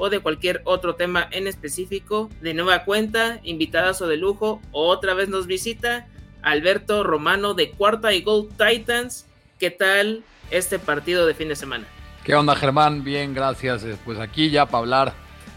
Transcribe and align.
o 0.00 0.08
de 0.08 0.20
cualquier 0.20 0.62
otro 0.64 0.94
tema 0.94 1.28
en 1.30 1.46
específico. 1.46 2.30
De 2.40 2.54
nueva 2.54 2.84
cuenta, 2.84 3.38
invitadas 3.44 4.00
o 4.00 4.08
de 4.08 4.16
lujo, 4.16 4.60
otra 4.72 5.12
vez 5.12 5.28
nos 5.28 5.46
visita 5.46 6.06
Alberto 6.42 7.04
Romano 7.04 7.52
de 7.52 7.70
Cuarta 7.70 8.14
y 8.14 8.22
Gold 8.22 8.48
Titans. 8.56 9.26
¿Qué 9.58 9.70
tal 9.70 10.24
este 10.50 10.78
partido 10.78 11.26
de 11.26 11.34
fin 11.34 11.48
de 11.48 11.56
semana? 11.56 11.86
¿Qué 12.24 12.34
onda 12.34 12.56
Germán? 12.56 13.04
Bien, 13.04 13.34
gracias. 13.34 13.84
Eh, 13.84 13.96
pues 14.02 14.18
aquí 14.18 14.48
ya 14.48 14.64
para 14.64 14.78
hablar 14.78 15.12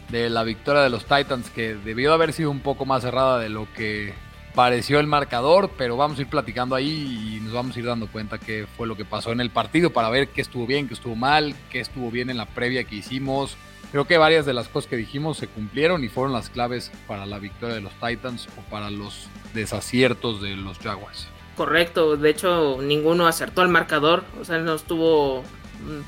de 0.10 0.30
la 0.30 0.44
victoria 0.44 0.82
de 0.82 0.90
los 0.90 1.06
Titans 1.06 1.50
que 1.50 1.76
debió 1.76 2.14
haber 2.14 2.34
sido 2.34 2.52
un 2.52 2.60
poco 2.60 2.86
más 2.86 3.02
cerrada 3.02 3.40
de 3.40 3.48
lo 3.48 3.66
que 3.74 4.14
pareció 4.54 5.00
el 5.00 5.08
marcador, 5.08 5.72
pero 5.78 5.96
vamos 5.96 6.20
a 6.20 6.22
ir 6.22 6.28
platicando 6.28 6.76
ahí 6.76 7.38
y 7.38 7.40
nos 7.40 7.54
vamos 7.54 7.76
a 7.76 7.80
ir 7.80 7.86
dando 7.86 8.08
cuenta 8.08 8.38
qué 8.38 8.68
fue 8.76 8.88
lo 8.88 8.98
que 8.98 9.06
pasó 9.06 9.32
en 9.32 9.40
el 9.40 9.50
partido 9.50 9.92
para 9.92 10.10
ver 10.10 10.28
qué 10.28 10.42
estuvo 10.42 10.68
bien, 10.68 10.90
qué 10.90 10.94
estuvo 10.96 11.16
mal, 11.16 11.56
qué 11.72 11.80
estuvo 11.80 12.12
bien 12.12 12.30
en 12.30 12.38
la 12.38 12.46
previa 12.46 12.84
que 12.84 12.96
hicimos, 12.96 13.58
Creo 13.94 14.06
que 14.06 14.18
varias 14.18 14.48
de 14.48 14.56
las 14.56 14.70
cosas 14.70 14.90
que 14.90 14.96
dijimos 14.96 15.38
se 15.38 15.48
cumplieron 15.48 16.04
y 16.04 16.10
fueron 16.10 16.34
las 16.34 16.50
claves 16.50 16.92
para 17.08 17.28
la 17.28 17.38
victoria 17.38 17.76
de 17.76 17.82
los 17.82 17.94
Titans 17.94 18.48
o 18.58 18.62
para 18.72 18.90
los 18.90 19.28
desaciertos 19.54 20.42
de 20.42 20.56
los 20.56 20.80
Jaguars. 20.80 21.28
Correcto, 21.56 22.18
de 22.18 22.32
hecho 22.32 22.80
ninguno 22.82 23.28
acertó 23.28 23.62
al 23.62 23.70
marcador, 23.70 24.24
o 24.42 24.46
sea, 24.46 24.58
no 24.58 24.74
estuvo 24.74 25.44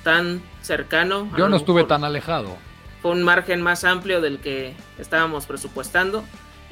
tan 0.02 0.41
cercano. 0.63 1.30
Yo 1.38 1.47
no 1.47 1.58
estuve 1.58 1.83
tan 1.83 2.03
alejado. 2.03 2.58
Fue 3.03 3.11
un 3.11 3.22
margen 3.22 3.61
más 3.61 3.83
amplio 3.83 4.19
del 4.19 4.39
que 4.39 4.73
estábamos 4.97 5.45
presupuestando 5.45 6.23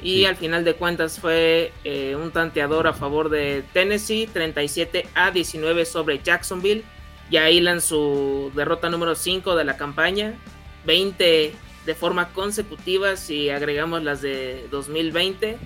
y 0.02 0.24
al 0.24 0.34
final 0.34 0.64
de 0.64 0.74
cuentas 0.74 1.20
fue 1.20 1.72
eh, 1.84 2.16
un 2.20 2.32
tanteador 2.32 2.88
a 2.88 2.92
favor 2.92 3.28
de 3.28 3.62
Tennessee, 3.72 4.28
37 4.32 5.06
a 5.14 5.30
19 5.30 5.84
sobre 5.84 6.18
Jacksonville. 6.18 6.82
Ya 7.30 7.50
hilan 7.50 7.80
su 7.80 8.50
derrota 8.56 8.90
número 8.90 9.14
5 9.14 9.54
de 9.54 9.62
la 9.62 9.76
campaña 9.76 10.34
20 10.84 11.54
de 11.86 11.94
forma 11.94 12.28
consecutiva 12.32 13.16
si 13.16 13.50
agregamos 13.50 14.02
las 14.02 14.22
de 14.22 14.66
2020 14.70 15.58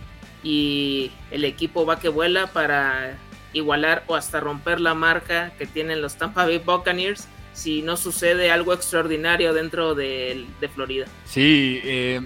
y 0.43 1.13
el 1.31 1.45
equipo 1.45 1.87
va 1.87 2.01
que 2.01 2.09
vuela 2.09 2.49
para 2.49 3.19
igualar 3.53 4.05
o 4.07 4.15
hasta 4.15 4.41
romper 4.41 4.81
la 4.81 4.95
marca 4.95 5.53
que 5.59 5.67
tienen 5.67 6.03
los 6.03 6.17
Tampa 6.17 6.45
Bay 6.45 6.59
Buccaneers 6.59 7.29
si 7.53 7.83
no 7.83 7.97
sucede 7.97 8.51
algo 8.53 8.73
extraordinario 8.73 9.53
dentro 9.53 9.95
de, 9.95 10.47
Florida. 10.75 11.07
Sí, 11.25 11.81
eh, 11.83 12.21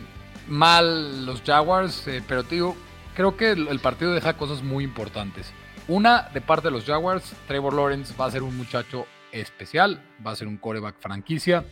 mal 0.46 1.24
los 1.24 1.42
Jaguars, 1.42 2.06
eh, 2.06 2.22
pero 2.28 2.44
tío, 2.44 2.76
creo 3.14 3.36
que 3.36 3.52
el, 3.52 3.68
el 3.68 3.78
partido 3.78 4.12
deja 4.12 4.36
cosas 4.36 4.62
muy 4.62 4.84
importantes. 4.84 5.50
Una, 5.88 6.28
de 6.34 6.42
parte 6.42 6.68
de 6.68 6.72
los 6.72 6.84
Jaguars, 6.84 7.32
Trevor 7.48 7.72
Lawrence 7.72 8.14
va 8.20 8.26
a 8.26 8.30
ser 8.30 8.42
un 8.42 8.56
muchacho 8.56 9.06
especial, 9.32 10.02
va 10.24 10.32
a 10.32 10.36
ser 10.36 10.48
un 10.48 10.58
coreback 10.58 10.96
franquicia 11.00 11.64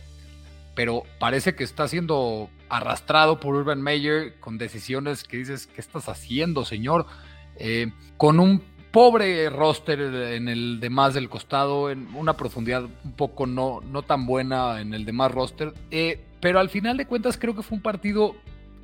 pero 0.75 1.03
parece 1.19 1.55
que 1.55 1.63
está 1.63 1.87
siendo 1.87 2.49
arrastrado 2.69 3.39
por 3.39 3.55
Urban 3.55 3.81
Meyer 3.81 4.39
con 4.39 4.57
decisiones 4.57 5.23
que 5.23 5.37
dices, 5.37 5.67
¿qué 5.67 5.81
estás 5.81 6.07
haciendo, 6.07 6.65
señor? 6.65 7.05
Eh, 7.57 7.91
con 8.17 8.39
un 8.39 8.63
pobre 8.91 9.49
roster 9.49 9.99
en 10.01 10.47
el 10.47 10.79
demás 10.79 11.13
del 11.13 11.29
costado, 11.29 11.89
en 11.89 12.13
una 12.15 12.33
profundidad 12.33 12.83
un 12.83 13.13
poco 13.13 13.47
no, 13.47 13.79
no 13.81 14.01
tan 14.01 14.25
buena 14.25 14.81
en 14.81 14.93
el 14.93 15.05
demás 15.05 15.31
roster, 15.31 15.73
eh, 15.91 16.23
pero 16.41 16.59
al 16.59 16.69
final 16.69 16.97
de 16.97 17.05
cuentas 17.05 17.37
creo 17.37 17.55
que 17.55 17.63
fue 17.63 17.77
un 17.77 17.81
partido 17.81 18.35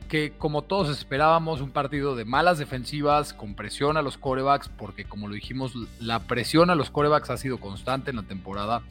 que 0.07 0.31
como 0.37 0.61
todos 0.61 0.89
esperábamos, 0.89 1.59
un 1.59 1.71
partido 1.71 2.15
de 2.15 2.23
malas 2.25 2.57
defensivas, 2.57 3.33
con 3.33 3.55
presión 3.55 3.97
a 3.97 4.01
los 4.01 4.17
corebacks, 4.17 4.69
porque 4.69 5.03
como 5.03 5.27
lo 5.27 5.33
dijimos, 5.33 5.73
la 5.99 6.19
presión 6.19 6.69
a 6.69 6.75
los 6.75 6.89
corebacks 6.89 7.29
ha 7.29 7.37
sido 7.37 7.59
constante 7.59 8.09
en 8.09 8.15
la 8.15 8.23
temporada. 8.23 8.83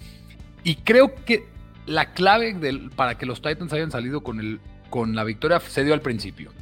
Y 0.62 0.76
creo 0.76 1.14
que 1.24 1.48
la 1.86 2.12
clave 2.12 2.56
para 2.94 3.16
que 3.16 3.26
los 3.26 3.41
Titans 3.41 3.72
hayan 3.72 3.91
salido 3.91 4.22
con, 4.22 4.60
la 5.14 5.24
victoria 5.24 5.60
se 5.60 5.84
dio 5.84 5.94
al 5.94 6.00
principio. 6.00 6.52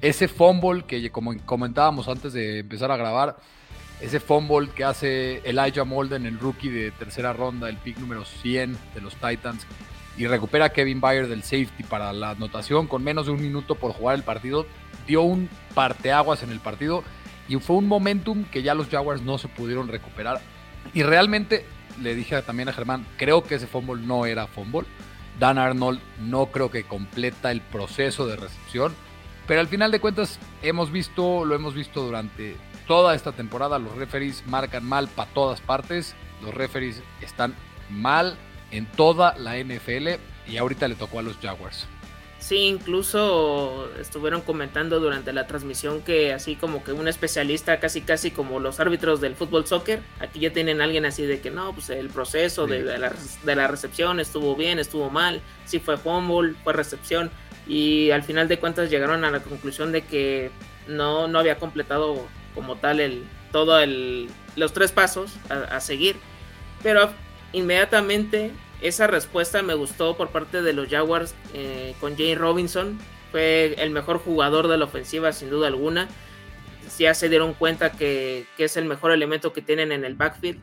Ese 0.00 0.26
fumble 0.28 0.84
que 0.84 1.10
como 1.10 1.36
comentábamos 1.44 2.08
antes 2.08 2.32
de 2.32 2.60
empezar 2.60 2.90
a 2.90 2.96
grabar, 2.96 3.36
ese 4.00 4.18
fumble 4.18 4.68
que 4.74 4.82
hace 4.82 5.38
Elijah 5.48 5.84
Molden, 5.84 6.26
el 6.26 6.38
rookie 6.38 6.70
de 6.70 6.90
tercera 6.90 7.32
ronda, 7.32 7.68
el 7.68 7.76
pick 7.76 7.98
número 7.98 8.24
100 8.24 8.76
de 8.94 9.00
los 9.00 9.14
Titans, 9.14 9.64
y 10.16 10.26
recupera 10.26 10.66
a 10.66 10.68
Kevin 10.70 11.00
Bayer 11.00 11.28
del 11.28 11.42
safety 11.42 11.84
para 11.84 12.12
la 12.12 12.30
anotación 12.30 12.86
con 12.86 13.02
menos 13.04 13.26
de 13.26 13.32
un 13.32 13.40
minuto 13.40 13.76
por 13.76 13.92
jugar 13.92 14.16
el 14.16 14.22
partido, 14.22 14.66
dio 15.06 15.22
un 15.22 15.48
parteaguas 15.74 16.42
en 16.42 16.50
el 16.50 16.60
partido 16.60 17.04
y 17.48 17.56
fue 17.56 17.76
un 17.76 17.88
momentum 17.88 18.44
que 18.44 18.62
ya 18.62 18.74
los 18.74 18.88
Jaguars 18.88 19.22
no 19.22 19.38
se 19.38 19.48
pudieron 19.48 19.88
recuperar. 19.88 20.40
Y 20.94 21.02
realmente 21.02 21.64
le 22.00 22.14
dije 22.14 22.40
también 22.42 22.68
a 22.68 22.72
Germán, 22.72 23.06
creo 23.16 23.42
que 23.44 23.56
ese 23.56 23.66
fumble 23.66 24.02
no 24.02 24.26
era 24.26 24.46
fumble. 24.46 24.86
Dan 25.38 25.58
Arnold 25.58 26.00
no 26.20 26.46
creo 26.46 26.70
que 26.70 26.84
completa 26.84 27.50
el 27.50 27.60
proceso 27.60 28.26
de 28.26 28.36
recepción. 28.36 28.94
Pero 29.46 29.60
al 29.60 29.68
final 29.68 29.90
de 29.90 30.00
cuentas, 30.00 30.38
hemos 30.62 30.92
visto, 30.92 31.44
lo 31.44 31.54
hemos 31.54 31.74
visto 31.74 32.02
durante 32.02 32.56
toda 32.86 33.14
esta 33.14 33.32
temporada, 33.32 33.78
los 33.78 33.96
referees 33.96 34.44
marcan 34.46 34.84
mal 34.84 35.08
para 35.08 35.30
todas 35.32 35.60
partes. 35.60 36.14
Los 36.42 36.54
referees 36.54 37.02
están 37.20 37.54
mal 37.90 38.36
en 38.70 38.86
toda 38.86 39.36
la 39.38 39.56
NFL 39.56 40.08
y 40.46 40.56
ahorita 40.56 40.88
le 40.88 40.94
tocó 40.94 41.18
a 41.18 41.22
los 41.22 41.36
Jaguars. 41.38 41.86
Sí, 42.42 42.56
incluso 42.66 43.88
estuvieron 44.00 44.40
comentando 44.40 44.98
durante 44.98 45.32
la 45.32 45.46
transmisión 45.46 46.02
que 46.02 46.32
así 46.32 46.56
como 46.56 46.82
que 46.82 46.90
un 46.92 47.06
especialista, 47.06 47.78
casi 47.78 48.00
casi 48.00 48.32
como 48.32 48.58
los 48.58 48.80
árbitros 48.80 49.20
del 49.20 49.36
fútbol 49.36 49.64
soccer, 49.64 50.00
aquí 50.18 50.40
ya 50.40 50.52
tienen 50.52 50.80
alguien 50.80 51.04
así 51.04 51.24
de 51.24 51.40
que 51.40 51.52
no, 51.52 51.72
pues 51.72 51.90
el 51.90 52.08
proceso 52.08 52.66
de, 52.66 52.82
la, 52.82 53.12
de, 53.44 53.54
la, 53.54 53.68
recepción 53.68 54.18
estuvo 54.18 54.56
bien, 54.56 54.80
estuvo 54.80 55.08
mal, 55.08 55.40
si 55.66 55.78
fue 55.78 55.96
fumble, 55.96 56.54
fue 56.64 56.72
recepción, 56.72 57.30
y 57.68 58.10
al 58.10 58.24
final 58.24 58.48
de 58.48 58.58
cuentas 58.58 58.90
llegaron 58.90 59.24
a 59.24 59.30
la 59.30 59.38
conclusión 59.38 59.92
de 59.92 60.02
que 60.02 60.50
no, 60.88 61.28
no 61.28 61.38
había 61.38 61.60
completado 61.60 62.26
como 62.56 62.74
tal 62.74 62.98
el 62.98 63.22
todo 63.52 63.78
el 63.78 64.28
los 64.56 64.72
tres 64.72 64.90
pasos 64.90 65.36
a, 65.48 65.76
a 65.76 65.80
seguir, 65.80 66.16
pero 66.82 67.08
inmediatamente 67.52 68.50
esa 68.82 69.06
respuesta 69.06 69.62
me 69.62 69.74
gustó 69.74 70.16
por 70.16 70.30
parte 70.30 70.60
de 70.60 70.72
los 70.72 70.88
Jaguars 70.88 71.34
eh, 71.54 71.94
con 72.00 72.16
Jane 72.16 72.34
Robinson. 72.34 72.98
Fue 73.30 73.74
el 73.78 73.90
mejor 73.90 74.18
jugador 74.18 74.68
de 74.68 74.76
la 74.76 74.84
ofensiva 74.84 75.32
sin 75.32 75.50
duda 75.50 75.68
alguna. 75.68 76.08
Ya 76.98 77.14
se 77.14 77.28
dieron 77.28 77.54
cuenta 77.54 77.92
que, 77.92 78.44
es 78.58 78.76
el 78.76 78.84
mejor 78.84 79.12
elemento 79.12 79.52
que 79.52 79.62
tienen 79.62 79.92
en 79.92 80.04
el 80.04 80.14
backfield. 80.14 80.60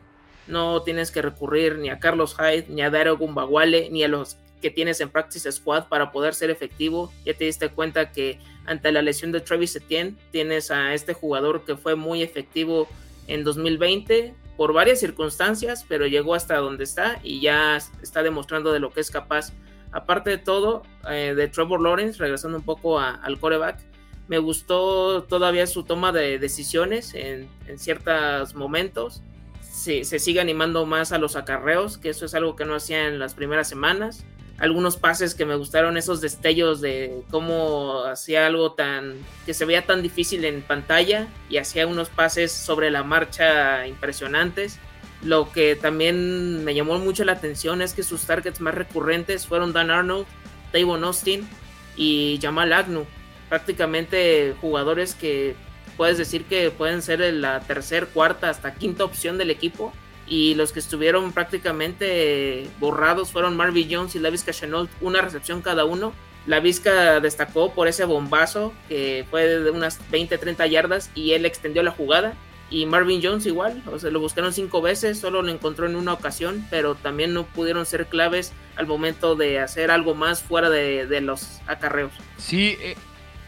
No 0.47 0.81
tienes 0.81 1.11
que 1.11 1.21
recurrir 1.21 1.77
ni 1.77 1.89
a 1.89 1.99
Carlos 1.99 2.35
Hyde, 2.35 2.65
ni 2.67 2.81
a 2.81 2.89
Dario 2.89 3.17
Gumbawale, 3.17 3.89
ni 3.89 4.03
a 4.03 4.07
los 4.07 4.37
que 4.61 4.69
tienes 4.69 4.99
en 4.99 5.09
Practice 5.09 5.49
Squad 5.51 5.87
para 5.87 6.11
poder 6.11 6.35
ser 6.35 6.49
efectivo. 6.49 7.13
Ya 7.25 7.33
te 7.33 7.45
diste 7.45 7.69
cuenta 7.69 8.11
que 8.11 8.39
ante 8.65 8.91
la 8.91 9.01
lesión 9.01 9.31
de 9.31 9.39
Travis 9.39 9.75
Etienne 9.75 10.17
tienes 10.31 10.71
a 10.71 10.93
este 10.93 11.13
jugador 11.13 11.63
que 11.63 11.77
fue 11.77 11.95
muy 11.95 12.21
efectivo 12.21 12.87
en 13.27 13.43
2020 13.43 14.33
por 14.59 14.73
varias 14.73 14.99
circunstancias, 14.99 15.85
pero 15.87 16.05
llegó 16.05 16.35
hasta 16.35 16.57
donde 16.57 16.83
está 16.83 17.21
y 17.23 17.39
ya 17.39 17.77
está 18.01 18.23
demostrando 18.23 18.73
de 18.73 18.81
lo 18.81 18.91
que 18.91 18.99
es 18.99 19.09
capaz. 19.09 19.53
Aparte 19.93 20.31
de 20.31 20.37
todo, 20.37 20.83
eh, 21.09 21.33
de 21.33 21.47
Trevor 21.47 21.79
Lawrence, 21.79 22.19
regresando 22.19 22.57
un 22.57 22.65
poco 22.65 22.99
al 22.99 23.39
coreback, 23.39 23.79
me 24.27 24.37
gustó 24.37 25.23
todavía 25.23 25.65
su 25.65 25.83
toma 25.83 26.11
de 26.11 26.39
decisiones 26.39 27.13
en, 27.13 27.47
ciertos 27.77 28.53
momentos. 28.53 29.23
Se, 29.61 30.03
se, 30.03 30.19
sigue 30.19 30.41
animando 30.41 30.85
más 30.85 31.13
a 31.13 31.19
los 31.19 31.37
acarreos, 31.37 31.97
que 31.97 32.09
eso 32.09 32.25
es 32.25 32.33
algo 32.33 32.57
que 32.57 32.65
no 32.65 32.75
hacía 32.75 33.07
en 33.07 33.17
las 33.17 33.35
primeras 33.35 33.69
semanas 33.69 34.25
algunos 34.59 34.97
pases 34.97 35.35
que 35.35 35.45
me 35.45 35.55
gustaron, 35.55 35.97
esos 35.97 36.19
destellos 36.21 36.81
de 36.81 37.21
cómo 37.31 38.03
hacía 38.03 38.45
algo 38.45 38.73
tan 38.73 39.15
que 39.45 39.53
se 39.53 39.65
veía 39.65 39.85
tan 39.85 40.01
difícil 40.01 40.43
en 40.43 40.61
pantalla 40.61 41.27
y 41.49 41.57
hacía 41.57 41.87
unos 41.87 42.09
pases 42.09 42.51
sobre 42.51 42.91
la 42.91 43.03
marcha 43.03 43.87
impresionantes. 43.87 44.77
Lo 45.23 45.51
que 45.51 45.75
también 45.75 46.63
me 46.63 46.73
llamó 46.73 46.97
mucho 46.99 47.23
la 47.23 47.33
atención 47.33 47.81
es 47.81 47.93
que 47.93 48.03
sus 48.03 48.21
targets 48.25 48.59
más 48.61 48.75
recurrentes 48.75 49.47
fueron 49.47 49.73
Dan 49.73 49.91
Arnold, 49.91 50.25
Tavon 50.71 51.03
Austin 51.03 51.47
y 51.95 52.39
Jamal 52.41 52.73
Agnew. 52.73 53.05
Prácticamente 53.47 54.55
jugadores 54.59 55.15
que 55.15 55.55
puedes 55.97 56.17
decir 56.17 56.45
que 56.45 56.69
pueden 56.69 57.01
ser 57.01 57.19
la 57.33 57.61
tercera, 57.61 58.05
cuarta 58.05 58.49
hasta 58.49 58.75
quinta 58.75 59.03
opción 59.03 59.37
del 59.37 59.51
equipo 59.51 59.93
y 60.29 60.53
los 60.53 60.71
que 60.71 60.79
estuvieron 60.79 61.33
prácticamente 61.33 62.69
borrados 62.79 63.31
fueron 63.31 63.57
Marvin 63.57 63.87
Jones 63.91 64.15
y 64.15 64.19
Lavis 64.19 64.43
Cachanol, 64.43 64.87
una 65.01 65.21
recepción 65.21 65.61
cada 65.61 65.85
uno. 65.85 66.13
La 66.45 66.59
Vizca 66.59 67.19
destacó 67.19 67.73
por 67.73 67.87
ese 67.87 68.05
bombazo 68.05 68.73
que 68.87 69.25
fue 69.29 69.47
de 69.47 69.71
unas 69.71 69.99
20-30 70.11 70.69
yardas 70.69 71.11
y 71.15 71.31
él 71.31 71.45
extendió 71.45 71.83
la 71.83 71.91
jugada. 71.91 72.35
Y 72.71 72.85
Marvin 72.85 73.19
Jones 73.23 73.47
igual, 73.47 73.81
o 73.91 73.97
sea, 73.97 74.11
lo 74.11 74.19
buscaron 74.19 74.53
cinco 74.53 74.79
veces, 74.79 75.19
solo 75.19 75.41
lo 75.41 75.51
encontró 75.51 75.87
en 75.87 75.95
una 75.95 76.13
ocasión, 76.13 76.67
pero 76.69 76.93
también 76.93 77.33
no 77.33 77.43
pudieron 77.43 77.83
ser 77.87 78.05
claves 78.05 78.53
al 78.75 78.85
momento 78.85 79.35
de 79.35 79.59
hacer 79.59 79.89
algo 79.89 80.13
más 80.13 80.43
fuera 80.43 80.69
de, 80.69 81.21
los 81.21 81.59
acarreos. 81.65 82.11
Sí, 82.37 82.77
eh, 82.79 82.95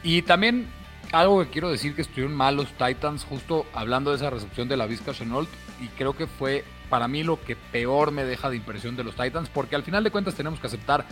y 0.02 0.24
también 0.24 0.68
algo 1.12 1.44
que 1.44 1.52
quiero 1.52 1.70
decir 1.70 1.94
que 1.94 2.02
estuvieron 2.02 2.36
mal 2.36 2.56
los 2.56 2.70
Titans, 2.74 3.24
justo 3.24 3.68
hablando 3.74 4.10
de 4.10 4.18
esa 4.18 4.32
recepción 4.32 4.68
de 4.68 4.78
la 4.78 4.88
Vizca 4.88 5.14
Chenault, 5.14 5.50
y 5.82 5.88
creo 5.88 6.16
que 6.16 6.28
fue 6.28 6.64
para 6.90 7.08
mí 7.08 7.24
lo 7.24 7.42
que 7.42 7.56
peor 7.56 8.12
me 8.12 8.24
deja 8.24 8.50
de 8.50 8.58
impresión 8.58 8.96
de 8.96 9.04
los 9.04 9.16
Titans, 9.16 9.50
porque 9.50 9.76
al 9.76 9.84
final 9.84 10.04
de 10.04 10.12
cuentas 10.12 10.36
tenemos 10.36 10.60
que 10.60 10.68
aceptar 10.68 11.06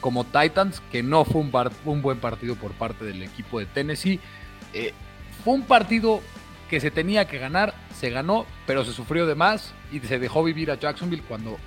como 0.00 0.24
Titans 0.24 0.82
que 0.90 1.02
no 1.02 1.24
fue 1.24 1.42
un, 1.42 2.02
buen 2.02 2.18
partido 2.18 2.56
por 2.56 2.72
parte 2.72 3.04
del 3.04 3.22
equipo 3.22 3.58
de 3.58 3.66
Tennessee. 3.66 4.18
Eh, 4.72 4.92
fue 5.44 5.54
un 5.54 5.62
partido 5.62 6.20
que 6.68 6.80
se 6.80 6.90
tenía 6.90 7.26
que 7.26 7.38
ganar, 7.38 7.74
se 7.94 8.10
ganó, 8.10 8.46
pero 8.66 8.84
se 8.84 8.92
sufrió 8.92 9.26
de 9.26 9.34
más 9.34 9.72
y 9.92 10.00
se 10.00 10.18
dejó 10.18 10.42
vivir 10.42 10.70
a 10.70 10.78
Jacksonville 10.78 11.24
cuando 11.26 11.58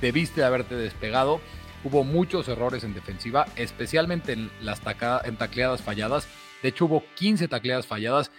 debiste 0.00 0.44
haberte 0.44 0.76
despegado. 0.76 1.40
Hubo 1.84 2.04
muchos 2.04 2.46
errores 2.48 2.84
en 2.84 2.94
defensiva, 2.94 3.46
especialmente 3.56 4.32
en 4.32 4.50
las 4.60 4.80
en 5.24 5.36
tacleadas 5.36 5.82
falladas. 5.82 6.28
De 6.62 6.68
hecho, 6.68 6.84
hubo 6.84 7.02
15 7.16 7.48
tacleadas 7.48 7.86
falladas. 7.86 8.30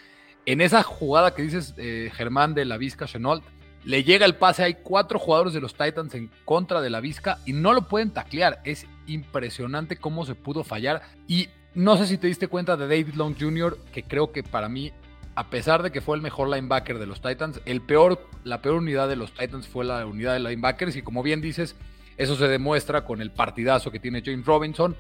En 0.46 0.60
esa 0.60 0.84
jugada 0.84 1.34
que 1.34 1.42
dices, 1.42 1.74
eh, 1.78 2.12
Germán, 2.14 2.54
de 2.54 2.66
la 2.66 2.78
Vizca 2.78 3.06
Chenault, 3.06 3.44
le 3.86 4.04
llega 4.04 4.26
el 4.26 4.36
pase. 4.36 4.64
Hay 4.64 4.76
cuatro 4.76 5.20
jugadores 5.20 5.54
de 5.54 5.62
los 5.62 5.74
Titans 5.74 6.14
en 6.16 6.30
contra 6.46 6.82
de 6.82 6.90
la 6.90 7.00
Vizca 7.00 7.40
y 7.46 7.54
no 7.54 7.74
lo 7.74 7.88
pueden 7.88 8.12
taclear. 8.12 8.62
Es 8.66 8.86
impresionante 9.08 9.98
cómo 9.98 10.26
se 10.26 10.36
pudo 10.36 10.64
fallar. 10.64 11.02
Y 11.28 11.50
no 11.76 11.98
sé 11.98 12.08
si 12.08 12.18
te 12.18 12.28
diste 12.28 12.48
cuenta 12.48 12.76
de 12.76 12.88
David 12.88 13.16
Long 13.16 13.36
Jr., 13.40 13.78
que 13.94 14.04
creo 14.04 14.32
que 14.32 14.44
para 14.44 14.70
mí, 14.70 14.92
a 15.36 15.50
pesar 15.50 15.82
de 15.82 15.92
que 15.92 16.02
fue 16.02 16.16
el 16.16 16.22
mejor 16.22 16.50
linebacker 16.50 17.00
de 17.00 17.08
los 17.08 17.22
Titans, 17.22 17.62
el 17.66 17.82
peor, 17.82 18.28
la 18.44 18.62
peor 18.62 18.76
unidad 18.76 19.08
de 19.08 19.16
los 19.16 19.34
Titans 19.34 19.68
fue 19.68 19.86
la 19.86 20.06
unidad 20.06 20.34
de 20.34 20.40
linebackers. 20.40 20.96
Y 20.98 21.02
como 21.02 21.24
bien 21.24 21.42
dices, 21.42 21.76
eso 22.18 22.36
se 22.36 22.48
demuestra 22.48 23.06
con 23.06 23.22
el 23.22 23.32
partidazo 23.32 23.92
que 23.92 24.00
tiene 24.00 24.22
James 24.24 24.46
Robinson, 24.46 24.96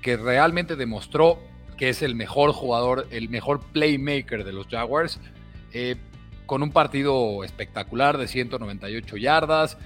que 0.00 0.16
realmente 0.16 0.76
demostró 0.76 1.38
que 1.78 1.88
es 1.88 2.02
el 2.02 2.14
mejor 2.14 2.52
jugador, 2.52 3.06
el 3.10 3.28
mejor 3.28 3.60
playmaker 3.60 4.44
de 4.44 4.52
los 4.52 4.66
Jaguars, 4.66 5.20
eh, 5.72 5.96
con 6.44 6.62
un 6.62 6.72
partido 6.72 7.44
espectacular 7.44 8.18
de 8.18 8.26
198 8.26 9.16
yardas. 9.16 9.78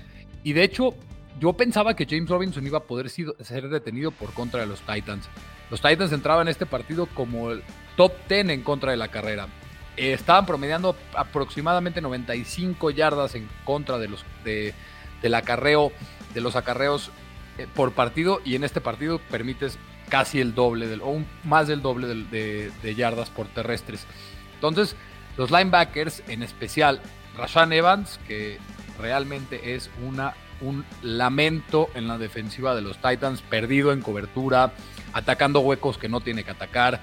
Y 0.43 0.55
de 0.55 0.65
hecho, 0.65 0.95
yo 1.39 1.53
pensaba 1.53 1.95
que 1.95 2.07
James 2.09 2.29
Robinson 2.29 2.67
iba 2.67 2.79
a 2.79 2.85
poder 2.85 3.11
ser 3.11 3.69
detenido 3.69 4.11
por 4.11 4.33
contra 4.33 4.61
de 4.61 4.67
los 4.67 4.81
Titans. 4.81 5.29
Los 5.71 5.81
Titans 5.81 6.13
entraban 6.13 6.49
en 6.49 6.51
este 6.51 6.67
partido 6.67 7.07
como 7.07 7.51
el 7.51 7.63
top 7.97 8.13
10 8.29 8.49
en 8.49 8.63
contra 8.63 8.91
de 8.91 8.97
la 8.97 9.09
carrera. 9.09 9.49
Eh, 9.97 10.13
estaban 10.15 10.47
promediando 10.47 10.97
aproximadamente 11.15 12.01
95 12.01 12.91
yardas 12.91 13.35
en 13.35 13.49
contra 13.65 13.99
de 13.99 14.09
los 14.09 14.25
de, 14.45 14.75
del 15.21 15.35
acarreo, 15.35 15.93
de 16.33 16.41
los 16.41 16.57
acarreos 16.57 17.11
eh, 17.59 17.67
por 17.75 17.93
partido 17.93 18.41
y 18.45 18.55
en 18.55 18.65
este 18.65 18.81
partido 18.81 19.19
permites 19.31 19.79
casi 20.13 20.41
el 20.41 20.55
doble, 20.55 20.89
del, 20.89 21.01
o 21.01 21.25
más 21.45 21.69
del 21.69 21.81
doble 21.81 22.07
de, 22.07 22.95
yardas 22.95 23.31
por 23.31 23.47
terrestres. 23.47 24.07
Entonces, 24.53 24.95
los 25.39 25.51
linebackers, 25.51 26.23
en 26.29 26.43
especial 26.43 27.01
Rashan 27.35 27.73
Evans, 27.73 28.21
que 28.29 28.59
realmente 29.01 29.75
es 29.75 29.91
una, 30.07 30.35
un 30.61 30.85
lamento 31.01 31.89
en 31.95 32.09
la 32.09 32.19
defensiva 32.19 32.75
de 32.75 32.83
los 32.83 32.99
Titans, 32.99 33.41
perdido 33.41 33.91
en 33.91 34.03
cobertura, 34.03 34.75
atacando 35.15 35.61
huecos 35.61 35.97
que 35.97 36.11
no 36.11 36.21
tiene 36.21 36.45
que 36.45 36.51
atacar. 36.51 37.01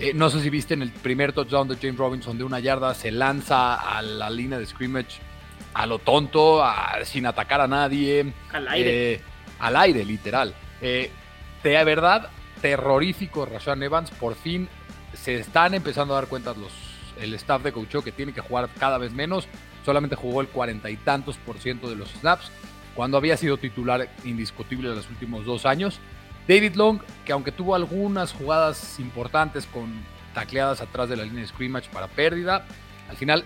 Eh, 0.00 0.10
no 0.12 0.28
sé 0.28 0.40
si 0.40 0.50
viste 0.50 0.74
en 0.74 0.82
el 0.82 0.90
primer 0.90 1.32
touchdown 1.32 1.68
de 1.68 1.76
James 1.76 1.96
Robinson 1.96 2.36
de 2.36 2.42
una 2.42 2.58
yarda, 2.58 2.92
se 2.94 3.12
lanza 3.12 3.74
a 3.76 4.02
la 4.02 4.28
línea 4.30 4.58
de 4.58 4.66
scrimmage 4.66 5.20
a 5.74 5.86
lo 5.86 6.00
tonto, 6.00 6.60
sin 7.04 7.24
atacar 7.24 7.60
a 7.60 7.68
nadie. 7.68 8.32
Al 8.52 8.66
aire. 8.66 9.12
Eh, 9.12 9.20
al 9.60 9.76
aire, 9.76 10.04
literal. 10.04 10.52
Eh, 10.80 11.12
de 11.62 11.84
verdad 11.84 12.30
terrorífico 12.60 13.46
Rashan 13.46 13.82
Evans. 13.82 14.10
Por 14.10 14.34
fin 14.34 14.68
se 15.14 15.36
están 15.36 15.74
empezando 15.74 16.14
a 16.14 16.20
dar 16.20 16.28
cuenta 16.28 16.54
los, 16.54 16.72
el 17.20 17.34
staff 17.34 17.62
de 17.62 17.72
coach 17.72 17.96
que 18.04 18.12
tiene 18.12 18.32
que 18.32 18.40
jugar 18.40 18.68
cada 18.78 18.98
vez 18.98 19.12
menos. 19.12 19.48
Solamente 19.84 20.16
jugó 20.16 20.40
el 20.40 20.48
cuarenta 20.48 20.90
y 20.90 20.96
tantos 20.96 21.36
por 21.38 21.58
ciento 21.58 21.90
de 21.90 21.96
los 21.96 22.10
snaps, 22.10 22.52
cuando 22.94 23.16
había 23.16 23.36
sido 23.36 23.56
titular 23.56 24.08
indiscutible 24.24 24.88
en 24.88 24.96
los 24.96 25.10
últimos 25.10 25.44
dos 25.44 25.66
años. 25.66 25.98
David 26.46 26.74
Long, 26.74 27.00
que 27.24 27.32
aunque 27.32 27.52
tuvo 27.52 27.74
algunas 27.74 28.32
jugadas 28.32 28.98
importantes 29.00 29.66
con 29.66 29.92
tacleadas 30.34 30.80
atrás 30.80 31.08
de 31.08 31.16
la 31.16 31.24
línea 31.24 31.42
de 31.42 31.48
scrimmage 31.48 31.90
para 31.90 32.08
pérdida, 32.08 32.64
al 33.08 33.16
final 33.16 33.44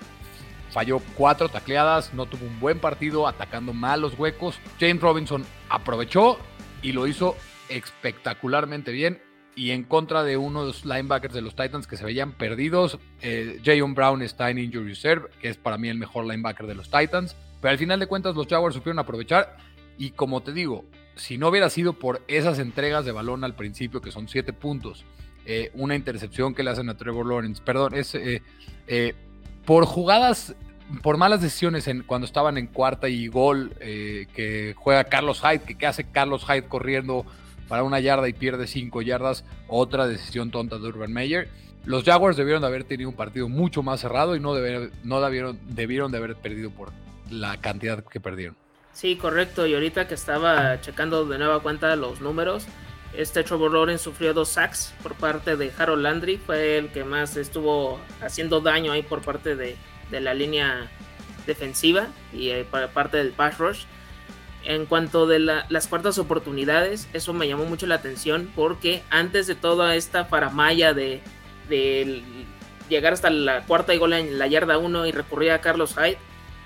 falló 0.71 1.01
cuatro 1.15 1.49
tacleadas, 1.49 2.13
no 2.13 2.27
tuvo 2.27 2.47
un 2.47 2.61
buen 2.61 2.81
partido, 2.81 3.27
atacando 3.27 3.73
mal 3.73 4.01
los 4.01 4.19
huecos. 4.19 4.59
James 4.79 5.01
Robinson 5.01 5.45
aprovechó 5.69 6.39
y 6.83 6.93
lo 6.93 7.07
hizo 7.07 7.37
espectacularmente 7.69 8.93
bien 8.93 9.21
y 9.57 9.71
en 9.71 9.85
contra 9.85 10.23
de 10.23 10.37
uno 10.37 10.61
de 10.61 10.67
los 10.69 10.85
linebackers 10.85 11.33
de 11.33 11.41
los 11.41 11.57
Titans 11.57 11.87
que 11.87 11.97
se 11.97 12.05
veían 12.05 12.33
perdidos. 12.33 12.99
Eh, 13.23 13.59
Jayon 13.65 13.95
Brown 13.95 14.21
está 14.21 14.51
en 14.51 14.59
injury 14.59 14.91
reserve, 14.91 15.31
que 15.41 15.49
es 15.49 15.57
para 15.57 15.79
mí 15.79 15.89
el 15.89 15.97
mejor 15.97 16.27
linebacker 16.27 16.67
de 16.67 16.75
los 16.75 16.91
Titans. 16.91 17.35
Pero 17.63 17.73
al 17.73 17.79
final 17.79 17.99
de 17.99 18.07
cuentas 18.07 18.37
los 18.37 18.47
Jaguars 18.47 18.75
supieron 18.75 18.99
aprovechar 18.99 19.57
y 19.97 20.11
como 20.11 20.43
te 20.43 20.53
digo, 20.53 20.85
si 21.17 21.39
no 21.39 21.49
hubiera 21.49 21.71
sido 21.71 21.95
por 21.95 22.21
esas 22.29 22.59
entregas 22.59 23.07
de 23.07 23.13
balón 23.13 23.45
al 23.45 23.55
principio, 23.55 24.03
que 24.03 24.13
son 24.13 24.29
siete 24.29 24.53
puntos, 24.53 25.07
eh, 25.47 25.71
una 25.73 25.97
intercepción 25.97 26.55
que 26.55 26.63
le 26.63 26.71
hacen 26.71 26.91
a 26.91 26.99
Trevor 26.99 27.27
Lawrence, 27.27 27.63
perdón, 27.65 27.95
es 27.95 28.15
eh, 28.15 29.15
por 29.65 29.87
jugadas, 29.87 30.55
por 31.03 31.17
malas 31.17 31.41
decisiones 31.41 31.89
en, 31.89 32.03
cuando 32.03 32.27
estaban 32.27 32.59
en 32.59 32.67
cuarta 32.67 33.09
y 33.09 33.27
gol, 33.29 33.73
que 33.81 34.75
juega 34.77 35.05
Carlos 35.05 35.41
Hyde, 35.41 35.61
que 35.61 35.79
qué 35.79 35.87
hace 35.87 36.05
Carlos 36.05 36.45
Hyde 36.45 36.69
corriendo 36.69 37.25
para 37.69 37.83
una 37.83 38.01
yarda 38.01 38.29
y 38.29 38.33
pierde 38.33 38.67
cinco 38.67 39.03
yardas, 39.03 39.45
otra 39.69 40.07
decisión 40.07 40.51
tonta 40.51 40.79
de 40.79 40.89
Urban 40.89 41.13
Meyer. 41.13 41.49
Los 41.85 42.05
Jaguars 42.05 42.37
debieron 42.37 42.63
de 42.63 42.69
haber 42.69 42.85
tenido 42.85 43.09
un 43.09 43.17
partido 43.17 43.49
mucho 43.49 43.83
más 43.83 44.01
cerrado 44.01 44.35
y 44.35 44.41
no, 44.41 44.55
no 45.05 45.21
debieron, 45.21 45.61
debieron 45.69 46.11
de 46.11 46.19
haber 46.19 46.37
perdido 46.37 46.71
por 46.71 46.93
la 47.31 47.61
cantidad 47.61 48.05
que 48.05 48.21
perdieron. 48.21 48.57
Sí, 48.93 49.17
correcto. 49.17 49.67
Y 49.67 49.75
ahorita 49.75 50.09
que 50.09 50.15
estaba 50.15 50.81
checando 50.81 51.27
de 51.27 51.39
nueva 51.39 51.61
cuenta 51.61 51.95
los 51.97 52.21
números, 52.21 52.67
este 53.17 53.45
Trevor 53.45 53.73
Lawrence 53.73 54.03
sufrió 54.03 54.35
dos 54.35 54.49
sacks 54.49 54.95
por 55.03 55.15
parte 55.15 55.57
de 55.57 55.71
Harold 55.77 56.03
Landry. 56.03 56.39
Fue 56.39 56.79
el 56.79 56.89
que 56.89 57.05
más 57.05 57.37
estuvo 57.37 58.01
haciendo 58.21 58.61
daño 58.61 58.93
ahí 58.93 59.03
por 59.03 59.23
parte 59.23 59.55
de, 59.55 59.77
de 60.11 60.21
la 60.21 60.35
línea 60.35 60.91
defensiva 61.47 62.09
y 62.33 62.49
eh, 62.49 62.67
por 62.69 62.89
parte 62.89 63.19
del 63.19 63.33
pass 63.33 63.59
rush. 63.59 63.85
En 64.67 64.85
cuanto 64.87 65.29
de 65.29 65.39
las 65.39 65.87
cuartas 65.87 66.19
oportunidades, 66.19 67.09
eso 67.13 67.33
me 67.33 67.47
llamó 67.47 67.67
mucho 67.67 67.87
la 67.87 67.95
atención 67.95 68.51
porque 68.57 69.05
antes 69.11 69.47
de 69.47 69.55
toda 69.55 69.95
esta 69.95 70.25
faramaya 70.25 70.93
de, 70.93 71.23
llegar 72.89 73.13
hasta 73.13 73.31
la 73.31 73.65
cuarta 73.65 73.95
y 73.95 73.99
gol 73.99 74.13
en 74.15 74.41
la 74.41 74.49
yarda 74.49 74.79
1 74.79 75.07
y 75.07 75.13
recurrir 75.13 75.53
a 75.53 75.61
Carlos 75.61 75.95
Hyde, 75.95 76.19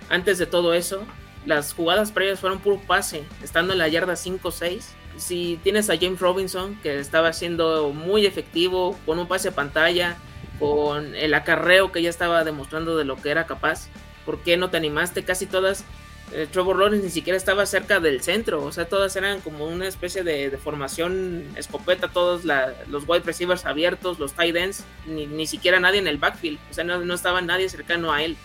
antes 0.08 0.38
de 0.38 0.46
todo 0.46 0.72
eso, 0.72 1.02
las 1.44 1.74
jugadas 1.74 2.10
previas 2.10 2.40
fueron 2.40 2.60
puro 2.60 2.80
pase, 2.86 3.24
estando 3.42 3.74
en 3.74 3.78
la 3.78 3.88
yarda 3.88 4.14
5-6. 4.14 4.80
Si 5.18 5.60
tienes 5.62 5.90
a 5.90 5.98
James 5.98 6.20
Robinson, 6.20 6.80
que 6.82 6.98
estaba 6.98 7.34
siendo 7.34 7.92
muy 7.92 8.24
efectivo, 8.24 8.98
con 9.04 9.18
un 9.18 9.28
pase 9.28 9.48
a 9.48 9.52
pantalla, 9.52 10.16
con 10.58 11.14
el 11.14 11.34
acarreo 11.34 11.92
que 11.92 12.00
ya 12.00 12.08
estaba 12.08 12.44
demostrando 12.44 12.96
de 12.96 13.04
lo 13.04 13.16
que 13.16 13.30
era 13.30 13.44
capaz, 13.44 13.88
¿por 14.24 14.38
qué 14.38 14.56
no 14.56 14.70
te 14.70 14.78
animaste? 14.78 15.22
Casi 15.22 15.44
todas 15.44 15.84
eh, 16.32 16.46
Trevor 16.50 16.76
Lawrence 16.78 17.04
ni 17.04 17.10
siquiera 17.10 17.36
estaba 17.36 17.66
cerca 17.66 17.98
del 17.98 18.22
centro, 18.22 18.62
o 18.62 18.70
sea, 18.70 18.84
todas 18.86 19.16
eran 19.16 19.40
como 19.40 19.66
una 19.66 19.88
especie 19.88 20.22
de, 20.22 20.56
formación 20.58 21.44
escopeta, 21.56 22.08
todos 22.08 22.44
los 22.44 23.08
wide 23.08 23.22
receivers 23.24 23.66
abiertos, 23.66 24.18
los 24.18 24.32
tight 24.34 24.54
ends, 24.54 24.84
ni, 25.06 25.46
siquiera 25.46 25.80
nadie 25.80 25.98
en 25.98 26.06
el 26.06 26.18
backfield, 26.18 26.58
o 26.70 26.74
sea, 26.74 26.84
no, 26.84 27.14
estaba 27.14 27.40
nadie 27.40 27.68
cercano 27.68 28.12
a 28.12 28.22
él. 28.22 28.36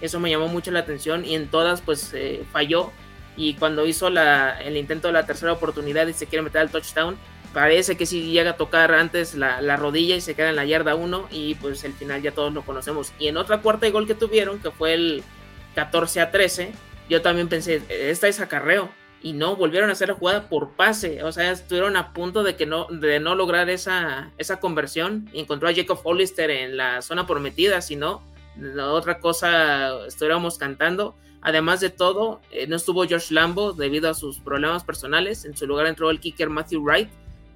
Eso 0.00 0.20
me 0.20 0.30
llamó 0.30 0.48
mucho 0.48 0.70
la 0.70 0.80
atención 0.80 1.24
y 1.24 1.34
en 1.34 1.48
todas 1.48 1.80
pues 1.80 2.12
eh, 2.14 2.44
falló 2.52 2.92
y 3.36 3.54
cuando 3.54 3.86
hizo 3.86 4.08
el 4.08 4.76
intento 4.76 5.08
de 5.08 5.14
la 5.14 5.26
tercera 5.26 5.52
oportunidad 5.52 6.06
y 6.06 6.12
se 6.12 6.26
quiere 6.26 6.42
meter 6.42 6.60
al 6.60 6.70
touchdown, 6.70 7.16
parece 7.52 7.96
que 7.96 8.06
sí 8.06 8.30
llega 8.30 8.50
a 8.50 8.56
tocar 8.56 8.92
antes 8.92 9.34
la, 9.34 9.60
la 9.60 9.76
rodilla 9.76 10.14
y 10.14 10.20
se 10.20 10.34
queda 10.34 10.50
en 10.50 10.56
la 10.56 10.64
yarda 10.64 10.94
1 10.94 11.28
y 11.30 11.54
pues 11.54 11.84
el 11.84 11.94
final 11.94 12.22
ya 12.22 12.32
todos 12.32 12.52
lo 12.52 12.62
conocemos. 12.62 13.12
Y 13.18 13.28
en 13.28 13.36
otra 13.38 13.58
cuarta 13.58 13.86
de 13.86 13.92
gol 13.92 14.06
que 14.06 14.14
tuvieron, 14.14 14.58
que 14.60 14.70
fue 14.70 14.94
el 14.94 15.24
14 15.74 16.20
a 16.20 16.30
13, 16.30 16.72
yo 17.08 17.22
también 17.22 17.48
pensé, 17.48 17.82
esta 17.88 18.28
es 18.28 18.40
acarreo. 18.40 18.90
Y 19.22 19.32
no, 19.32 19.56
volvieron 19.56 19.88
a 19.88 19.94
hacer 19.94 20.08
la 20.08 20.14
jugada 20.14 20.50
por 20.50 20.72
pase. 20.72 21.22
O 21.22 21.32
sea, 21.32 21.50
estuvieron 21.50 21.96
a 21.96 22.12
punto 22.12 22.42
de, 22.42 22.56
que 22.56 22.66
no, 22.66 22.86
de 22.90 23.20
no 23.20 23.34
lograr 23.34 23.70
esa, 23.70 24.30
esa 24.36 24.60
conversión. 24.60 25.30
Encontró 25.32 25.68
a 25.68 25.74
Jacob 25.74 25.98
Hollister 26.04 26.50
en 26.50 26.76
la 26.76 27.00
zona 27.00 27.26
prometida, 27.26 27.80
si 27.80 27.96
no, 27.96 28.22
otra 28.78 29.20
cosa 29.20 30.06
estuviéramos 30.06 30.58
cantando. 30.58 31.14
Además 31.40 31.80
de 31.80 31.90
todo, 31.90 32.40
eh, 32.50 32.66
no 32.66 32.76
estuvo 32.76 33.06
George 33.06 33.32
Lambo 33.34 33.72
debido 33.72 34.08
a 34.08 34.14
sus 34.14 34.40
problemas 34.40 34.84
personales. 34.84 35.44
En 35.44 35.56
su 35.56 35.66
lugar 35.66 35.86
entró 35.86 36.10
el 36.10 36.20
kicker 36.20 36.48
Matthew 36.48 36.82
Wright, 36.82 37.08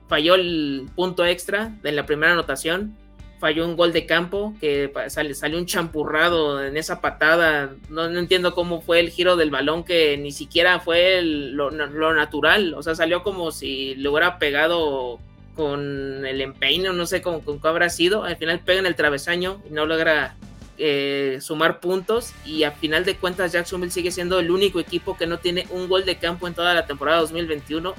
falló 0.09 0.35
el 0.35 0.91
punto 0.95 1.25
extra 1.25 1.75
de 1.83 1.93
la 1.93 2.05
primera 2.05 2.33
anotación, 2.33 2.97
falló 3.39 3.65
un 3.65 3.77
gol 3.77 3.93
de 3.93 4.07
campo, 4.07 4.55
que 4.61 4.93
sale, 5.09 5.35
salió 5.35 5.59
un 5.59 5.67
champurrado 5.67 6.65
en 6.65 6.77
esa 6.77 7.01
patada, 7.01 7.75
no, 7.89 8.07
entiendo 8.07 8.55
cómo 8.55 8.81
fue 8.81 9.01
el 9.01 9.11
giro 9.11 9.37
del 9.37 9.51
balón, 9.51 9.85
que 9.85 10.17
ni 10.17 10.33
siquiera 10.33 10.81
fue 10.81 11.23
lo, 11.23 11.71
natural, 11.71 12.75
o 12.75 12.83
sea, 12.83 12.95
salió 12.95 13.23
como 13.23 13.51
si 13.53 13.95
le 13.95 14.09
hubiera 14.09 14.39
pegado 14.39 15.19
con 15.57 16.25
el 16.25 16.41
empeine, 16.41 16.93
no 16.93 17.07
sé 17.07 17.23
cómo, 17.23 17.41
con 17.41 17.61
qué 17.61 17.69
habrá 17.69 17.89
sido, 17.89 18.25
al 18.25 18.37
final 18.37 18.61
pega 18.61 18.81
en 18.81 18.87
el 18.87 18.95
travesaño 18.95 19.61
y 19.69 19.73
no 19.73 19.87
logra 19.87 20.37
eh, 20.81 21.39
sumar 21.41 21.81
puntos. 21.81 22.33
Y 22.47 22.63
a 22.63 22.71
final 22.71 23.05
de 23.05 23.17
cuentas 23.17 23.51
Jacksonville 23.51 23.91
sigue 23.91 24.13
siendo 24.13 24.39
el 24.39 24.53
único 24.53 24.79
equipo 24.79 25.17
que 25.17 25.27
no 25.27 25.39
tiene 25.39 25.67
un 25.71 25.89
gol 25.89 26.05
de 26.05 26.19
campo 26.19 26.47
en 26.47 26.55
toda 26.55 26.73
la 26.73 26.87
temporada 26.87 27.19
2021. 27.21 27.95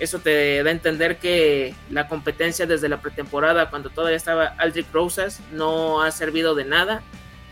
Eso 0.00 0.18
te 0.18 0.62
da 0.62 0.70
a 0.70 0.72
entender 0.72 1.18
que 1.18 1.74
la 1.90 2.08
competencia 2.08 2.66
desde 2.66 2.88
la 2.88 3.00
pretemporada, 3.00 3.70
cuando 3.70 3.90
todavía 3.90 4.16
estaba 4.16 4.46
Aldrich 4.58 4.86
Rosas, 4.92 5.40
no 5.52 6.02
ha 6.02 6.10
servido 6.10 6.54
de 6.54 6.64
nada. 6.64 7.02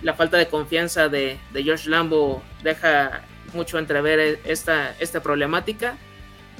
La 0.02 0.14
falta 0.14 0.36
de 0.38 0.48
confianza 0.48 1.08
de, 1.08 1.38
de 1.52 1.62
George 1.62 1.88
Lambo 1.88 2.42
deja 2.62 3.22
mucho 3.52 3.78
entrever 3.78 4.40
esta, 4.44 4.94
esta 4.98 5.22
problemática 5.22 5.96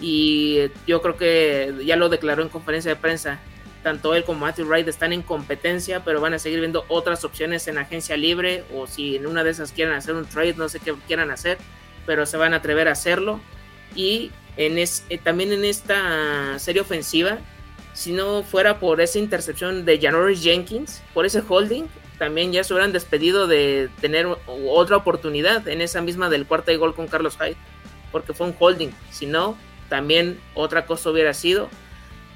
y 0.00 0.70
yo 0.86 1.02
creo 1.02 1.16
que 1.16 1.74
ya 1.84 1.96
lo 1.96 2.08
declaró 2.08 2.42
en 2.42 2.48
conferencia 2.48 2.90
de 2.90 2.96
prensa 2.96 3.40
tanto 3.82 4.14
él 4.14 4.24
como 4.24 4.40
Matthew 4.40 4.66
Wright 4.66 4.88
están 4.88 5.12
en 5.12 5.22
competencia, 5.22 6.04
pero 6.04 6.20
van 6.20 6.34
a 6.34 6.38
seguir 6.38 6.60
viendo 6.60 6.84
otras 6.88 7.24
opciones 7.24 7.68
en 7.68 7.78
agencia 7.78 8.16
libre 8.16 8.64
o 8.74 8.86
si 8.86 9.16
en 9.16 9.26
una 9.26 9.44
de 9.44 9.50
esas 9.50 9.72
quieren 9.72 9.94
hacer 9.94 10.14
un 10.14 10.26
trade, 10.26 10.54
no 10.54 10.68
sé 10.68 10.80
qué 10.80 10.94
quieran 11.06 11.30
hacer, 11.30 11.58
pero 12.04 12.26
se 12.26 12.36
van 12.36 12.54
a 12.54 12.56
atrever 12.56 12.88
a 12.88 12.92
hacerlo. 12.92 13.40
Y 13.94 14.30
en 14.58 14.76
es, 14.76 15.04
eh, 15.08 15.16
también 15.16 15.52
en 15.52 15.64
esta 15.64 16.58
serie 16.58 16.82
ofensiva, 16.82 17.38
si 17.94 18.12
no 18.12 18.42
fuera 18.42 18.78
por 18.78 19.00
esa 19.00 19.18
intercepción 19.18 19.84
de 19.84 19.98
Janoris 19.98 20.42
Jenkins, 20.42 21.00
por 21.14 21.24
ese 21.24 21.42
holding, 21.48 21.84
también 22.18 22.52
ya 22.52 22.64
se 22.64 22.74
hubieran 22.74 22.92
despedido 22.92 23.46
de 23.46 23.88
tener 24.00 24.26
otra 24.46 24.96
oportunidad 24.96 25.66
en 25.68 25.80
esa 25.80 26.02
misma 26.02 26.28
del 26.28 26.44
cuarto 26.44 26.72
de 26.72 26.76
gol 26.76 26.94
con 26.94 27.06
Carlos 27.06 27.38
Hyde, 27.40 27.56
porque 28.10 28.34
fue 28.34 28.48
un 28.48 28.56
holding. 28.58 28.90
Si 29.10 29.26
no, 29.26 29.56
también 29.88 30.40
otra 30.54 30.86
cosa 30.86 31.10
hubiera 31.10 31.32
sido. 31.32 31.70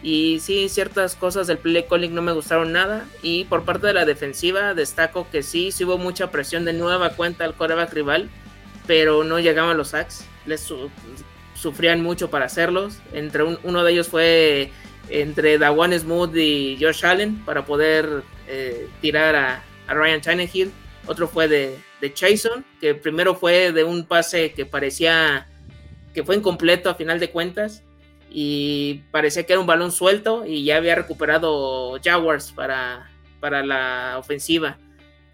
Y 0.03 0.41
sí, 0.41 0.69
ciertas 0.69 1.15
cosas 1.17 1.47
del 1.47 1.59
play 1.59 1.87
calling 1.89 2.15
no 2.15 2.23
me 2.23 2.33
gustaron 2.33 2.73
nada. 2.73 3.05
Y 3.23 3.45
por 3.45 3.65
parte 3.65 3.89
de 3.89 3.95
la 3.95 4.05
defensiva, 4.05 4.75
destaco 4.75 5.29
que 5.31 5.43
sí, 5.43 5.73
sí 5.73 5.85
hubo 5.85 5.99
mucha 5.99 6.31
presión 6.31 6.65
de 6.65 6.73
nueva 6.73 7.11
cuenta 7.11 7.45
al 7.45 7.55
coreback 7.55 7.93
rival, 7.93 8.31
pero 8.87 9.25
no 9.25 9.41
llegaban 9.41 9.77
los 9.77 9.89
sacks. 9.89 10.25
Les 10.47 10.73
sufrían 11.63 12.03
mucho 12.03 12.29
para 12.29 12.47
hacerlos. 12.47 12.99
Entre 13.13 13.43
uno 13.45 13.85
de 13.85 13.93
ellos 13.93 14.09
fue 14.09 14.73
entre 15.09 15.59
Dawan 15.59 15.99
Smooth 15.99 16.37
y 16.37 16.77
Josh 16.81 17.07
Allen 17.07 17.45
para 17.45 17.65
poder 17.65 18.25
eh, 18.49 18.89
tirar 19.01 19.37
a, 19.37 19.65
Ryan 19.89 20.21
Tannehill. 20.21 20.73
Otro 21.07 21.29
fue 21.29 21.49
de, 21.49 21.77
de 22.01 22.15
Chason, 22.15 22.65
que 22.81 22.95
primero 22.95 23.35
fue 23.35 23.73
de 23.73 23.85
un 23.85 24.05
pase 24.05 24.53
que 24.53 24.65
parecía 24.65 25.47
que 26.15 26.25
fue 26.25 26.37
incompleto 26.37 26.91
a 26.91 26.95
final 26.95 27.19
de 27.19 27.31
cuentas 27.31 27.83
y 28.31 29.03
parecía 29.11 29.45
que 29.45 29.53
era 29.55 29.61
un 29.61 29.67
balón 29.67 29.93
suelto 29.93 30.45
y 30.47 30.65
ya 30.65 30.77
había 30.77 30.95
recuperado 30.95 31.99
Jaguars 32.03 32.53
para, 32.53 33.11
para 33.41 33.65
la 33.65 34.17
ofensiva. 34.19 34.79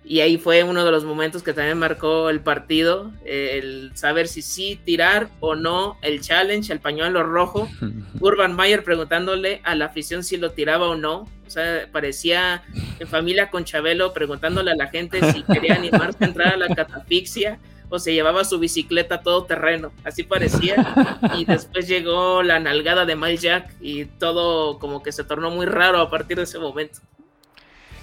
Y 0.08 0.22
ahí 0.22 0.38
fue 0.38 0.64
uno 0.64 0.86
de 0.86 0.90
los 0.90 1.04
momentos 1.04 1.42
que 1.42 1.52
también 1.52 1.76
marcó 1.76 2.30
el 2.30 2.40
partido, 2.40 3.12
el 3.26 3.92
saber 3.94 4.26
si 4.26 4.40
sí 4.40 4.80
tirar 4.82 5.28
o 5.40 5.54
no 5.54 5.98
el 6.00 6.22
challenge, 6.22 6.72
el 6.72 6.80
pañuelo 6.80 7.22
rojo. 7.24 7.68
Urban 8.20 8.56
Mayer 8.56 8.82
preguntándole 8.82 9.60
a 9.64 9.74
la 9.74 9.84
afición 9.84 10.24
si 10.24 10.38
lo 10.38 10.52
tiraba 10.52 10.88
o 10.88 10.96
no. 10.96 11.28
O 11.46 11.50
sea, 11.50 11.86
parecía 11.92 12.62
en 12.98 13.06
familia 13.06 13.50
con 13.50 13.64
Chabelo 13.64 14.14
preguntándole 14.14 14.70
a 14.70 14.76
la 14.76 14.86
gente 14.86 15.20
si 15.30 15.42
quería 15.42 15.74
animarse 15.74 16.24
a 16.24 16.26
entrar 16.26 16.54
a 16.54 16.56
la 16.56 16.74
catafixia 16.74 17.58
o 17.90 17.98
se 17.98 18.14
llevaba 18.14 18.44
su 18.44 18.58
bicicleta 18.58 19.20
todo 19.20 19.44
terreno, 19.44 19.92
así 20.04 20.22
parecía. 20.22 21.20
y 21.36 21.44
después 21.44 21.86
llegó 21.86 22.42
la 22.42 22.60
nalgada 22.60 23.04
de 23.04 23.14
Mike 23.14 23.36
Jack 23.36 23.74
y 23.80 24.06
todo 24.06 24.78
como 24.78 25.02
que 25.02 25.12
se 25.12 25.24
tornó 25.24 25.50
muy 25.50 25.66
raro 25.66 26.00
a 26.00 26.08
partir 26.10 26.38
de 26.38 26.44
ese 26.44 26.58
momento. 26.58 27.00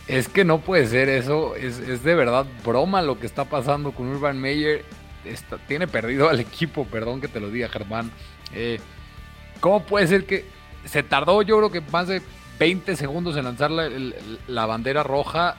Es 0.08 0.28
que 0.28 0.46
no 0.46 0.60
puede 0.60 0.86
ser 0.88 1.10
eso, 1.10 1.56
es, 1.56 2.04
de 2.04 2.16
verdad 2.16 2.46
broma 2.64 3.02
lo 3.02 3.20
que 3.20 3.26
está 3.26 3.46
pasando 3.46 3.92
con 3.92 4.08
Urban 4.08 4.40
Meyer. 4.40 4.86
tiene 5.68 5.88
perdido 5.88 6.30
al 6.30 6.40
equipo, 6.40 6.86
perdón 6.86 7.22
que 7.22 7.28
te 7.28 7.40
lo 7.40 7.50
diga 7.50 7.70
Germán. 7.70 8.12
Eh, 8.54 8.80
¿Cómo 9.60 9.84
puede 9.84 10.08
ser 10.08 10.26
que 10.26 10.46
se 10.86 11.02
tardó 11.02 11.42
yo 11.42 11.58
creo 11.58 11.72
que 11.72 11.82
más 11.82 12.08
de 12.08 12.22
20 12.60 12.96
segundos 12.96 13.36
en 13.36 13.46
lanzar 13.46 13.72
la 13.72 14.66
bandera 14.66 15.02
roja 15.02 15.58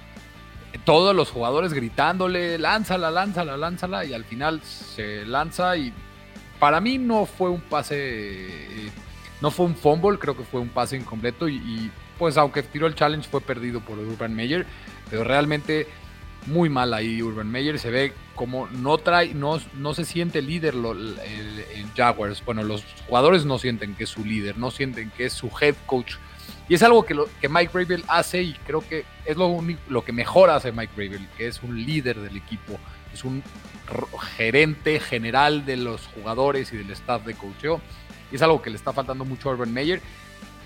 todos 0.84 1.14
los 1.14 1.30
jugadores 1.30 1.72
gritándole, 1.72 2.58
lánzala, 2.58 3.10
lánzala, 3.10 3.56
lánzala, 3.56 4.04
y 4.04 4.12
al 4.12 4.24
final 4.24 4.62
se 4.62 5.24
lanza 5.24 5.76
y 5.76 5.92
para 6.58 6.80
mí 6.80 6.98
no 6.98 7.26
fue 7.26 7.50
un 7.50 7.60
pase, 7.60 7.96
eh, 7.96 8.90
no 9.40 9.50
fue 9.50 9.66
un 9.66 9.74
fumble, 9.74 10.18
creo 10.18 10.36
que 10.36 10.44
fue 10.44 10.60
un 10.60 10.68
pase 10.68 10.96
incompleto 10.96 11.48
y, 11.48 11.90
pues 12.18 12.36
aunque 12.36 12.62
tiró 12.62 12.86
el 12.86 12.94
challenge 12.94 13.28
fue 13.28 13.40
perdido 13.40 13.80
por 13.80 13.98
Urban 13.98 14.34
Meyer, 14.34 14.66
pero 15.10 15.24
realmente 15.24 15.86
muy 16.46 16.68
mal 16.68 16.94
ahí 16.94 17.22
Urban 17.22 17.50
Meyer, 17.50 17.78
se 17.78 17.90
ve 17.90 18.12
como 18.34 18.68
no 18.68 18.98
trae, 18.98 19.34
no, 19.34 19.58
no 19.74 19.94
se 19.94 20.04
siente 20.04 20.42
líder 20.42 20.74
en 20.74 21.92
Jaguars, 21.96 22.44
bueno, 22.44 22.62
los 22.62 22.84
jugadores 23.06 23.44
no 23.44 23.58
sienten 23.58 23.94
que 23.94 24.04
es 24.04 24.10
su 24.10 24.24
líder, 24.24 24.58
no 24.58 24.70
sienten 24.70 25.10
que 25.10 25.26
es 25.26 25.32
su 25.32 25.50
head 25.60 25.74
coach 25.86 26.14
y 26.68 26.74
es 26.74 26.82
algo 26.82 27.04
que, 27.04 27.14
lo, 27.14 27.28
que 27.40 27.48
Mike 27.48 27.70
Rabel 27.72 28.04
hace 28.08 28.42
y 28.42 28.54
creo 28.66 28.86
que 28.86 29.04
es 29.24 29.36
lo, 29.36 29.62
lo 29.88 30.04
que 30.04 30.12
mejor 30.12 30.50
hace 30.50 30.72
Mike 30.72 30.92
Rabel, 30.96 31.28
que 31.36 31.46
es 31.46 31.62
un 31.62 31.84
líder 31.84 32.18
del 32.20 32.36
equipo, 32.36 32.78
es 33.12 33.24
un 33.24 33.42
gerente 34.36 34.98
general 34.98 35.64
de 35.64 35.76
los 35.76 36.06
jugadores 36.08 36.72
y 36.72 36.76
del 36.76 36.90
staff 36.90 37.24
de 37.24 37.34
coacheo. 37.34 37.80
Y 38.32 38.36
es 38.36 38.42
algo 38.42 38.60
que 38.62 38.70
le 38.70 38.76
está 38.76 38.92
faltando 38.92 39.24
mucho 39.24 39.48
a 39.48 39.52
Urban 39.52 39.72
Meyer. 39.72 40.00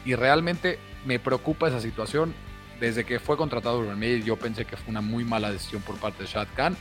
Y 0.04 0.14
realmente 0.14 0.78
me 1.04 1.18
preocupa 1.18 1.68
esa 1.68 1.80
situación. 1.80 2.34
Desde 2.78 3.04
que 3.04 3.20
fue 3.20 3.36
contratado 3.36 3.80
Urban 3.80 3.98
Meyer, 3.98 4.24
yo 4.24 4.36
pensé 4.36 4.64
que 4.64 4.76
fue 4.76 4.90
una 4.90 5.02
muy 5.02 5.24
mala 5.24 5.52
decisión 5.52 5.82
por 5.82 5.96
parte 5.96 6.22
de 6.22 6.28
Shad 6.28 6.48
Khan. 6.56 6.76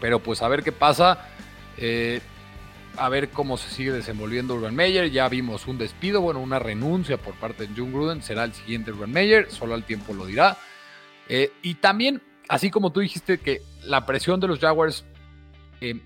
Pero 0.00 0.18
pues 0.18 0.42
a 0.42 0.48
ver 0.48 0.62
qué 0.62 0.72
pasa. 0.72 1.28
Eh, 1.76 2.20
a 2.96 3.08
ver 3.08 3.30
cómo 3.30 3.56
se 3.56 3.70
sigue 3.70 3.92
desenvolviendo 3.92 4.54
Urban 4.54 4.74
Meyer. 4.74 5.10
Ya 5.10 5.28
vimos 5.28 5.66
un 5.66 5.78
despido, 5.78 6.20
bueno, 6.20 6.40
una 6.40 6.58
renuncia 6.58 7.16
por 7.16 7.34
parte 7.34 7.66
de 7.66 7.74
John 7.76 7.92
Gruden. 7.92 8.22
Será 8.22 8.44
el 8.44 8.54
siguiente 8.54 8.90
Urban 8.90 9.12
Meyer, 9.12 9.50
solo 9.50 9.74
al 9.74 9.84
tiempo 9.84 10.14
lo 10.14 10.26
dirá. 10.26 10.56
Eh, 11.28 11.52
y 11.62 11.74
también, 11.74 12.22
así 12.48 12.70
como 12.70 12.92
tú 12.92 13.00
dijiste 13.00 13.38
que 13.38 13.62
la 13.84 14.06
presión 14.06 14.40
de 14.40 14.48
los 14.48 14.58
Jaguars 14.58 15.04
eh, 15.80 16.00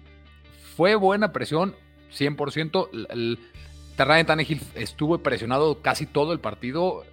fue 0.77 0.95
buena 0.95 1.33
presión, 1.33 1.75
100%. 2.17 2.89
El, 2.93 3.07
el 3.11 3.39
Tannehill 4.27 4.61
estuvo 4.75 5.19
presionado 5.19 5.83
casi 5.83 6.07
todo 6.07 6.33
el 6.33 6.41
partido 6.41 7.05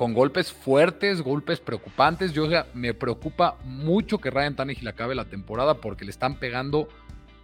con 0.00 0.14
golpes 0.14 0.50
fuertes, 0.50 1.20
golpes 1.20 1.60
preocupantes. 1.60 2.32
Yo, 2.32 2.46
o 2.46 2.48
sea, 2.48 2.66
me 2.72 2.94
preocupa 2.94 3.58
mucho 3.64 4.16
que 4.16 4.30
Ryan 4.30 4.56
Tannehill 4.56 4.88
acabe 4.88 5.14
la 5.14 5.26
temporada 5.26 5.74
porque 5.74 6.06
le 6.06 6.10
están 6.10 6.36
pegando 6.36 6.88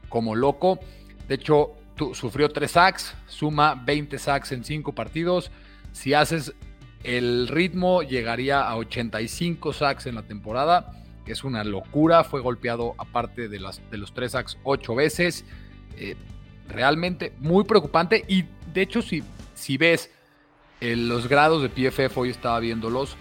como 0.09 0.35
loco. 0.35 0.81
De 1.29 1.35
hecho, 1.35 1.75
sufrió 2.15 2.49
3 2.49 2.71
sacks, 2.71 3.15
suma 3.27 3.75
20 3.75 4.19
sacks 4.19 4.53
en 4.53 4.65
5 4.65 4.95
partidos. 4.95 5.51
Si 5.93 6.15
haces 6.15 6.55
el 7.05 7.47
ritmo, 7.49 8.03
llegaría 8.03 8.63
a 8.63 8.75
85 8.79 9.75
sacks 9.75 10.07
en 10.07 10.15
la 10.15 10.23
temporada, 10.23 10.93
que 11.27 11.33
es 11.33 11.45
una 11.45 11.63
locura. 11.63 12.25
Fue 12.25 12.41
golpeado, 12.41 12.95
aparte 12.97 13.51
de, 13.51 13.61
las, 13.61 13.83
de 13.91 13.99
los 13.99 14.15
3 14.15 14.33
sacks, 14.33 14.57
8 14.63 14.95
veces. 14.95 15.45
Eh, 15.99 16.17
realmente 16.71 17.35
muy 17.39 17.65
preocupante. 17.65 18.25
Y 18.27 18.47
de 18.73 18.81
hecho, 18.81 19.03
si 19.03 19.77
ves 19.77 20.11
los 20.80 21.28
grados 21.28 21.62
de 21.62 21.68
PFF, 21.68 22.16
hoy 22.18 22.30
estaba 22.30 22.61
viéndolos. 22.61 23.16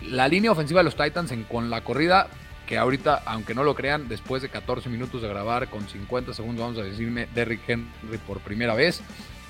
La 0.00 0.28
línea 0.28 0.50
ofensiva 0.50 0.80
de 0.80 0.84
los 0.84 0.96
Titans 0.96 1.30
en, 1.32 1.44
con 1.44 1.70
la 1.70 1.84
corrida 1.84 2.28
que 2.66 2.78
ahorita, 2.78 3.22
aunque 3.26 3.54
no 3.54 3.64
lo 3.64 3.74
crean, 3.74 4.08
después 4.08 4.42
de 4.42 4.48
14 4.48 4.88
minutos 4.88 5.20
de 5.20 5.28
grabar 5.28 5.68
con 5.68 5.88
50 5.88 6.32
segundos, 6.32 6.64
vamos 6.64 6.78
a 6.78 6.84
decirme 6.84 7.28
Derrick 7.34 7.68
Henry 7.68 8.18
por 8.26 8.40
primera 8.40 8.74
vez. 8.74 9.02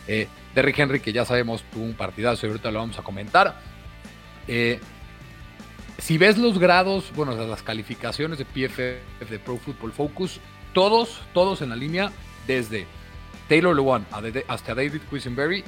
Eh, 0.09 0.29
Derrick 0.55 0.79
Henry, 0.79 1.01
que 1.01 1.13
ya 1.13 1.25
sabemos, 1.25 1.63
tuvo 1.73 1.85
un 1.85 1.95
partidazo 1.95 2.47
y 2.47 2.51
ahorita 2.51 2.71
lo 2.71 2.81
vamos 2.81 2.99
a 2.99 3.03
comentar. 3.03 3.61
Eh, 4.49 4.81
si 5.99 6.19
ves 6.19 6.39
los 6.39 6.59
grados, 6.59 7.13
bueno, 7.15 7.35
las 7.35 7.63
calificaciones 7.63 8.39
de 8.39 8.45
PFF 8.45 9.31
de 9.31 9.39
Pro 9.39 9.59
Football 9.59 9.93
Focus, 9.93 10.41
todos, 10.73 11.21
todos 11.33 11.63
en 11.63 11.69
la 11.69 11.77
línea, 11.77 12.11
desde 12.47 12.87
Taylor 13.49 13.77
Lewan 13.77 14.07
hasta 14.49 14.75
David 14.75 15.03
Quisenberry, 15.09 15.63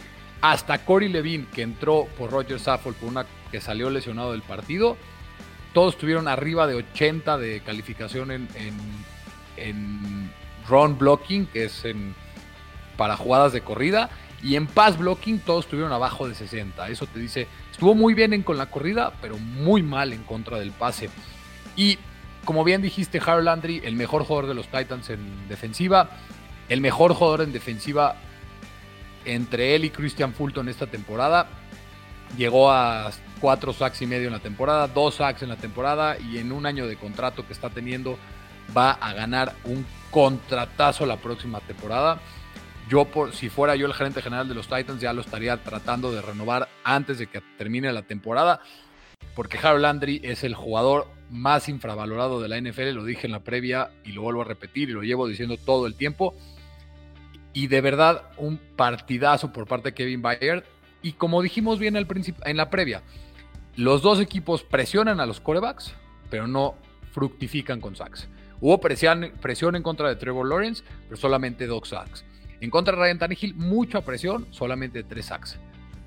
hasta 0.44 0.84
Corey 0.84 1.08
Levine, 1.08 1.46
que 1.46 1.62
entró 1.62 2.06
por 2.18 2.30
Roger 2.30 2.60
Saffold 2.60 2.96
por 2.96 3.08
una 3.08 3.24
que 3.50 3.62
salió 3.62 3.88
lesionado 3.88 4.32
del 4.32 4.42
partido, 4.42 4.98
todos 5.72 5.96
tuvieron 5.96 6.28
arriba 6.28 6.66
de 6.66 6.74
80 6.74 7.38
de 7.38 7.62
calificación 7.62 8.30
en, 8.30 8.46
run 10.68 10.98
blocking, 10.98 11.46
que 11.46 11.64
es 11.64 11.86
en, 11.86 12.14
para 12.98 13.16
jugadas 13.16 13.54
de 13.54 13.62
corrida. 13.62 14.10
Y 14.42 14.56
en 14.56 14.66
pass 14.66 14.98
blocking 14.98 15.38
todos 15.38 15.64
estuvieron 15.64 15.94
abajo 15.94 16.28
de 16.28 16.34
60. 16.34 16.90
Eso 16.90 17.06
te 17.06 17.18
dice, 17.18 17.48
estuvo 17.72 17.94
muy 17.94 18.12
bien 18.12 18.34
en, 18.34 18.42
con 18.42 18.58
la 18.58 18.66
corrida, 18.66 19.14
pero 19.22 19.38
muy 19.38 19.82
mal 19.82 20.12
en 20.12 20.24
contra 20.24 20.58
del 20.58 20.72
pase. 20.72 21.08
Y 21.74 21.98
como 22.44 22.64
bien 22.64 22.82
dijiste, 22.82 23.18
Harold 23.18 23.46
Landry, 23.46 23.80
el 23.82 23.96
mejor 23.96 24.24
jugador 24.24 24.48
de 24.48 24.54
los 24.54 24.68
Titans 24.68 25.08
en 25.08 25.48
defensiva, 25.48 26.10
el 26.68 26.82
mejor 26.82 27.14
jugador 27.14 27.40
en 27.40 27.52
defensiva 27.52 28.16
entre 29.24 29.74
él 29.74 29.84
y 29.84 29.90
Christian 29.90 30.32
Fulton 30.32 30.68
esta 30.68 30.86
temporada. 30.86 31.48
Llegó 32.36 32.70
a 32.70 33.10
cuatro 33.40 33.72
sacks 33.72 34.02
y 34.02 34.06
medio 34.06 34.26
en 34.26 34.32
la 34.32 34.40
temporada, 34.40 34.88
dos 34.88 35.16
sacks 35.16 35.42
en 35.42 35.48
la 35.48 35.56
temporada 35.56 36.18
y 36.18 36.38
en 36.38 36.52
un 36.52 36.66
año 36.66 36.86
de 36.86 36.96
contrato 36.96 37.46
que 37.46 37.52
está 37.52 37.70
teniendo 37.70 38.18
va 38.76 38.92
a 38.92 39.12
ganar 39.12 39.54
un 39.64 39.84
contratazo 40.10 41.06
la 41.06 41.16
próxima 41.16 41.60
temporada. 41.60 42.20
Yo, 42.88 43.06
por, 43.06 43.34
si 43.34 43.48
fuera 43.48 43.76
yo 43.76 43.86
el 43.86 43.94
gerente 43.94 44.20
general 44.20 44.48
de 44.48 44.54
los 44.54 44.68
Titans, 44.68 45.00
ya 45.00 45.12
lo 45.12 45.22
estaría 45.22 45.56
tratando 45.56 46.12
de 46.12 46.20
renovar 46.20 46.68
antes 46.84 47.18
de 47.18 47.26
que 47.26 47.40
termine 47.56 47.92
la 47.92 48.02
temporada, 48.02 48.60
porque 49.34 49.58
Harold 49.58 49.82
Landry 49.82 50.20
es 50.22 50.44
el 50.44 50.54
jugador 50.54 51.06
más 51.30 51.68
infravalorado 51.68 52.40
de 52.40 52.48
la 52.48 52.60
NFL, 52.60 52.90
lo 52.90 53.04
dije 53.04 53.26
en 53.26 53.32
la 53.32 53.40
previa 53.40 53.90
y 54.04 54.12
lo 54.12 54.22
vuelvo 54.22 54.42
a 54.42 54.44
repetir 54.44 54.90
y 54.90 54.92
lo 54.92 55.02
llevo 55.02 55.26
diciendo 55.26 55.56
todo 55.56 55.86
el 55.86 55.94
tiempo. 55.94 56.34
Y 57.54 57.68
de 57.68 57.80
verdad, 57.80 58.24
un 58.36 58.58
partidazo 58.58 59.52
por 59.52 59.66
parte 59.66 59.90
de 59.90 59.94
Kevin 59.94 60.20
Bayard. 60.20 60.64
Y 61.02 61.12
como 61.12 61.40
dijimos 61.40 61.78
bien 61.78 61.96
al 61.96 62.06
en 62.44 62.56
la 62.56 62.68
previa, 62.68 63.02
los 63.76 64.02
dos 64.02 64.20
equipos 64.20 64.62
presionan 64.62 65.20
a 65.20 65.26
los 65.26 65.40
corebacks, 65.40 65.94
pero 66.30 66.46
no 66.46 66.74
fructifican 67.12 67.80
con 67.80 67.94
sacks. 67.94 68.28
Hubo 68.60 68.80
presión, 68.80 69.32
presión 69.40 69.76
en 69.76 69.82
contra 69.82 70.08
de 70.08 70.16
Trevor 70.16 70.48
Lawrence, 70.48 70.82
pero 71.08 71.16
solamente 71.16 71.66
dos 71.66 71.88
sacks. 71.88 72.24
En 72.60 72.70
contra 72.70 72.94
de 72.94 73.02
Ryan 73.02 73.18
Tannehill, 73.18 73.54
mucha 73.54 74.00
presión, 74.00 74.46
solamente 74.50 75.04
tres 75.04 75.26
sacks. 75.26 75.58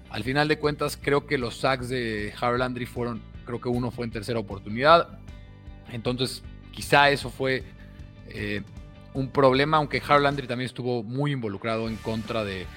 Al 0.10 0.24
final 0.24 0.48
de 0.48 0.58
cuentas, 0.58 0.98
creo 1.02 1.28
que 1.28 1.38
los 1.38 1.58
sacks 1.58 1.88
de 1.90 2.34
Harold 2.40 2.60
Landry 2.60 2.86
fueron, 2.86 3.22
creo 3.46 3.62
que 3.62 3.70
uno 3.70 3.92
fue 3.92 4.06
en 4.06 4.12
tercera 4.12 4.40
oportunidad. 4.40 5.20
Entonces, 5.92 6.44
quizá 6.72 7.10
eso 7.10 7.30
fue 7.30 7.64
eh, 8.30 8.64
un 9.18 9.30
problema, 9.30 9.78
aunque 9.78 10.02
Harold 10.06 10.24
Landry 10.24 10.48
también 10.48 10.68
estuvo 10.68 11.04
muy 11.04 11.32
involucrado 11.32 11.88
en 11.88 11.96
contra 11.96 12.44
de, 12.44 12.68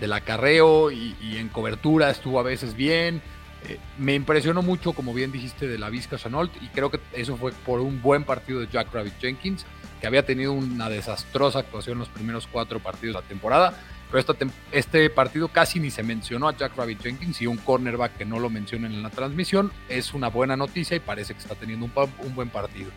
del 0.00 0.12
acarreo 0.14 0.90
y, 0.90 1.14
en 1.36 1.48
cobertura 1.48 2.10
estuvo 2.10 2.40
a 2.40 2.42
veces 2.42 2.74
bien. 2.74 3.20
Eh, 3.68 3.78
me 3.98 4.14
impresionó 4.14 4.62
mucho, 4.62 4.92
como 4.94 5.12
bien 5.14 5.30
dijiste, 5.30 5.68
de 5.68 5.78
la 5.78 5.90
Vizca 5.90 6.16
Chanolt 6.16 6.50
y 6.62 6.68
creo 6.68 6.90
que 6.90 6.98
eso 7.12 7.36
fue 7.36 7.52
por 7.52 7.80
un 7.80 8.00
buen 8.00 8.24
partido 8.24 8.60
de 8.60 8.68
Jack 8.68 8.92
Rabbit 8.92 9.20
Jenkins 9.20 9.66
que 10.00 10.06
había 10.06 10.24
tenido 10.24 10.52
una 10.52 10.88
desastrosa 10.88 11.60
actuación 11.60 11.92
en 11.94 11.98
los 12.00 12.08
primeros 12.08 12.48
cuatro 12.48 12.80
partidos 12.80 13.14
de 13.14 13.22
la 13.22 13.28
temporada. 13.28 13.74
Pero 14.10 14.36
este 14.72 15.08
partido 15.08 15.48
casi 15.48 15.80
ni 15.80 15.90
se 15.90 16.02
mencionó 16.02 16.48
a 16.48 16.56
Jack 16.56 16.76
Rabbit 16.76 17.02
Jenkins 17.02 17.40
y 17.40 17.46
un 17.46 17.56
cornerback 17.56 18.18
que 18.18 18.26
no 18.26 18.38
lo 18.38 18.50
mencionen 18.50 18.92
en 18.92 19.02
la 19.02 19.08
transmisión 19.08 19.72
es 19.88 20.12
una 20.12 20.28
buena 20.28 20.54
noticia 20.54 20.96
y 20.96 21.00
parece 21.00 21.32
que 21.32 21.40
está 21.40 21.54
teniendo 21.54 21.86
un, 21.86 22.34
buen 22.34 22.50
partido. 22.50 22.90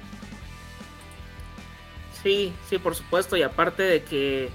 Sí, 2.25 2.51
sí, 2.67 2.79
por 2.79 2.95
supuesto. 2.95 3.37
Y 3.37 3.43
aparte 3.43 3.83
de 3.83 4.01
que 4.03 4.49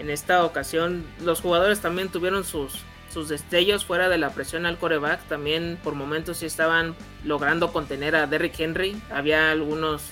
en 0.00 0.10
esta 0.10 0.44
ocasión 0.44 1.06
los 1.20 1.40
jugadores 1.40 1.80
también 1.80 2.08
tuvieron 2.08 2.42
sus, 2.42 2.80
sus 3.12 3.28
destellos 3.28 3.84
fuera 3.84 4.08
de 4.08 4.18
la 4.18 4.30
presión 4.30 4.66
al 4.66 4.76
coreback. 4.76 5.20
También 5.28 5.78
por 5.84 5.94
momentos 5.94 6.38
sí 6.38 6.46
estaban 6.46 6.96
logrando 7.22 7.72
contener 7.72 8.16
a 8.16 8.26
Derrick 8.26 8.58
Henry. 8.58 9.00
Había 9.08 9.52
algunos 9.52 10.02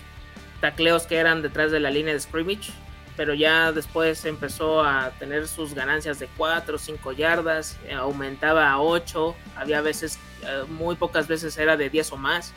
tacleos 0.60 1.08
que 1.08 1.16
eran 1.16 1.42
detrás 1.42 1.72
de 1.72 1.80
la 1.80 1.90
línea 1.90 2.14
de 2.14 2.20
scrimmage, 2.20 2.70
pero 3.16 3.34
ya 3.34 3.72
después 3.72 4.24
empezó 4.24 4.84
a 4.84 5.10
tener 5.18 5.48
sus 5.48 5.74
ganancias 5.74 6.20
de 6.20 6.28
4 6.36 6.76
o 6.76 6.78
5 6.78 7.10
yardas, 7.10 7.76
eh, 7.88 7.94
aumentaba 7.94 8.70
a 8.70 8.80
8, 8.80 9.34
había 9.56 9.80
veces, 9.80 10.20
eh, 10.44 10.62
muy 10.68 10.94
pocas 10.94 11.26
veces 11.26 11.58
era 11.58 11.76
de 11.76 11.90
10 11.90 12.12
o 12.12 12.16
más. 12.16 12.52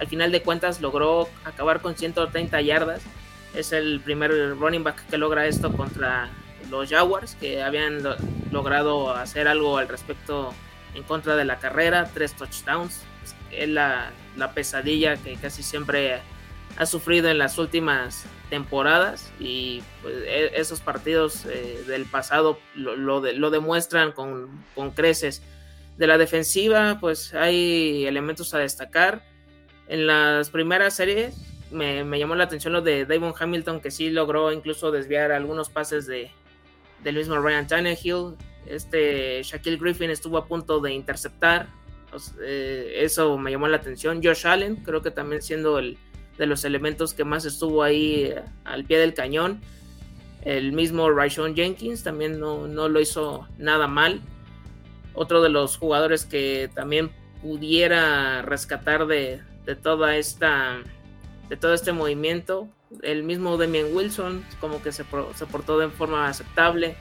Al 0.00 0.08
final 0.08 0.32
de 0.32 0.42
cuentas 0.42 0.80
logró 0.80 1.28
acabar 1.44 1.80
con 1.80 1.94
130 1.94 2.60
yardas. 2.62 3.02
Es 3.54 3.72
el 3.72 4.00
primer 4.00 4.56
running 4.56 4.82
back 4.82 5.06
que 5.08 5.18
logra 5.18 5.46
esto 5.46 5.72
contra 5.72 6.30
los 6.70 6.88
Jaguars, 6.88 7.36
que 7.36 7.62
habían 7.62 8.02
logrado 8.50 9.14
hacer 9.14 9.46
algo 9.46 9.78
al 9.78 9.88
respecto 9.88 10.54
en 10.94 11.02
contra 11.02 11.36
de 11.36 11.44
la 11.44 11.58
carrera, 11.58 12.10
tres 12.12 12.34
touchdowns. 12.34 13.02
Es 13.50 13.68
la, 13.68 14.10
la 14.36 14.52
pesadilla 14.52 15.16
que 15.16 15.36
casi 15.36 15.62
siempre 15.62 16.20
ha 16.76 16.86
sufrido 16.86 17.28
en 17.28 17.38
las 17.38 17.58
últimas 17.58 18.24
temporadas 18.48 19.30
y 19.38 19.82
pues, 20.00 20.14
e, 20.26 20.52
esos 20.54 20.80
partidos 20.80 21.44
eh, 21.46 21.84
del 21.86 22.06
pasado 22.06 22.58
lo, 22.74 22.96
lo, 22.96 23.50
demuestran 23.50 24.12
con, 24.12 24.64
con, 24.74 24.90
creces. 24.90 25.42
De 25.98 26.06
la 26.06 26.16
defensiva, 26.16 26.98
pues 27.00 27.34
hay 27.34 28.06
elementos 28.06 28.54
a 28.54 28.58
destacar. 28.58 29.22
En 29.88 30.06
las 30.06 30.48
primeras 30.48 30.94
series 30.94 31.51
me, 31.72 32.18
llamó 32.18 32.34
la 32.34 32.44
atención 32.44 32.72
lo 32.72 32.82
de 32.82 33.06
Damon 33.06 33.34
Hamilton, 33.38 33.80
que 33.80 33.90
sí 33.90 34.10
logró 34.10 34.52
incluso 34.52 34.90
desviar 34.90 35.32
algunos 35.32 35.68
pases 35.68 36.06
de, 36.06 36.30
del 37.02 37.16
mismo 37.16 37.38
Ryan 37.38 37.66
Tannehill. 37.66 38.36
Este 38.66 39.42
Shaquille 39.42 39.78
Griffin 39.78 40.10
estuvo 40.10 40.38
a 40.38 40.46
punto 40.46 40.80
de 40.80 40.92
interceptar. 40.92 41.68
Eh, 42.42 42.98
eso 42.98 43.38
me 43.38 43.50
llamó 43.50 43.68
la 43.68 43.78
atención. 43.78 44.22
Josh 44.22 44.46
Allen, 44.46 44.76
creo 44.76 45.02
que 45.02 45.10
también 45.10 45.42
siendo 45.42 45.78
el, 45.78 45.98
de 46.38 46.46
los 46.46 46.64
elementos 46.64 47.14
que 47.14 47.24
más 47.24 47.44
estuvo 47.44 47.82
ahí 47.82 48.24
eh, 48.24 48.42
al 48.64 48.84
pie 48.84 48.98
del 48.98 49.14
cañón. 49.14 49.60
El 50.42 50.72
mismo 50.72 51.08
Rayshon 51.10 51.54
Jenkins 51.54 52.02
también 52.02 52.40
no, 52.40 52.66
lo 52.66 53.00
hizo 53.00 53.46
nada 53.58 53.86
mal. 53.86 54.20
Otro 55.14 55.42
de 55.42 55.48
los 55.48 55.76
jugadores 55.76 56.24
que 56.24 56.68
también 56.74 57.10
pudiera 57.42 58.42
rescatar 58.42 59.06
de, 59.06 59.40
toda 59.82 60.16
esta 60.16 60.82
de 61.52 61.58
todo 61.58 61.74
este 61.74 61.92
movimiento. 61.92 62.66
El 63.02 63.24
mismo 63.24 63.58
Demian 63.58 63.94
Wilson 63.94 64.42
como 64.58 64.82
que 64.82 64.90
se, 64.90 65.04
se 65.34 65.46
portó 65.46 65.78
de 65.78 65.90
forma 65.90 66.26
aceptable. 66.26 66.96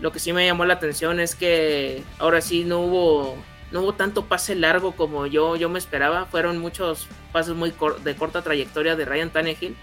Lo 0.00 0.10
que 0.10 0.20
sí 0.20 0.32
me 0.32 0.46
llamó 0.46 0.64
la 0.64 0.72
atención 0.72 1.20
es 1.20 1.34
que 1.34 2.02
ahora 2.18 2.40
sí 2.40 2.64
no 2.64 2.80
hubo 2.80 3.36
no 3.72 3.82
hubo 3.82 3.92
tanto 3.92 4.24
pase 4.24 4.54
largo 4.54 4.92
como 4.92 5.26
yo, 5.26 5.56
yo 5.56 5.68
me 5.68 5.78
esperaba. 5.78 6.24
Fueron 6.24 6.56
muchos 6.60 7.08
pases 7.30 7.54
muy 7.54 7.74
de 8.04 8.16
corta 8.16 8.40
trayectoria 8.40 8.96
de 8.96 9.04
Ryan 9.04 9.30
Tannehill, 9.30 9.76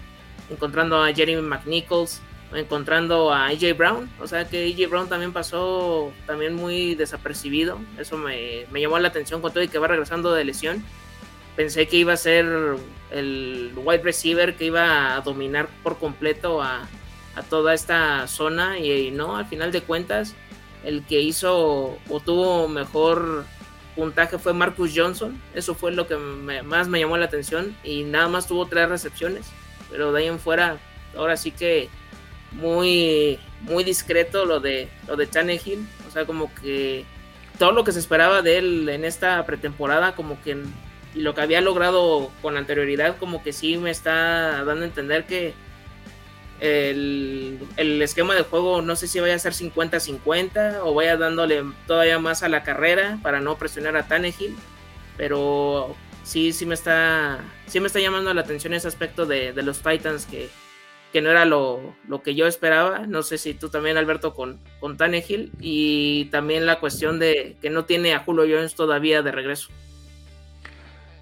encontrando 0.50 1.00
a 1.00 1.12
Jeremy 1.14 1.42
McNichols, 1.42 2.20
encontrando 2.54 3.32
a 3.32 3.46
AJ 3.46 3.76
Brown. 3.76 4.10
O 4.20 4.26
sea 4.26 4.48
que 4.48 4.66
AJ 4.66 4.90
Brown 4.90 5.08
también 5.08 5.32
pasó 5.32 6.12
también 6.26 6.54
muy 6.54 6.96
desapercibido. 6.96 7.78
Eso 8.00 8.18
me, 8.18 8.66
llamó 8.72 8.98
la 8.98 9.08
atención 9.08 9.40
con 9.40 9.52
todo 9.52 9.62
y 9.62 9.68
que 9.68 9.78
va 9.78 9.86
regresando 9.86 10.32
de 10.32 10.44
lesión. 10.44 10.84
Pensé 11.56 11.86
que 11.86 11.96
iba 11.96 12.14
a 12.14 12.16
ser 12.16 12.46
el 13.10 13.72
wide 13.76 14.02
receiver 14.02 14.56
que 14.56 14.66
iba 14.66 15.16
a 15.16 15.20
dominar 15.20 15.68
por 15.82 15.98
completo 15.98 16.62
a, 16.62 16.88
toda 17.48 17.72
esta 17.72 18.26
zona 18.28 18.78
y 18.78 19.10
no, 19.10 19.36
al 19.36 19.46
final 19.46 19.72
de 19.72 19.80
cuentas, 19.80 20.34
el 20.84 21.02
que 21.02 21.20
hizo 21.20 21.98
o 22.08 22.20
tuvo 22.20 22.68
mejor 22.68 23.46
puntaje 23.94 24.38
fue 24.38 24.52
Marcus 24.52 24.92
Johnson. 24.94 25.40
Eso 25.54 25.74
fue 25.74 25.92
lo 25.92 26.06
que 26.06 26.16
más 26.16 26.88
me 26.88 27.00
llamó 27.00 27.16
la 27.16 27.26
atención. 27.26 27.76
Y 27.84 28.04
nada 28.04 28.28
más 28.28 28.46
tuvo 28.46 28.66
tres 28.66 28.88
recepciones. 28.88 29.46
Pero 29.90 30.12
de 30.12 30.20
ahí 30.20 30.28
en 30.28 30.38
fuera, 30.38 30.78
ahora 31.16 31.36
sí 31.36 31.50
que 31.50 31.88
muy, 32.52 33.38
muy 33.62 33.84
discreto 33.84 34.44
lo 34.44 34.60
de, 34.60 34.88
lo 35.06 35.16
de 35.16 35.26
Tannehill. 35.26 35.86
O 36.08 36.10
sea, 36.10 36.24
como 36.24 36.52
que 36.54 37.04
todo 37.58 37.72
lo 37.72 37.84
que 37.84 37.92
se 37.92 37.98
esperaba 37.98 38.42
de 38.42 38.58
él 38.58 38.88
en 38.88 39.04
esta 39.04 39.44
pretemporada, 39.46 40.14
como 40.14 40.40
que 40.42 40.56
lo 41.14 41.34
que 41.34 41.40
había 41.42 41.60
logrado 41.60 42.30
con 42.40 42.56
anterioridad, 42.56 43.16
como 43.18 43.42
que 43.42 43.52
sí 43.52 43.76
me 43.76 43.90
está 43.90 44.64
dando 44.64 44.82
a 44.82 44.86
entender 44.86 45.24
que 45.24 45.54
el, 46.62 47.58
esquema 48.02 48.34
de 48.34 48.42
juego 48.42 48.82
no 48.82 48.94
sé 48.94 49.08
si 49.08 49.18
vaya 49.18 49.34
a 49.34 49.38
ser 49.38 49.52
50-50 49.52 50.80
o 50.84 50.94
vaya 50.94 51.16
dándole 51.16 51.64
todavía 51.86 52.18
más 52.18 52.42
a 52.42 52.48
la 52.48 52.62
carrera 52.62 53.18
para 53.22 53.40
no 53.40 53.58
presionar 53.58 53.96
a 53.96 54.06
Tannehill, 54.06 54.56
pero 55.16 55.96
sí, 56.22 56.52
sí 56.52 56.64
me 56.64 56.74
está, 56.74 57.40
sí 57.66 57.80
me 57.80 57.88
está 57.88 57.98
llamando 57.98 58.32
la 58.32 58.42
atención 58.42 58.74
ese 58.74 58.86
aspecto 58.86 59.26
de, 59.26 59.52
los 59.62 59.80
Titans 59.80 60.26
que, 60.26 60.48
que 61.12 61.20
no 61.20 61.30
era 61.30 61.44
lo, 61.44 61.94
que 62.24 62.36
yo 62.36 62.46
esperaba. 62.46 63.06
No 63.06 63.24
sé 63.24 63.38
si 63.38 63.54
tú 63.54 63.68
también, 63.68 63.96
Alberto, 63.96 64.32
con, 64.32 64.60
con 64.78 64.96
y 65.60 66.26
también 66.26 66.64
la 66.64 66.78
cuestión 66.78 67.18
de 67.18 67.56
que 67.60 67.70
no 67.70 67.86
tiene 67.86 68.14
a 68.14 68.20
Julio 68.20 68.44
Jones 68.56 68.76
todavía 68.76 69.22
de 69.22 69.32
regreso. 69.32 69.68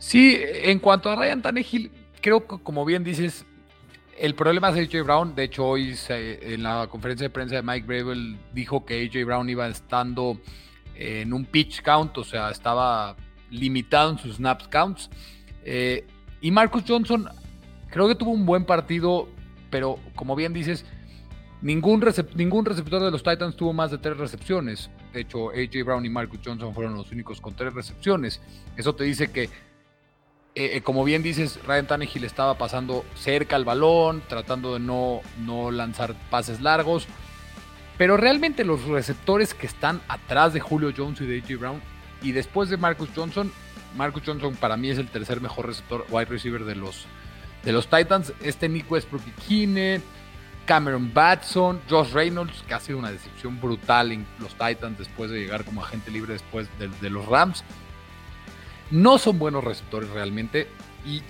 Sí, 0.00 0.34
en 0.40 0.78
cuanto 0.78 1.10
a 1.10 1.14
Ryan 1.14 1.42
Tannehill, 1.42 1.90
creo 2.22 2.46
que 2.46 2.58
como 2.62 2.86
bien 2.86 3.04
dices, 3.04 3.44
el 4.18 4.34
problema 4.34 4.70
es 4.70 4.88
AJ 4.88 5.04
Brown. 5.04 5.34
De 5.34 5.44
hecho, 5.44 5.66
hoy 5.66 5.94
en 6.08 6.62
la 6.62 6.88
conferencia 6.90 7.26
de 7.26 7.30
prensa 7.30 7.56
de 7.56 7.62
Mike 7.62 7.86
Bravel 7.86 8.38
dijo 8.54 8.86
que 8.86 9.04
AJ 9.04 9.26
Brown 9.26 9.48
iba 9.50 9.68
estando 9.68 10.40
en 10.94 11.34
un 11.34 11.44
pitch 11.44 11.82
count, 11.82 12.16
o 12.16 12.24
sea, 12.24 12.50
estaba 12.50 13.14
limitado 13.50 14.12
en 14.12 14.18
sus 14.18 14.36
snaps 14.36 14.68
counts. 14.68 15.10
Eh, 15.64 16.06
y 16.40 16.50
Marcus 16.50 16.82
Johnson 16.88 17.28
creo 17.90 18.08
que 18.08 18.14
tuvo 18.14 18.30
un 18.30 18.46
buen 18.46 18.64
partido, 18.64 19.28
pero 19.68 19.98
como 20.14 20.34
bien 20.34 20.54
dices, 20.54 20.86
Ningún, 21.62 22.02
ningún 22.36 22.64
receptor 22.64 23.02
de 23.02 23.10
los 23.10 23.22
Titans 23.22 23.54
tuvo 23.54 23.74
más 23.74 23.90
de 23.90 23.98
tres 23.98 24.16
recepciones. 24.16 24.90
De 25.12 25.20
hecho, 25.20 25.50
AJ 25.50 25.84
Brown 25.84 26.06
y 26.06 26.08
Marcus 26.08 26.40
Johnson 26.42 26.72
fueron 26.72 26.94
los 26.94 27.12
únicos 27.12 27.38
con 27.38 27.54
tres 27.54 27.74
recepciones. 27.74 28.40
Eso 28.78 28.94
te 28.94 29.04
dice 29.04 29.30
que, 29.30 29.50
eh, 30.54 30.76
eh, 30.76 30.80
como 30.82 31.04
bien 31.04 31.22
dices, 31.22 31.60
Ryan 31.66 31.86
Tannehill 31.86 32.24
estaba 32.24 32.58
pasando 32.58 33.04
cerca 33.14 33.56
al 33.56 33.64
balón, 33.64 34.22
tratando 34.28 34.74
de 34.74 34.80
no, 34.80 35.20
no 35.38 35.70
lanzar 35.70 36.14
pases 36.30 36.60
largos. 36.60 37.06
Pero 37.98 38.16
realmente 38.16 38.64
los 38.64 38.84
receptores 38.84 39.54
que 39.54 39.66
están 39.66 40.00
atrás 40.08 40.52
de 40.52 40.60
Julio 40.60 40.92
Jones 40.96 41.20
y 41.20 41.26
de 41.26 41.38
AJ 41.38 41.58
Brown 41.58 41.82
y 42.22 42.32
después 42.32 42.70
de 42.70 42.76
Marcus 42.76 43.10
Johnson, 43.14 43.52
Marcus 43.96 44.22
Johnson 44.24 44.54
para 44.56 44.76
mí 44.76 44.90
es 44.90 44.98
el 44.98 45.08
tercer 45.08 45.40
mejor 45.40 45.66
receptor 45.66 46.06
wide 46.08 46.26
receiver 46.26 46.64
de 46.64 46.76
los, 46.76 47.06
de 47.62 47.72
los 47.72 47.88
Titans. 47.88 48.32
Este 48.40 48.68
Nick 48.68 48.90
Westbrook 48.90 49.22
Kine 49.46 50.00
Cameron 50.70 51.12
Batson, 51.12 51.80
Josh 51.90 52.12
Reynolds, 52.12 52.62
que 52.62 52.74
ha 52.74 52.78
sido 52.78 52.98
una 52.98 53.10
decepción 53.10 53.60
brutal 53.60 54.12
en 54.12 54.24
los 54.38 54.50
Titans 54.50 54.98
después 54.98 55.28
de 55.28 55.40
llegar 55.40 55.64
como 55.64 55.82
agente 55.82 56.12
libre 56.12 56.34
después 56.34 56.68
de, 56.78 57.10
los 57.10 57.26
Rams. 57.26 57.64
No 58.90 59.18
son 59.18 59.38
buenos 59.38 59.64
receptores 59.64 60.10
realmente 60.10 60.68
y, 61.06 61.22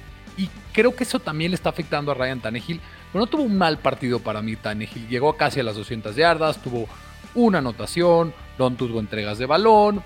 creo 0.73 0.95
que 0.95 1.05
eso 1.05 1.19
también 1.19 1.51
le 1.51 1.57
está 1.57 1.69
afectando 1.69 2.13
a 2.13 2.15
Ryan 2.15 2.41
Tannehill. 2.41 2.81
Pero 3.13 3.25
no 3.25 3.27
tuvo 3.27 3.43
un 3.43 3.59
mal 3.59 3.79
partido 3.79 4.21
para 4.21 4.41
mí 4.41 4.57
Tannehill. 4.57 5.09
Llegó 5.09 5.37
casi 5.37 5.61
a 5.61 5.63
las 5.63 5.77
200 5.77 6.17
yardas, 6.17 6.63
tuvo 6.63 6.89
una 7.35 7.59
anotación, 7.59 8.33
no 8.59 8.71
tuvo 8.71 9.01
entregas 9.01 9.37
de 9.37 9.47
balón. 9.47 10.03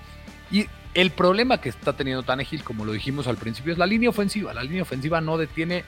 Y 0.50 0.66
el 0.94 1.10
problema 1.10 1.60
que 1.60 1.68
está 1.68 1.92
teniendo 1.92 2.22
Tannehill, 2.22 2.64
como 2.64 2.84
lo 2.84 2.92
dijimos 2.92 3.28
al 3.28 3.36
principio, 3.36 3.72
es 3.72 3.78
la 3.78 3.86
línea 3.86 4.08
ofensiva. 4.08 4.52
La 4.54 4.64
línea 4.64 4.82
ofensiva 4.82 5.20
no 5.20 5.36
detiene. 5.36 5.84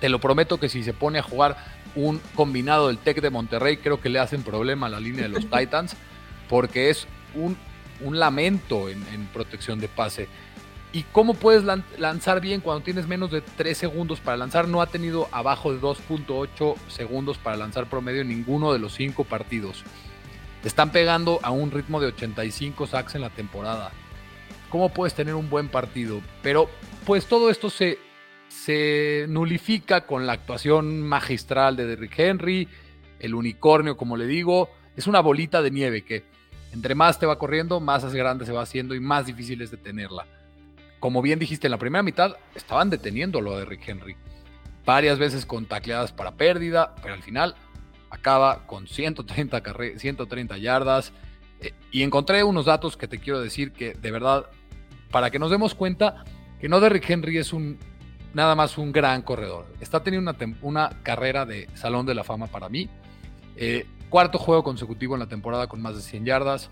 Te 0.00 0.08
lo 0.08 0.18
prometo 0.20 0.58
que 0.58 0.70
si 0.70 0.82
se 0.82 0.94
pone 0.94 1.18
a 1.18 1.22
jugar 1.22 1.56
un 1.94 2.20
combinado 2.34 2.88
del 2.88 2.98
Tec 2.98 3.20
de 3.20 3.30
Monterrey, 3.30 3.78
creo 3.78 4.00
que 4.00 4.08
le 4.08 4.18
hacen 4.18 4.42
problema 4.42 4.86
a 4.86 4.90
la 4.90 5.00
línea 5.00 5.22
de 5.22 5.28
los 5.28 5.50
Titans, 5.50 5.96
porque 6.48 6.90
es 6.90 7.06
un, 7.34 7.56
un 8.00 8.18
lamento 8.18 8.88
en, 8.88 9.26
protección 9.32 9.80
de 9.80 9.88
pase. 9.88 10.28
¿Y 10.92 11.04
cómo 11.04 11.34
puedes 11.34 11.62
lanzar 11.98 12.40
bien 12.40 12.60
cuando 12.60 12.82
tienes 12.82 13.06
menos 13.06 13.30
de 13.30 13.42
3 13.42 13.78
segundos 13.78 14.18
para 14.18 14.36
lanzar? 14.36 14.66
No 14.66 14.82
ha 14.82 14.86
tenido 14.86 15.28
abajo 15.30 15.72
de 15.72 15.80
2.8 15.80 16.76
segundos 16.88 17.38
para 17.38 17.56
lanzar 17.56 17.88
promedio 17.88 18.22
en 18.22 18.28
ninguno 18.28 18.72
de 18.72 18.80
los 18.80 18.94
5 18.94 19.22
partidos. 19.24 19.84
Están 20.64 20.90
pegando 20.90 21.38
a 21.44 21.52
un 21.52 21.70
ritmo 21.70 22.00
de 22.00 22.08
85 22.08 22.88
sacks 22.88 23.14
en 23.14 23.20
la 23.20 23.30
temporada. 23.30 23.92
¿Cómo 24.68 24.88
puedes 24.88 25.14
tener 25.14 25.34
un 25.34 25.48
buen 25.48 25.68
partido? 25.68 26.20
Pero 26.42 26.68
pues 27.06 27.26
todo 27.26 27.50
esto 27.50 27.70
se, 27.70 27.98
se 28.48 29.26
nulifica 29.28 30.06
con 30.06 30.26
la 30.26 30.32
actuación 30.32 31.02
magistral 31.02 31.76
de 31.76 31.86
Derrick 31.86 32.18
Henry, 32.18 32.68
el 33.20 33.36
unicornio, 33.36 33.96
como 33.96 34.16
le 34.16 34.26
digo, 34.26 34.70
es 34.96 35.06
una 35.06 35.20
bolita 35.20 35.62
de 35.62 35.70
nieve 35.70 36.02
que 36.02 36.24
entre 36.72 36.96
más 36.96 37.18
te 37.20 37.26
va 37.26 37.38
corriendo, 37.38 37.78
más 37.78 38.12
grande 38.12 38.44
se 38.44 38.52
va 38.52 38.62
haciendo 38.62 38.94
y 38.94 39.00
más 39.00 39.26
difícil 39.26 39.62
es 39.62 39.70
detenerla. 39.70 40.26
Como 41.00 41.22
bien 41.22 41.38
dijiste, 41.38 41.66
en 41.66 41.72
la 41.72 41.78
primera 41.78 42.02
mitad 42.02 42.36
estaban 42.54 42.90
deteniéndolo 42.90 43.54
a 43.54 43.58
Derrick 43.58 43.88
Henry. 43.88 44.16
Varias 44.84 45.18
veces 45.18 45.46
con 45.46 45.66
tacleadas 45.66 46.12
para 46.12 46.32
pérdida, 46.32 46.94
pero 47.02 47.14
al 47.14 47.22
final 47.22 47.56
acaba 48.10 48.66
con 48.66 48.86
130, 48.86 49.62
130 49.96 50.58
yardas. 50.58 51.12
Eh, 51.60 51.72
y 51.90 52.02
encontré 52.02 52.44
unos 52.44 52.66
datos 52.66 52.96
que 52.96 53.08
te 53.08 53.18
quiero 53.18 53.40
decir 53.40 53.72
que 53.72 53.94
de 53.94 54.10
verdad, 54.10 54.46
para 55.10 55.30
que 55.30 55.38
nos 55.38 55.50
demos 55.50 55.74
cuenta 55.74 56.24
que 56.60 56.68
no 56.68 56.80
Derrick 56.80 57.08
Henry 57.08 57.38
es 57.38 57.52
un 57.52 57.78
nada 58.34 58.54
más 58.54 58.78
un 58.78 58.92
gran 58.92 59.22
corredor. 59.22 59.66
Está 59.80 60.02
teniendo 60.02 60.34
una, 60.62 60.90
carrera 61.02 61.46
de 61.46 61.68
Salón 61.74 62.06
de 62.06 62.14
la 62.14 62.24
Fama 62.24 62.46
para 62.46 62.68
mí. 62.68 62.88
Eh, 63.56 63.86
cuarto 64.08 64.38
juego 64.38 64.62
consecutivo 64.62 65.14
en 65.14 65.20
la 65.20 65.28
temporada 65.28 65.66
con 65.66 65.80
más 65.80 65.96
de 65.96 66.02
100 66.02 66.24
yardas. 66.24 66.70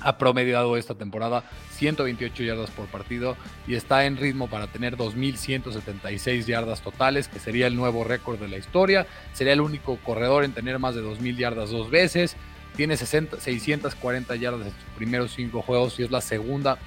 Ha 0.00 0.18
promediado 0.18 0.76
esta 0.76 0.94
temporada 0.94 1.44
128 1.72 2.42
yardas 2.42 2.70
por 2.70 2.86
partido 2.86 3.36
y 3.66 3.74
está 3.74 4.04
en 4.06 4.16
ritmo 4.16 4.48
para 4.48 4.66
tener 4.66 4.96
2.176 4.96 6.44
yardas 6.44 6.80
totales, 6.82 7.28
que 7.28 7.38
sería 7.38 7.66
el 7.66 7.76
nuevo 7.76 8.04
récord 8.04 8.38
de 8.38 8.48
la 8.48 8.56
historia. 8.56 9.06
Sería 9.32 9.52
el 9.52 9.60
único 9.60 9.96
corredor 9.98 10.44
en 10.44 10.52
tener 10.52 10.78
más 10.78 10.94
de 10.94 11.02
2.000 11.02 11.36
yardas 11.36 11.70
dos 11.70 11.90
veces. 11.90 12.36
Tiene 12.76 12.96
640 12.96 14.36
yardas 14.36 14.66
en 14.66 14.72
sus 14.72 14.90
primeros 14.96 15.32
cinco 15.34 15.62
juegos 15.62 15.98
y 15.98 16.04
es 16.04 16.10
la 16.10 16.20
segunda 16.20 16.78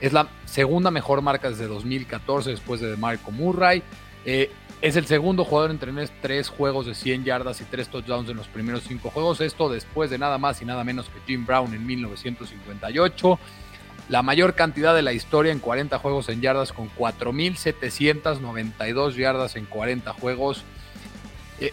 es 0.00 0.12
la 0.12 0.28
segunda 0.44 0.90
mejor 0.90 1.22
marca 1.22 1.48
desde 1.48 1.66
2014 1.66 2.50
después 2.50 2.80
de 2.80 2.96
Marco 2.96 3.30
Murray. 3.30 3.82
Eh, 4.26 4.50
es 4.84 4.94
el 4.96 5.06
segundo 5.06 5.44
jugador 5.46 5.70
en 5.70 5.78
tener 5.78 6.10
tres 6.20 6.50
juegos 6.50 6.84
de 6.84 6.94
100 6.94 7.24
yardas 7.24 7.62
y 7.62 7.64
tres 7.64 7.88
touchdowns 7.88 8.28
en 8.28 8.36
los 8.36 8.48
primeros 8.48 8.82
cinco 8.86 9.08
juegos. 9.08 9.40
Esto 9.40 9.70
después 9.70 10.10
de 10.10 10.18
nada 10.18 10.36
más 10.36 10.60
y 10.60 10.66
nada 10.66 10.84
menos 10.84 11.08
que 11.08 11.20
Jim 11.26 11.46
Brown 11.46 11.72
en 11.72 11.86
1958. 11.86 13.38
La 14.10 14.20
mayor 14.20 14.54
cantidad 14.54 14.94
de 14.94 15.00
la 15.00 15.14
historia 15.14 15.52
en 15.52 15.58
40 15.58 15.98
juegos 15.98 16.28
en 16.28 16.42
yardas 16.42 16.74
con 16.74 16.90
4.792 16.90 19.14
yardas 19.14 19.56
en 19.56 19.64
40 19.64 20.12
juegos. 20.12 20.64
Eh, 21.60 21.72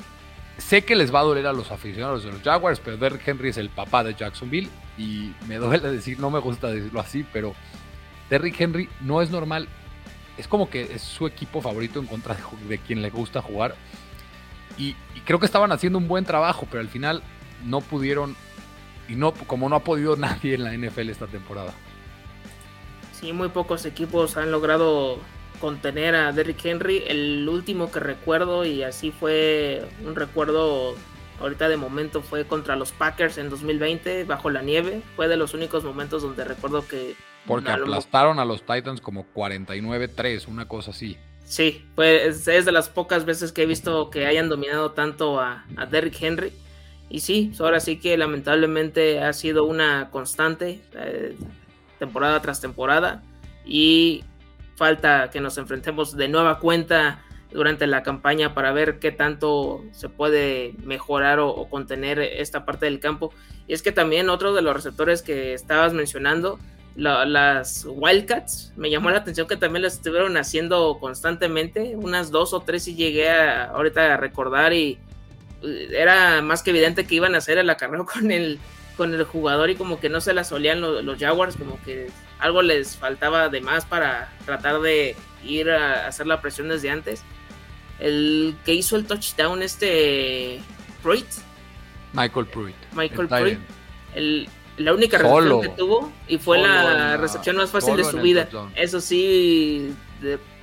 sé 0.58 0.86
que 0.86 0.96
les 0.96 1.14
va 1.14 1.20
a 1.20 1.24
doler 1.24 1.48
a 1.48 1.52
los 1.52 1.70
aficionados 1.70 2.24
de 2.24 2.32
los 2.32 2.42
Jaguars, 2.42 2.80
pero 2.80 2.96
Derrick 2.96 3.28
Henry 3.28 3.50
es 3.50 3.58
el 3.58 3.70
papá 3.70 4.06
de 4.06 4.14
Jacksonville 4.14 4.70
y 4.98 5.34
me 5.50 5.58
duele 5.58 5.92
decir, 5.92 6.18
no 6.18 6.32
me 6.32 6.40
gusta 6.40 6.68
decirlo 6.68 7.02
así, 7.02 7.26
pero 7.34 7.56
Derrick 8.30 8.58
Henry 8.58 8.88
no 9.02 9.22
es 9.22 9.30
normal. 9.30 9.68
Es 10.42 10.48
como 10.48 10.72
que 10.72 10.82
es 10.82 11.04
su 11.04 11.28
equipo 11.28 11.62
favorito 11.62 12.00
en 12.00 12.08
contra 12.08 12.36
de, 12.68 12.80
quien 12.80 13.04
le 13.04 13.12
gusta 13.12 13.44
jugar. 13.44 13.76
Y, 14.76 14.96
creo 15.24 15.40
que 15.40 15.46
estaban 15.46 15.72
haciendo 15.72 16.00
un 16.00 16.08
buen 16.08 16.26
trabajo, 16.26 16.66
pero 16.68 16.82
al 16.82 16.90
final 16.90 17.22
no 17.64 17.82
pudieron. 17.82 18.36
Y 19.08 19.14
no, 19.14 19.34
como 19.34 19.70
no 19.70 19.76
ha 19.76 19.84
podido 19.84 20.16
nadie 20.18 20.56
en 20.56 20.64
la 20.64 20.76
NFL 20.76 21.10
esta 21.10 21.28
temporada. 21.28 21.76
Sí, 23.14 23.34
muy 23.34 23.50
pocos 23.50 23.86
equipos 23.86 24.36
han 24.36 24.52
logrado 24.52 25.20
contener 25.60 26.16
a 26.16 26.32
Derrick 26.32 26.66
Henry. 26.66 27.04
El 27.06 27.48
último 27.48 27.92
que 27.92 28.00
recuerdo, 28.00 28.66
y 28.66 28.82
así 28.82 29.12
fue 29.12 29.88
un 30.04 30.16
recuerdo 30.16 30.96
ahorita 31.40 31.70
de 31.70 31.78
momento, 31.78 32.24
fue 32.24 32.48
contra 32.48 32.76
los 32.76 32.94
Packers 32.94 33.38
en 33.38 33.52
2020, 33.52 34.24
bajo 34.24 34.50
la 34.50 34.64
nieve. 34.64 35.04
Fue 35.16 35.28
de 35.28 35.38
los 35.38 35.54
únicos 35.54 35.84
momentos 35.84 36.24
donde 36.24 36.44
recuerdo 36.46 36.88
que 36.88 37.16
porque 37.46 37.72
aplastaron 37.72 38.40
a 38.40 38.46
los 38.46 38.62
Titans 38.66 39.02
como 39.02 39.26
49-3, 39.34 40.48
una 40.48 40.68
cosa 40.68 40.92
así. 40.92 41.18
Sí, 41.44 41.86
pues 41.96 42.48
es 42.48 42.66
de 42.66 42.72
las 42.72 42.88
pocas 42.88 43.26
veces 43.26 43.52
que 43.52 43.64
he 43.64 43.66
visto 43.66 44.10
que 44.10 44.26
hayan 44.26 44.48
dominado 44.48 44.92
tanto 44.92 45.40
a, 45.40 45.66
Derrick 45.90 46.22
Henry. 46.22 46.54
Y 47.10 47.20
sí, 47.20 47.52
ahora 47.60 47.82
sí 47.82 48.00
que 48.00 48.18
lamentablemente 48.18 49.20
ha 49.22 49.34
sido 49.34 49.66
una 49.66 50.10
constante 50.12 50.80
eh, 50.96 51.36
temporada 52.00 52.42
tras 52.42 52.62
temporada. 52.62 53.22
Y 53.66 54.24
falta 54.76 55.30
que 55.30 55.42
nos 55.42 55.58
enfrentemos 55.58 56.16
de 56.16 56.30
nueva 56.30 56.60
cuenta 56.60 57.22
durante 57.52 57.86
la 57.86 58.02
campaña 58.02 58.54
para 58.54 58.72
ver 58.72 59.00
qué 59.00 59.12
tanto 59.12 59.84
se 59.92 60.08
puede 60.08 60.74
mejorar 60.86 61.40
o, 61.40 61.50
o, 61.50 61.70
contener 61.70 62.20
esta 62.20 62.64
parte 62.64 62.86
del 62.86 63.02
campo. 63.02 63.34
Y 63.68 63.74
es 63.74 63.82
que 63.82 63.92
también 63.92 64.30
otro 64.30 64.54
de 64.54 64.62
los 64.62 64.74
receptores 64.74 65.22
que 65.22 65.54
estabas 65.54 65.92
mencionando 65.92 66.60
las 66.96 67.86
Wildcats, 67.88 68.74
me 68.76 68.90
llamó 68.90 69.10
la 69.10 69.20
atención 69.20 69.48
que 69.48 69.56
también 69.56 69.84
las 69.84 69.94
estuvieron 69.94 70.36
haciendo 70.38 70.98
constantemente, 71.00 71.96
unas 71.96 72.32
dos 72.32 72.54
o 72.54 72.62
tres 72.62 72.88
y 72.88 72.96
llegué 72.96 73.30
a, 73.30 73.66
ahorita 73.66 74.14
a 74.14 74.18
recordar 74.18 74.74
y 74.74 75.00
eh, 75.64 75.90
era 75.94 76.42
más 76.42 76.64
que 76.64 76.72
evidente 76.72 77.06
que 77.06 77.16
iban 77.16 77.36
a 77.36 77.38
hacer 77.38 77.58
el 77.58 77.70
acarreo 77.70 78.06
con 78.14 78.32
el, 78.32 78.60
con 78.98 79.14
el 79.14 79.24
jugador 79.24 79.70
y 79.70 79.76
como 79.76 80.00
que 80.00 80.10
no 80.10 80.22
se 80.22 80.34
las 80.34 80.52
olían 80.52 80.82
los, 80.82 81.20
Jaguars, 81.20 81.56
como 81.56 81.82
que 81.84 82.10
algo 82.40 82.62
les 82.62 82.98
faltaba 82.98 83.50
de 83.50 83.62
más 83.62 83.86
para 83.86 84.30
tratar 84.46 84.82
de 84.82 85.16
ir 85.44 85.70
a 85.70 86.08
hacer 86.08 86.28
la 86.28 86.42
presión 86.42 86.70
desde 86.70 86.90
antes. 86.90 87.24
El 88.00 88.56
que 88.66 88.74
hizo 88.74 88.96
el 88.96 89.06
touchdown 89.06 89.62
este 89.62 90.60
Pruitt. 91.04 91.28
Michael 92.14 92.48
Pruitt. 92.48 92.76
Michael 92.94 93.28
Pruitt. 93.28 93.60
El, 94.16 94.50
la 94.78 94.94
única 94.94 95.18
recepción 95.18 95.62
que 95.62 95.70
tuvo 95.70 96.12
y 96.28 96.38
fue 96.38 96.60
la, 96.60 97.18
recepción 97.18 97.58
más 97.58 97.70
fácil 97.72 97.96
de 97.98 98.04
su 98.04 98.18
vida. 98.20 98.48
Eso 98.76 99.02
sí, 99.02 99.94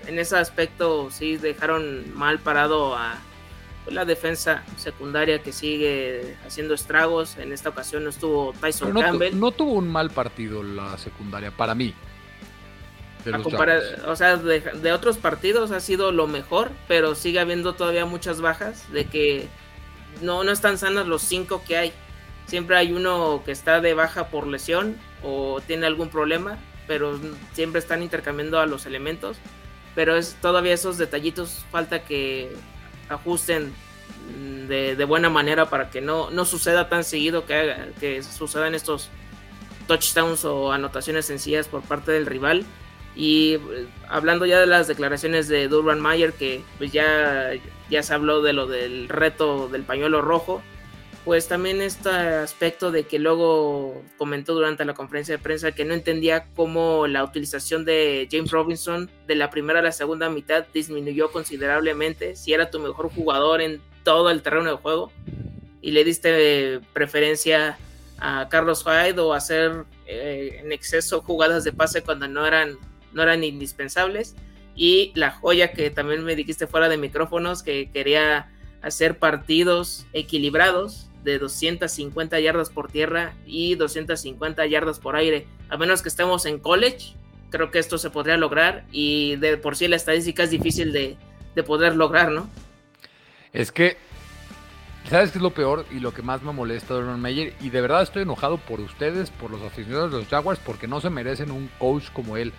en 0.06 0.18
ese 0.18 0.36
aspecto 0.36 1.10
sí 1.10 1.36
dejaron 1.36 2.14
mal 2.14 2.38
parado 2.38 2.96
a 2.96 3.18
la 3.90 4.04
defensa 4.04 4.64
secundaria 4.76 5.42
que 5.42 5.52
sigue 5.52 6.36
haciendo 6.46 6.74
estragos. 6.74 7.36
En 7.38 7.52
esta 7.52 7.70
ocasión 7.70 8.04
no 8.04 8.10
estuvo 8.10 8.52
Tyson 8.60 8.92
Campbell. 8.92 9.38
No 9.38 9.50
tuvo 9.50 9.72
un 9.72 9.88
mal 9.88 10.10
partido 10.10 10.62
la 10.62 10.96
secundaria 10.98 11.50
para 11.50 11.74
mí. 11.74 11.94
o 14.06 14.16
sea, 14.16 14.36
de, 14.36 14.60
de, 14.60 14.92
otros 14.92 15.18
partidos 15.18 15.70
ha 15.70 15.80
sido 15.80 16.12
lo 16.12 16.26
mejor, 16.26 16.70
pero 16.86 17.14
sigue 17.14 17.40
habiendo 17.40 17.74
todavía 17.74 18.06
muchas 18.06 18.40
bajas 18.40 18.90
de 18.92 19.06
que 19.06 19.48
no, 20.22 20.44
no 20.44 20.52
están 20.52 20.78
sanas 20.78 21.06
los 21.06 21.22
cinco 21.22 21.62
que 21.66 21.76
hay. 21.76 21.92
Siempre 22.48 22.76
hay 22.76 22.92
uno 22.92 23.42
que 23.44 23.52
está 23.52 23.80
de 23.80 23.92
baja 23.94 24.28
por 24.28 24.46
lesión 24.46 24.96
o 25.22 25.60
tiene 25.66 25.86
algún 25.86 26.08
problema, 26.08 26.58
pero 26.86 27.20
siempre 27.52 27.78
están 27.78 28.02
intercambiando 28.02 28.58
a 28.58 28.66
los 28.66 28.86
elementos. 28.86 29.36
Pero 29.94 30.16
es 30.16 30.34
todavía 30.40 30.72
esos 30.72 30.96
detallitos 30.96 31.64
falta 31.70 32.04
que 32.04 32.50
ajusten 33.10 33.72
de, 34.66 35.04
buena 35.04 35.28
manera 35.28 35.68
para 35.68 35.90
que 35.90 36.00
no, 36.00 36.30
no 36.30 36.44
suceda 36.46 36.88
tan 36.88 37.04
seguido 37.04 37.44
que, 37.44 37.92
que 38.00 38.22
sucedan 38.22 38.74
estos 38.74 39.10
touchdowns 39.86 40.44
o 40.44 40.72
anotaciones 40.72 41.26
sencillas 41.26 41.68
por 41.68 41.82
parte 41.82 42.12
del 42.12 42.24
rival. 42.24 42.64
Y 43.14 43.54
eh, 43.54 43.86
hablando 44.08 44.46
ya 44.46 44.60
de 44.60 44.66
las 44.66 44.86
declaraciones 44.88 45.48
de 45.48 45.68
Durban 45.68 46.00
Mayer, 46.00 46.32
que 46.32 46.62
pues 46.78 46.92
ya, 46.92 47.50
ya 47.90 48.02
se 48.02 48.14
habló 48.14 48.42
de 48.42 48.54
lo 48.54 48.66
del 48.66 49.08
reto 49.08 49.68
del 49.68 49.82
pañuelo 49.82 50.22
rojo, 50.22 50.62
pues 51.28 51.46
también 51.46 51.82
este 51.82 52.08
aspecto 52.08 52.90
de 52.90 53.04
que 53.04 53.18
luego 53.18 54.02
comentó 54.16 54.54
durante 54.54 54.86
la 54.86 54.94
conferencia 54.94 55.36
de 55.36 55.42
prensa 55.42 55.72
que 55.72 55.84
no 55.84 55.92
entendía 55.92 56.46
cómo 56.56 57.06
la 57.06 57.22
utilización 57.22 57.84
de 57.84 58.26
James 58.32 58.50
Robinson 58.50 59.10
de 59.26 59.34
la 59.34 59.50
primera 59.50 59.80
a 59.80 59.82
la 59.82 59.92
segunda 59.92 60.30
mitad 60.30 60.64
disminuyó 60.72 61.30
considerablemente, 61.30 62.34
si 62.34 62.54
era 62.54 62.70
tu 62.70 62.80
mejor 62.80 63.10
jugador 63.10 63.60
en 63.60 63.82
todo 64.04 64.30
el 64.30 64.40
terreno 64.40 64.70
de 64.70 64.76
juego 64.76 65.12
y 65.82 65.90
le 65.90 66.02
diste 66.02 66.80
preferencia 66.94 67.76
a 68.16 68.48
Carlos 68.48 68.82
Hyde 68.82 69.20
o 69.20 69.34
hacer 69.34 69.84
eh, 70.06 70.62
en 70.64 70.72
exceso 70.72 71.20
jugadas 71.20 71.62
de 71.62 71.74
pase 71.74 72.00
cuando 72.00 72.26
no 72.26 72.46
eran, 72.46 72.78
no 73.12 73.22
eran 73.22 73.44
indispensables. 73.44 74.34
Y 74.74 75.12
la 75.14 75.30
joya 75.30 75.72
que 75.72 75.90
también 75.90 76.24
me 76.24 76.36
dijiste 76.36 76.66
fuera 76.66 76.88
de 76.88 76.96
micrófonos, 76.96 77.62
que 77.62 77.90
quería 77.90 78.50
hacer 78.80 79.18
partidos 79.18 80.06
equilibrados 80.14 81.07
de 81.24 81.38
250 81.38 82.40
yardas 82.40 82.70
por 82.70 82.90
tierra 82.90 83.34
y 83.46 83.74
250 83.74 84.66
yardas 84.66 84.98
por 84.98 85.16
aire. 85.16 85.46
A 85.68 85.76
menos 85.76 86.02
que 86.02 86.08
estemos 86.08 86.46
en 86.46 86.58
college, 86.58 87.14
creo 87.50 87.70
que 87.70 87.78
esto 87.78 87.98
se 87.98 88.10
podría 88.10 88.36
lograr 88.36 88.84
y 88.92 89.36
de 89.36 89.56
por 89.56 89.76
sí 89.76 89.88
la 89.88 89.96
estadística 89.96 90.42
es 90.42 90.50
difícil 90.50 90.92
de, 90.92 91.16
de 91.54 91.62
poder 91.62 91.96
lograr, 91.96 92.30
¿no? 92.30 92.48
Es 93.52 93.72
que 93.72 93.96
¿Sabes 95.08 95.30
qué 95.30 95.38
es 95.38 95.42
lo 95.42 95.54
peor 95.54 95.86
y 95.90 96.00
lo 96.00 96.12
que 96.12 96.20
más 96.20 96.42
me 96.42 96.52
molesta 96.52 96.92
de 96.92 97.00
Aaron 97.00 97.22
Meyer? 97.22 97.54
Y 97.62 97.70
de 97.70 97.80
verdad 97.80 98.02
estoy 98.02 98.24
enojado 98.24 98.58
por 98.58 98.78
ustedes, 98.80 99.30
por 99.30 99.50
los 99.50 99.62
aficionados 99.62 100.12
de 100.12 100.18
los 100.18 100.28
Jaguars, 100.28 100.60
porque 100.62 100.86
no 100.86 101.00
se 101.00 101.08
merecen 101.08 101.50
un 101.50 101.70
coach 101.78 102.10
como 102.12 102.36
él. 102.36 102.52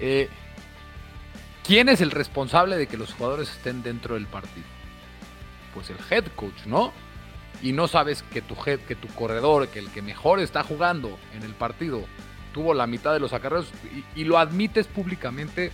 Eh, 0.00 0.28
¿Quién 1.64 1.88
es 1.88 2.00
el 2.00 2.10
responsable 2.10 2.76
de 2.76 2.88
que 2.88 2.96
los 2.96 3.14
jugadores 3.14 3.50
estén 3.50 3.84
dentro 3.84 4.14
del 4.14 4.26
partido? 4.26 4.66
Pues 5.74 5.88
el 5.90 5.96
head 6.10 6.24
coach, 6.34 6.66
¿no? 6.66 6.92
Y 7.62 7.72
no 7.72 7.88
sabes 7.88 8.22
que 8.22 8.42
tu 8.42 8.54
que 8.56 8.96
tu 8.96 9.08
corredor, 9.08 9.68
que 9.68 9.78
el 9.78 9.90
que 9.90 10.02
mejor 10.02 10.40
está 10.40 10.62
jugando 10.62 11.18
en 11.34 11.42
el 11.42 11.54
partido, 11.54 12.04
tuvo 12.52 12.74
la 12.74 12.86
mitad 12.86 13.12
de 13.12 13.20
los 13.20 13.32
acarreos 13.32 13.68
y, 14.14 14.24
lo 14.24 14.38
admites 14.38 14.86
públicamente. 14.86 15.72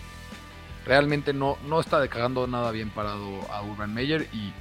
Realmente 0.84 1.32
no, 1.32 1.58
no 1.68 1.78
está 1.78 2.06
cagando 2.08 2.46
nada 2.46 2.72
bien 2.72 2.90
parado 2.90 3.40
a 3.52 3.62
Urban 3.62 3.94
Meyer 3.94 4.28
y 4.32 4.52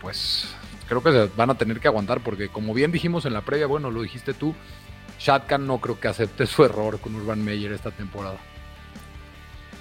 pues 0.00 0.54
creo 0.88 1.02
que 1.02 1.12
se 1.12 1.30
van 1.36 1.50
a 1.50 1.54
tener 1.54 1.78
que 1.78 1.88
aguantar 1.88 2.20
porque 2.20 2.48
como 2.48 2.72
bien 2.72 2.90
dijimos 2.90 3.26
en 3.26 3.34
la 3.34 3.42
previa, 3.42 3.66
bueno, 3.66 3.90
lo 3.90 4.00
dijiste 4.00 4.32
tú, 4.32 4.54
Shatkan 5.18 5.66
no 5.66 5.78
creo 5.78 6.00
que 6.00 6.08
acepte 6.08 6.46
su 6.46 6.64
error 6.64 6.98
con 7.00 7.14
Urban 7.14 7.44
Meyer 7.44 7.72
esta 7.72 7.90
temporada. 7.90 8.38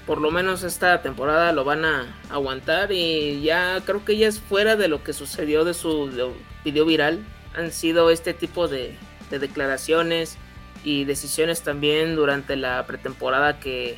Por 0.05 0.19
lo 0.19 0.31
menos 0.31 0.63
esta 0.63 1.01
temporada 1.01 1.51
lo 1.51 1.63
van 1.63 1.85
a 1.85 2.15
aguantar 2.29 2.91
y 2.91 3.41
ya 3.41 3.81
creo 3.85 4.03
que 4.03 4.17
ya 4.17 4.27
es 4.27 4.39
fuera 4.39 4.75
de 4.75 4.87
lo 4.87 5.03
que 5.03 5.13
sucedió 5.13 5.63
de 5.63 5.73
su 5.73 6.33
video 6.63 6.85
viral. 6.85 7.23
Han 7.55 7.71
sido 7.71 8.09
este 8.09 8.33
tipo 8.33 8.67
de, 8.67 8.95
de 9.29 9.39
declaraciones 9.39 10.37
y 10.83 11.05
decisiones 11.05 11.61
también 11.61 12.15
durante 12.15 12.55
la 12.55 12.85
pretemporada 12.87 13.59
que 13.59 13.97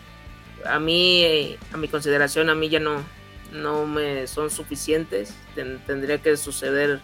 a 0.66 0.80
mí, 0.80 1.58
a 1.72 1.78
mi 1.78 1.88
consideración, 1.88 2.50
a 2.50 2.56
mí 2.56 2.70
ya 2.70 2.80
no, 2.80 3.04
no 3.52 3.86
me 3.86 4.28
son 4.28 4.50
suficientes. 4.50 5.34
tendría 5.56 6.20
que 6.20 6.38
suceder 6.38 7.00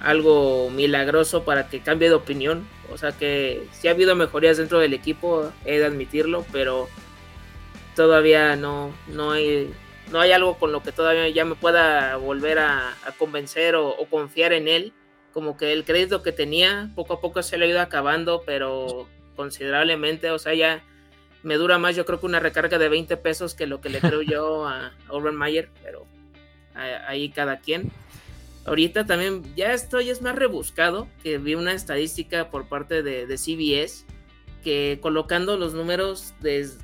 algo 0.00 0.70
milagroso 0.70 1.44
para 1.44 1.68
que 1.68 1.80
cambie 1.80 2.08
de 2.08 2.14
opinión. 2.14 2.66
O 2.92 2.98
sea 2.98 3.12
que 3.12 3.66
si 3.72 3.88
ha 3.88 3.92
habido 3.92 4.14
mejorías 4.16 4.56
dentro 4.56 4.78
del 4.78 4.94
equipo, 4.94 5.50
he 5.64 5.78
de 5.78 5.86
admitirlo, 5.86 6.44
pero 6.52 6.88
todavía 7.94 8.56
no, 8.56 8.92
no 9.08 9.32
hay 9.32 9.72
no 10.12 10.20
hay 10.20 10.32
algo 10.32 10.58
con 10.58 10.72
lo 10.72 10.82
que 10.82 10.92
todavía 10.92 11.28
ya 11.28 11.44
me 11.44 11.54
pueda 11.54 12.16
volver 12.16 12.58
a, 12.58 12.94
convencer 13.18 13.74
o, 13.74 13.96
confiar 14.10 14.52
en 14.52 14.68
él. 14.68 14.92
Como 15.32 15.56
que 15.56 15.72
el 15.72 15.84
crédito 15.84 16.22
que 16.22 16.32
tenía 16.32 16.90
poco 16.94 17.14
a 17.14 17.20
poco 17.20 17.42
se 17.42 17.56
le 17.56 17.64
ha 17.64 17.68
ido 17.68 17.80
acabando, 17.80 18.42
pero 18.44 19.08
considerablemente, 19.34 20.30
o 20.30 20.38
sea, 20.38 20.52
ya 20.54 20.84
me 21.42 21.54
dura 21.54 21.78
más 21.78 21.96
yo 21.96 22.04
creo 22.04 22.20
que 22.20 22.26
una 22.26 22.38
recarga 22.38 22.78
de 22.78 22.88
20 22.88 23.16
pesos 23.16 23.54
que 23.54 23.66
lo 23.66 23.80
que 23.80 23.88
le 23.88 24.00
creo 24.00 24.22
yo 24.22 24.68
a, 24.68 24.92
Urban 25.10 25.34
Mayer, 25.34 25.70
pero 25.82 26.06
ahí 26.74 27.30
cada 27.30 27.60
quien. 27.60 27.90
Ahorita 28.66 29.06
también 29.06 29.42
ya 29.56 29.72
estoy 29.72 30.10
es 30.10 30.22
más 30.22 30.36
rebuscado, 30.36 31.08
que 31.22 31.38
vi 31.38 31.54
una 31.54 31.72
estadística 31.72 32.50
por 32.50 32.68
parte 32.68 33.02
de, 33.02 33.26
CBS 33.38 34.04
que 34.62 34.98
colocando 35.02 35.56
los 35.56 35.74
números 35.74 36.34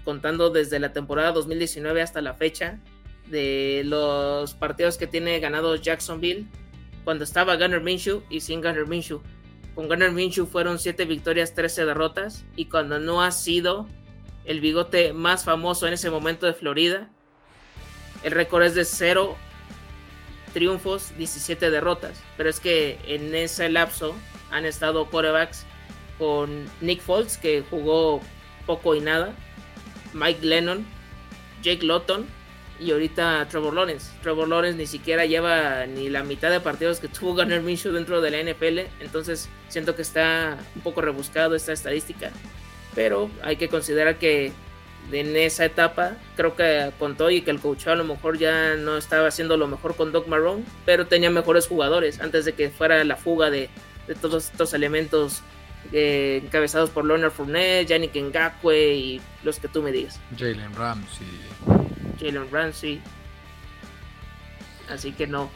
contando 0.04 0.50
desde 0.50 0.78
la 0.78 0.92
temporada 0.92 1.32
2019 1.32 2.02
hasta 2.02 2.20
la 2.20 2.34
fecha 2.34 2.78
de 3.26 3.82
los 3.84 4.54
partidos 4.54 4.96
que 4.98 5.06
tiene 5.06 5.38
ganados 5.40 5.82
Jacksonville 5.82 6.46
cuando 7.04 7.24
estaba 7.24 7.56
Gunner 7.56 7.80
Minshew 7.80 8.22
y 8.28 8.40
sin 8.40 8.60
Gunner 8.60 8.86
Minshew. 8.86 9.22
Con 9.74 9.88
Gunner 9.88 10.12
Minshew 10.12 10.46
fueron 10.46 10.78
7 10.78 11.04
victorias, 11.04 11.54
13 11.54 11.84
derrotas 11.84 12.44
y 12.56 12.66
cuando 12.66 12.98
no 12.98 13.22
ha 13.22 13.30
sido 13.30 13.86
el 14.44 14.60
bigote 14.60 15.12
más 15.12 15.44
famoso 15.44 15.86
en 15.86 15.94
ese 15.94 16.10
momento 16.10 16.46
de 16.46 16.54
Florida. 16.54 17.10
El 18.24 18.32
récord 18.32 18.64
es 18.64 18.74
de 18.74 18.84
0 18.84 19.36
triunfos, 20.52 21.16
17 21.16 21.70
derrotas. 21.70 22.20
Pero 22.36 22.48
es 22.48 22.58
que 22.60 22.98
en 23.06 23.34
ese 23.34 23.68
lapso 23.68 24.14
han 24.50 24.64
estado 24.64 25.06
quarterbacks 25.06 25.64
con 26.18 26.66
Nick 26.81 27.00
Foles, 27.00 27.37
que 27.38 27.62
jugó 27.68 28.20
poco 28.66 28.94
y 28.94 29.00
nada, 29.00 29.35
Mike 30.12 30.44
Lennon, 30.44 30.85
Jake 31.62 31.85
Lotton 31.85 32.26
y 32.81 32.90
ahorita 32.90 33.46
Trevor 33.50 33.74
Lawrence. 33.74 34.11
Trevor 34.22 34.48
Lawrence 34.48 34.78
ni 34.78 34.87
siquiera 34.87 35.26
lleva 35.26 35.87
ni 35.87 36.09
la 36.09 36.22
mitad 36.22 36.50
de 36.50 36.61
partidos 36.61 37.00
que 37.00 37.09
tuvo 37.09 37.35
Gunnar 37.35 37.61
Minshew 37.61 37.92
dentro 37.92 38.20
de 38.20 38.31
la 38.31 38.52
NFL, 38.52 38.78
entonces 39.00 39.48
siento 39.68 39.96
que 39.96 40.02
está 40.02 40.59
un 40.74 40.83
poco 40.83 41.00
rebuscado 41.00 41.54
esta 41.54 41.72
estadística. 41.72 42.31
Pero 42.94 43.31
hay 43.42 43.57
que 43.57 43.68
considerar 43.68 44.18
que 44.18 44.52
en 45.12 45.37
esa 45.37 45.64
etapa 45.64 46.16
creo 46.37 46.54
que 46.54 46.92
contó 46.98 47.31
y 47.31 47.42
que 47.42 47.50
el 47.50 47.61
coach 47.61 47.87
a 47.87 47.94
lo 47.94 48.04
mejor 48.04 48.38
ya 48.38 48.74
no 48.74 48.96
estaba 48.96 49.28
haciendo 49.28 49.57
lo 49.57 49.66
mejor 49.66 49.96
con 49.96 50.12
Doc 50.12 50.26
Marrone, 50.26 50.64
pero 50.85 51.07
tenía 51.07 51.31
mejores 51.31 51.66
jugadores 51.66 52.20
antes 52.20 52.44
de 52.44 52.52
que 52.52 52.70
fuera 52.70 53.02
la 53.04 53.16
fuga 53.16 53.50
de, 53.50 53.70
todos 54.20 54.50
estos 54.50 54.72
elementos 54.74 55.42
eh, 55.92 56.40
encabezados 56.44 56.90
por 56.90 57.05
Leonard 57.05 57.33
Fournette, 57.33 57.88
Yannick 57.88 58.14
Ngakwe 58.14 58.94
y 58.94 59.20
los 59.42 59.59
que 59.59 59.68
tú 59.68 59.83
me 59.83 59.92
digas. 59.92 60.20
Jalen 60.37 60.74
Ramsey. 60.74 61.27
Jalen 62.20 62.51
Ramsey. 62.51 63.01
Así 64.90 65.12
que 65.12 65.27
no, 65.27 65.51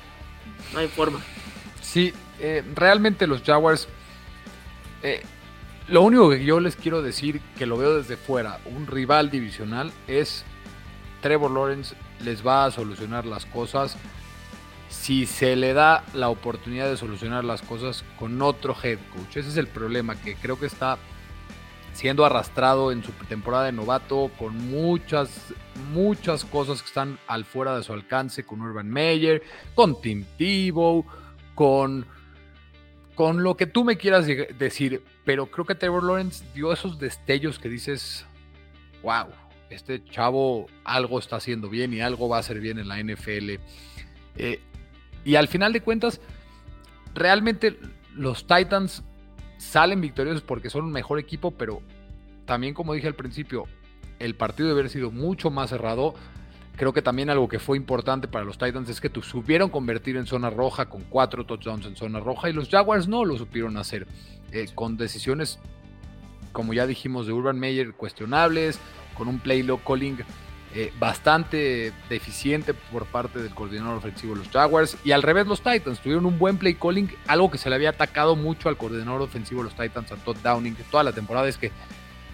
no 0.72 0.78
hay 0.78 0.88
forma. 0.88 1.20
Sí, 1.80 2.12
eh, 2.40 2.62
realmente 2.74 3.26
los 3.26 3.42
Jaguars 3.42 3.88
eh, 5.02 5.22
lo 5.88 6.02
único 6.02 6.30
que 6.30 6.44
yo 6.44 6.60
les 6.60 6.76
quiero 6.76 7.02
decir, 7.02 7.40
que 7.58 7.66
lo 7.66 7.76
veo 7.76 7.96
desde 7.96 8.16
fuera, 8.16 8.60
un 8.64 8.86
rival 8.86 9.30
divisional, 9.30 9.92
es 10.06 10.44
Trevor 11.20 11.50
Lawrence 11.50 11.94
les 12.20 12.46
va 12.46 12.64
a 12.64 12.70
solucionar 12.70 13.26
las 13.26 13.46
cosas 13.46 13.96
si 14.92 15.26
se 15.26 15.56
le 15.56 15.72
da 15.72 16.04
la 16.14 16.28
oportunidad 16.28 16.88
de 16.88 16.96
solucionar 16.96 17.44
las 17.44 17.62
cosas 17.62 18.04
con 18.18 18.40
otro 18.42 18.76
head 18.80 18.98
coach. 19.12 19.38
Ese 19.38 19.48
es 19.48 19.56
el 19.56 19.66
problema 19.66 20.14
que 20.14 20.34
creo 20.36 20.60
que 20.60 20.66
está 20.66 20.98
siendo 21.94 22.24
arrastrado 22.24 22.92
en 22.92 23.02
su 23.02 23.12
temporada 23.28 23.64
de 23.64 23.72
novato 23.72 24.30
con 24.38 24.56
muchas, 24.70 25.52
muchas 25.92 26.44
cosas 26.44 26.82
que 26.82 26.88
están 26.88 27.18
al 27.26 27.44
fuera 27.44 27.76
de 27.76 27.82
su 27.82 27.92
alcance 27.92 28.44
con 28.44 28.60
Urban 28.60 28.88
Meyer, 28.88 29.42
con 29.74 30.00
Tim 30.00 30.24
Tebow, 30.38 31.04
con 31.54 32.06
con 33.14 33.42
lo 33.42 33.56
que 33.56 33.66
tú 33.66 33.84
me 33.84 33.98
quieras 33.98 34.26
decir, 34.26 35.02
pero 35.24 35.50
creo 35.50 35.66
que 35.66 35.74
Trevor 35.74 36.02
Lawrence 36.02 36.44
dio 36.54 36.72
esos 36.72 36.98
destellos 36.98 37.58
que 37.58 37.68
dices, 37.68 38.24
wow, 39.02 39.26
este 39.68 40.02
chavo 40.04 40.66
algo 40.82 41.18
está 41.18 41.36
haciendo 41.36 41.68
bien 41.68 41.92
y 41.92 42.00
algo 42.00 42.28
va 42.28 42.38
a 42.38 42.40
hacer 42.40 42.58
bien 42.58 42.78
en 42.78 42.88
la 42.88 43.02
NFL. 43.02 43.58
Eh, 44.36 44.60
y 45.24 45.36
al 45.36 45.48
final 45.48 45.72
de 45.72 45.80
cuentas, 45.80 46.20
realmente 47.14 47.78
los 48.14 48.46
Titans 48.46 49.02
salen 49.58 50.00
victoriosos 50.00 50.42
porque 50.42 50.70
son 50.70 50.84
un 50.84 50.92
mejor 50.92 51.18
equipo, 51.18 51.52
pero 51.52 51.80
también 52.44 52.74
como 52.74 52.94
dije 52.94 53.06
al 53.06 53.14
principio, 53.14 53.66
el 54.18 54.34
partido 54.34 54.68
debe 54.68 54.80
haber 54.80 54.90
sido 54.90 55.10
mucho 55.10 55.50
más 55.50 55.70
cerrado. 55.70 56.14
Creo 56.76 56.92
que 56.92 57.02
también 57.02 57.30
algo 57.30 57.48
que 57.48 57.58
fue 57.58 57.76
importante 57.76 58.28
para 58.28 58.44
los 58.44 58.58
Titans 58.58 58.88
es 58.88 59.00
que 59.00 59.10
supieron 59.22 59.68
convertir 59.68 60.16
en 60.16 60.26
zona 60.26 60.50
roja 60.50 60.88
con 60.88 61.02
cuatro 61.02 61.44
touchdowns 61.44 61.86
en 61.86 61.96
zona 61.96 62.18
roja 62.18 62.48
y 62.48 62.52
los 62.52 62.68
Jaguars 62.68 63.08
no 63.08 63.24
lo 63.24 63.36
supieron 63.36 63.76
hacer 63.76 64.06
eh, 64.52 64.66
con 64.74 64.96
decisiones, 64.96 65.58
como 66.52 66.72
ya 66.72 66.86
dijimos, 66.86 67.26
de 67.26 67.32
Urban 67.32 67.58
Meyer 67.58 67.92
cuestionables, 67.92 68.80
con 69.16 69.28
un 69.28 69.38
play 69.38 69.66
calling 69.86 70.18
eh, 70.74 70.90
bastante 70.98 71.92
deficiente 72.08 72.72
por 72.72 73.04
parte 73.04 73.40
del 73.40 73.54
coordinador 73.54 73.98
ofensivo 73.98 74.32
de 74.32 74.38
los 74.38 74.48
Jaguars. 74.48 74.96
Y 75.04 75.12
al 75.12 75.22
revés, 75.22 75.46
los 75.46 75.60
Titans 75.60 76.00
tuvieron 76.00 76.24
un 76.24 76.38
buen 76.38 76.56
play 76.56 76.76
calling, 76.76 77.14
algo 77.26 77.50
que 77.50 77.58
se 77.58 77.68
le 77.68 77.74
había 77.74 77.90
atacado 77.90 78.36
mucho 78.36 78.70
al 78.70 78.78
coordinador 78.78 79.20
ofensivo 79.20 79.62
de 79.62 79.68
los 79.68 79.76
Titans, 79.76 80.10
a 80.12 80.16
Todd 80.16 80.38
Downing, 80.42 80.74
toda 80.90 81.04
la 81.04 81.12
temporada 81.12 81.46
es 81.46 81.58
que 81.58 81.70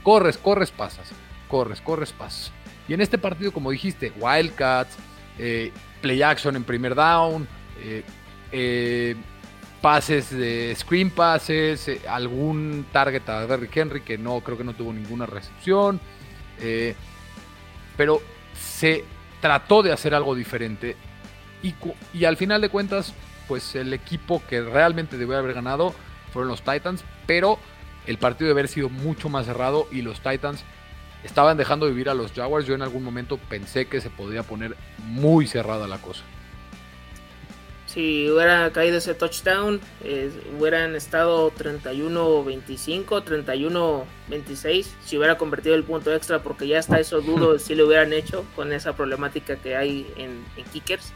corres, 0.05 0.39
corres, 0.39 0.71
pasas, 0.71 1.11
corres, 1.49 1.81
corres, 1.81 2.13
pasas. 2.13 2.53
Y 2.87 2.95
en 2.95 3.01
este 3.01 3.19
partido, 3.19 3.51
como 3.51 3.73
dijiste, 3.73 4.13
Wildcats, 4.21 4.97
eh, 5.37 5.73
play 6.01 6.23
action 6.23 6.55
en 6.55 6.63
primer 6.63 6.95
down, 6.95 7.49
eh, 8.53 9.17
pases 9.81 10.31
de 10.31 10.77
screen 10.79 11.11
passes, 11.11 11.91
algún 12.09 12.87
target 12.93 13.29
a 13.29 13.49
Derrick 13.49 13.77
Henry 13.77 14.01
que 14.01 14.17
no 14.17 14.41
creo 14.43 14.57
que 14.57 14.65
no 14.65 14.75
tuvo 14.75 14.93
ninguna 14.93 15.27
recepción 15.27 16.01
pero 17.99 18.23
se 18.59 19.05
trató 19.43 19.83
de 19.83 19.93
hacer 19.93 20.15
algo 20.15 20.35
diferente 20.35 20.97
y, 21.63 22.25
al 22.25 22.39
final 22.39 22.63
de 22.63 22.71
cuentas, 22.71 23.13
pues 23.47 23.75
el 23.75 23.93
equipo 23.93 24.43
que 24.49 24.63
realmente 24.63 25.19
debió 25.19 25.37
haber 25.37 25.55
ganado 25.55 25.95
fueron 26.33 26.49
los 26.49 26.63
Titans, 26.63 27.05
pero 27.27 27.59
el 28.07 28.17
partido 28.17 28.49
debe 28.49 28.61
haber 28.61 28.69
sido 28.69 28.89
mucho 28.89 29.29
más 29.29 29.45
cerrado 29.45 29.89
y 29.93 30.03
los 30.03 30.21
Titans 30.21 30.65
estaban 31.25 31.59
dejando 31.59 31.87
vivir 31.87 32.09
a 32.09 32.15
los 32.15 32.33
Jaguars. 32.33 32.67
Yo 32.67 32.75
en 32.75 32.83
algún 32.83 33.03
momento 33.03 33.39
pensé 33.51 33.87
que 33.87 34.01
se 34.01 34.09
podría 34.09 34.45
poner 34.45 34.77
muy 34.99 35.47
cerrada 35.47 35.87
la 35.87 35.99
cosa 35.99 36.23
si 37.89 38.31
hubiera 38.31 38.71
caído 38.71 38.99
ese 38.99 39.15
touchdown, 39.15 39.81
hubieran 40.59 40.95
estado 40.95 41.51
31-25, 41.53 43.25
31-26. 44.29 44.87
Si 45.05 45.17
hubiera 45.17 45.39
convertido 45.39 45.75
el 45.75 45.85
punto 45.85 46.13
extra, 46.13 46.43
porque 46.43 46.69
ya 46.69 46.79
está 46.79 47.01
eso 47.01 47.23
dudo 47.23 47.59
si 47.59 47.75
lo 47.75 47.87
hubieran 47.87 48.13
hecho 48.13 48.45
con 48.55 48.73
esa 48.73 48.95
problemática 48.95 49.57
que 49.57 49.75
hay 49.75 50.07
en, 50.19 50.45
kickers. 50.71 51.15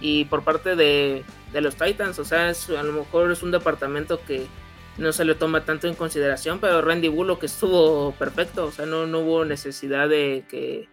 Y 0.00 0.24
por 0.24 0.42
parte 0.42 0.74
de, 0.74 1.24
los 1.52 1.76
Titans, 1.76 2.18
o 2.18 2.24
sea, 2.24 2.48
a 2.50 2.82
lo 2.82 2.92
mejor 2.92 3.30
es 3.30 3.44
un 3.44 3.52
departamento 3.52 4.20
que 4.26 4.48
no 4.96 5.12
se 5.12 5.24
le 5.24 5.36
toma 5.36 5.64
tanto 5.64 5.86
en 5.86 5.94
consideración, 5.94 6.58
pero 6.58 6.82
Randy 6.82 7.06
Bullock 7.06 7.44
estuvo 7.44 8.10
perfecto, 8.18 8.66
o 8.66 8.72
sea, 8.72 8.86
no, 8.86 9.06
no 9.06 9.20
hubo 9.20 9.44
necesidad 9.44 10.08
de 10.08 10.44
que 10.50 10.88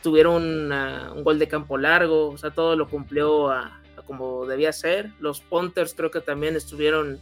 tuviera 0.00 0.30
un 0.30 1.24
gol 1.24 1.40
de 1.40 1.48
campo 1.48 1.76
largo, 1.76 2.28
o 2.30 2.38
sea, 2.38 2.52
todo 2.52 2.76
lo 2.76 2.88
cumplió 2.88 3.50
a, 3.50 3.80
como 4.06 4.46
debía 4.46 4.72
ser. 4.72 5.10
Los 5.20 5.40
punters 5.40 5.94
creo 5.94 6.10
que 6.10 6.20
también 6.20 6.56
estuvieron 6.56 7.18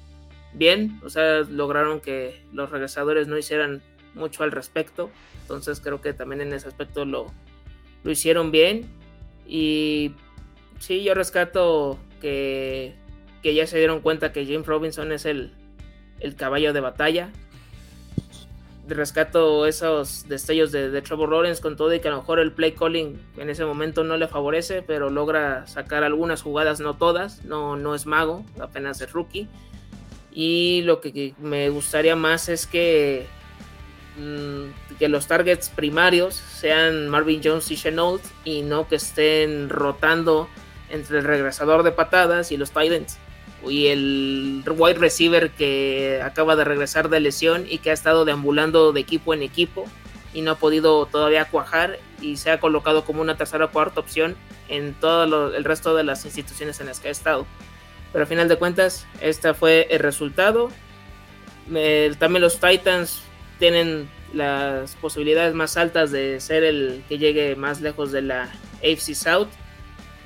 bien, 0.53 1.01
o 1.05 1.11
sea, 1.11 1.41
lograron 1.41 2.01
que 2.01 2.45
los 2.53 2.71
regresadores 2.71 3.29
no 3.29 3.39
hicieran 3.39 3.83
mucho 4.15 4.43
al 4.43 4.53
respecto. 4.53 5.11
Entonces 5.43 5.81
creo 5.81 6.01
que 6.01 6.13
también 6.13 6.41
en 6.41 6.53
ese 6.53 6.69
aspecto 6.69 7.05
lo, 7.05 7.27
lo 8.05 8.11
hicieron 8.11 8.51
bien. 8.51 8.89
Y 9.47 10.15
sí, 10.79 11.03
yo 11.03 11.15
rescato 11.15 11.99
que, 12.21 12.95
que 13.43 13.55
ya 13.55 13.67
se 13.67 13.79
dieron 13.79 14.01
cuenta 14.01 14.33
que 14.33 14.47
James 14.47 14.67
Robinson 14.67 15.13
es 15.13 15.25
el, 15.25 15.53
el 16.21 16.37
caballo 16.37 16.73
de 16.73 16.81
batalla 16.81 17.31
rescato 18.95 19.67
esos 19.67 20.29
destellos 20.29 20.73
de, 20.73 21.01
Trevor 21.03 21.31
Lawrence 21.31 21.63
con 21.63 21.77
todo 21.77 21.95
y 21.95 22.01
que 22.01 22.09
a 22.09 22.11
lo 22.11 22.19
mejor 22.19 22.39
el 22.41 22.53
play 22.53 22.73
calling 22.73 23.21
en 23.37 23.51
ese 23.51 23.65
momento 23.65 24.05
no 24.05 24.17
le 24.17 24.29
favorece, 24.29 24.83
pero 24.83 25.11
logra 25.11 25.67
sacar 25.67 26.05
algunas 26.05 26.43
jugadas, 26.43 26.81
no 26.81 26.97
todas, 26.97 27.45
no, 27.45 27.77
no 27.77 27.95
es 27.95 28.07
mago, 28.07 28.45
apenas 28.61 29.01
es 29.01 29.13
rookie. 29.13 29.49
Y 30.33 30.83
lo 30.83 31.01
que, 31.01 31.35
me 31.39 31.69
gustaría 31.69 32.17
más 32.17 32.49
es 32.49 32.67
que, 32.67 33.27
mm, 34.19 34.97
que 34.99 35.09
los 35.09 35.27
targets 35.27 35.69
primarios 35.69 36.35
sean 36.35 37.09
Marvin 37.09 37.41
Jones 37.43 37.71
y 37.71 37.77
Chenault 37.77 38.23
y 38.45 38.63
no 38.63 38.89
que 38.89 38.97
estén 38.97 39.69
rotando 39.69 40.49
entre 40.89 41.19
el 41.19 41.25
regresador 41.25 41.83
de 41.83 41.93
patadas 41.93 42.53
y 42.53 42.57
los 42.57 42.71
Titans 42.71 43.19
y 43.69 43.89
el 43.89 44.65
wide 44.67 44.99
receiver 44.99 45.51
que 45.51 46.21
acaba 46.23 46.57
de 46.57 46.65
regresar 46.65 47.09
de 47.09 47.21
lesión 47.21 47.67
y 47.69 47.79
que 47.79 47.91
ha 47.91 47.95
estado 47.95 48.25
deambulando 48.25 48.93
de 48.93 49.01
equipo 49.01 49.35
en 49.35 49.43
equipo 49.43 49.85
y 50.35 50.43
no 50.43 50.53
ha 50.53 50.55
podido 50.57 51.07
todavía 51.07 51.45
cuajar 51.45 51.99
y 52.21 52.37
se 52.37 52.51
ha 52.51 52.61
colocado 52.61 53.05
como 53.05 53.21
una 53.21 53.37
tercera 53.37 53.67
o 53.67 53.71
cuarta 53.71 54.01
opción 54.01 54.37
en 54.69 54.95
todo 54.95 55.55
el 55.55 55.65
resto 55.65 55.95
de 55.95 56.05
las 56.05 56.25
instituciones 56.25 56.81
en 56.81 56.87
las 56.87 57.01
que 57.01 57.09
ha 57.09 57.11
estado. 57.11 57.47
Pero 58.13 58.25
a 58.25 58.27
final 58.27 58.49
de 58.49 58.57
cuentas, 58.57 59.07
este 59.21 59.55
fue 59.55 59.87
el 59.91 60.01
resultado. 60.01 60.71
también 62.19 62.41
los 62.41 62.59
Titans 62.59 63.23
tienen 63.59 64.09
las 64.33 64.95
posibilidades 64.97 65.55
más 65.55 65.77
altas 65.77 66.11
de 66.11 66.41
ser 66.41 66.65
el 66.65 67.05
que 67.09 67.19
llegue 67.19 67.55
más 67.55 67.81
lejos 67.81 68.13
de 68.13 68.23
la 68.23 68.51
AFC 68.83 69.15
South 69.15 69.49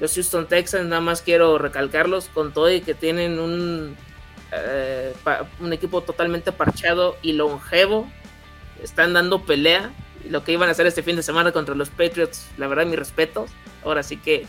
los 0.01 0.15
Houston 0.15 0.47
Texans, 0.47 0.87
nada 0.87 1.01
más 1.01 1.23
quiero 1.23 1.59
recalcarlos 1.59 2.29
con 2.29 2.53
todo 2.53 2.71
y 2.71 2.81
que 2.81 2.95
tienen 2.95 3.39
un, 3.39 3.97
eh, 4.53 5.15
un 5.61 5.73
equipo 5.73 6.03
totalmente 6.03 6.53
parchado 6.53 7.17
y 7.23 7.33
longevo. 7.33 8.11
Están 8.83 9.13
dando 9.13 9.43
pelea. 9.43 9.91
Lo 10.29 10.45
que 10.45 10.53
iban 10.53 10.69
a 10.69 10.73
hacer 10.73 10.87
este 10.87 11.03
fin 11.03 11.17
de 11.17 11.23
semana 11.23 11.53
contra 11.53 11.75
los 11.75 11.89
Patriots, 11.89 12.49
la 12.59 12.67
verdad, 12.67 12.85
mi 12.87 12.97
respeto. 12.97 13.47
Ahora 13.85 14.03
sí 14.03 14.17
que, 14.17 14.47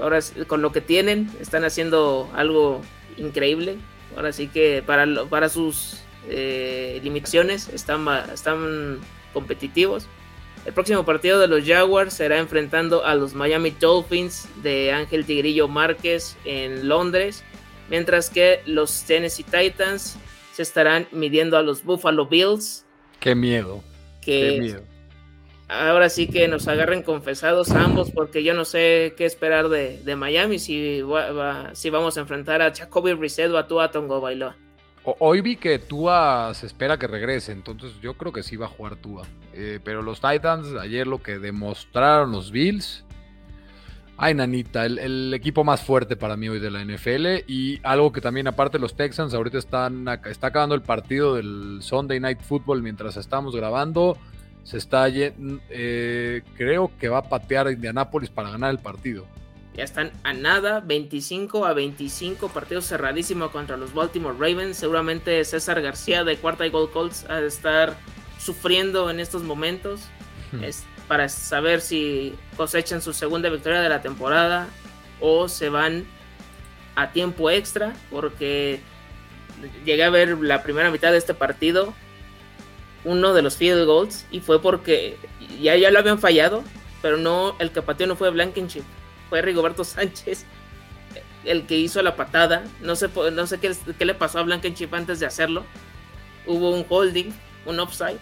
ahora 0.00 0.20
con 0.46 0.62
lo 0.62 0.72
que 0.72 0.80
tienen, 0.80 1.30
están 1.40 1.64
haciendo 1.64 2.30
algo 2.34 2.80
increíble. 3.16 3.76
Ahora 4.16 4.32
sí 4.32 4.48
que 4.48 4.82
para, 4.86 5.06
para 5.28 5.48
sus 5.48 5.98
eh, 6.28 7.00
limitaciones 7.02 7.68
están, 7.68 8.06
están 8.32 8.98
competitivos. 9.32 10.06
El 10.68 10.74
próximo 10.74 11.02
partido 11.02 11.40
de 11.40 11.48
los 11.48 11.64
Jaguars 11.66 12.12
será 12.12 12.38
enfrentando 12.38 13.02
a 13.02 13.14
los 13.14 13.32
Miami 13.32 13.70
Dolphins 13.70 14.46
de 14.62 14.92
Ángel 14.92 15.24
Tigrillo 15.24 15.66
Márquez 15.66 16.36
en 16.44 16.86
Londres, 16.86 17.42
mientras 17.88 18.28
que 18.28 18.60
los 18.66 19.04
Tennessee 19.04 19.44
Titans 19.44 20.18
se 20.52 20.60
estarán 20.60 21.08
midiendo 21.10 21.56
a 21.56 21.62
los 21.62 21.82
Buffalo 21.82 22.26
Bills. 22.26 22.84
Qué 23.18 23.34
miedo. 23.34 23.82
Qué 24.20 24.58
miedo. 24.60 24.82
Ahora 25.68 26.10
sí 26.10 26.28
que 26.28 26.46
nos 26.48 26.68
agarren 26.68 27.02
confesados 27.02 27.70
ambos, 27.70 28.10
porque 28.10 28.44
yo 28.44 28.52
no 28.52 28.66
sé 28.66 29.14
qué 29.16 29.24
esperar 29.24 29.70
de, 29.70 30.16
Miami 30.16 30.58
si, 30.58 31.02
si 31.72 31.88
vamos 31.88 32.18
a 32.18 32.20
enfrentar 32.20 32.60
a 32.60 32.74
Jacoby 32.74 33.14
Brissett 33.14 33.50
o 33.52 33.56
a 33.56 33.66
Tua 33.66 33.90
Tongo 33.90 34.20
Bailoa. 34.20 34.54
Hoy 35.04 35.40
vi 35.40 35.56
que 35.56 35.78
Tua 35.78 36.52
se 36.54 36.66
espera 36.66 36.98
que 36.98 37.06
regrese, 37.06 37.52
entonces 37.52 37.98
yo 38.00 38.14
creo 38.14 38.32
que 38.32 38.42
sí 38.42 38.56
va 38.56 38.66
a 38.66 38.68
jugar 38.68 38.96
Tua. 38.96 39.26
Eh, 39.52 39.80
pero 39.82 40.02
los 40.02 40.20
Titans, 40.20 40.74
ayer 40.80 41.06
lo 41.06 41.22
que 41.22 41.38
demostraron 41.38 42.32
los 42.32 42.50
Bills. 42.50 43.04
Ay, 44.20 44.34
nanita, 44.34 44.84
el, 44.84 45.32
equipo 45.32 45.62
más 45.62 45.82
fuerte 45.82 46.16
para 46.16 46.36
mí 46.36 46.48
hoy 46.48 46.58
de 46.58 46.70
la 46.70 46.84
NFL. 46.84 47.44
Y 47.46 47.80
algo 47.84 48.10
que 48.10 48.20
también, 48.20 48.48
aparte, 48.48 48.78
los 48.78 48.96
Texans 48.96 49.32
ahorita 49.32 49.58
están 49.58 50.06
está 50.26 50.48
acabando 50.48 50.74
el 50.74 50.82
partido 50.82 51.36
del 51.36 51.78
Sunday 51.82 52.18
Night 52.18 52.40
Football 52.40 52.82
mientras 52.82 53.16
estamos 53.16 53.54
grabando. 53.54 54.18
Se 54.64 54.76
está, 54.76 55.06
eh, 55.08 56.42
creo 56.56 56.90
que 56.98 57.08
va 57.08 57.18
a 57.18 57.22
patear 57.22 57.68
a 57.68 57.72
Indianapolis 57.72 58.28
para 58.28 58.50
ganar 58.50 58.70
el 58.70 58.78
partido. 58.78 59.24
Ya 59.78 59.84
están 59.84 60.10
a 60.24 60.32
nada, 60.32 60.80
25 60.80 61.64
a 61.64 61.72
25, 61.72 62.48
partido 62.48 62.82
cerradísimo 62.82 63.52
contra 63.52 63.76
los 63.76 63.94
Baltimore 63.94 64.34
Ravens. 64.36 64.76
Seguramente 64.76 65.44
César 65.44 65.80
García 65.80 66.24
de 66.24 66.36
Cuarta 66.36 66.66
y 66.66 66.70
Gold 66.70 66.90
Colts 66.90 67.26
ha 67.28 67.36
de 67.36 67.46
estar 67.46 67.96
sufriendo 68.40 69.08
en 69.08 69.20
estos 69.20 69.44
momentos. 69.44 70.00
Es 70.62 70.84
para 71.06 71.28
saber 71.28 71.80
si 71.80 72.34
cosechan 72.56 73.00
su 73.00 73.12
segunda 73.12 73.50
victoria 73.50 73.80
de 73.80 73.88
la 73.88 74.02
temporada 74.02 74.66
o 75.20 75.46
se 75.46 75.68
van 75.68 76.08
a 76.96 77.12
tiempo 77.12 77.48
extra, 77.48 77.94
porque 78.10 78.80
llegué 79.84 80.02
a 80.02 80.10
ver 80.10 80.38
la 80.38 80.64
primera 80.64 80.90
mitad 80.90 81.12
de 81.12 81.18
este 81.18 81.34
partido, 81.34 81.94
uno 83.04 83.32
de 83.32 83.42
los 83.42 83.56
field 83.56 83.86
goals, 83.86 84.26
y 84.32 84.40
fue 84.40 84.60
porque 84.60 85.16
ya, 85.62 85.76
ya 85.76 85.92
lo 85.92 86.00
habían 86.00 86.18
fallado, 86.18 86.64
pero 87.00 87.16
no, 87.16 87.54
el 87.60 87.70
que 87.70 87.80
pateó 87.80 88.08
no 88.08 88.16
fue 88.16 88.30
Blankenship 88.30 88.82
fue 89.28 89.42
Rigoberto 89.42 89.84
Sánchez 89.84 90.46
el 91.44 91.66
que 91.66 91.76
hizo 91.76 92.02
la 92.02 92.16
patada. 92.16 92.64
No 92.80 92.96
sé, 92.96 93.08
no 93.32 93.46
sé 93.46 93.58
qué, 93.58 94.04
le 94.04 94.14
pasó 94.14 94.38
a 94.38 94.42
Blankenship 94.42 94.88
antes 94.92 95.20
de 95.20 95.26
hacerlo. 95.26 95.64
Hubo 96.46 96.70
un 96.70 96.84
holding, 96.88 97.30
un 97.66 97.80
offside, 97.80 98.18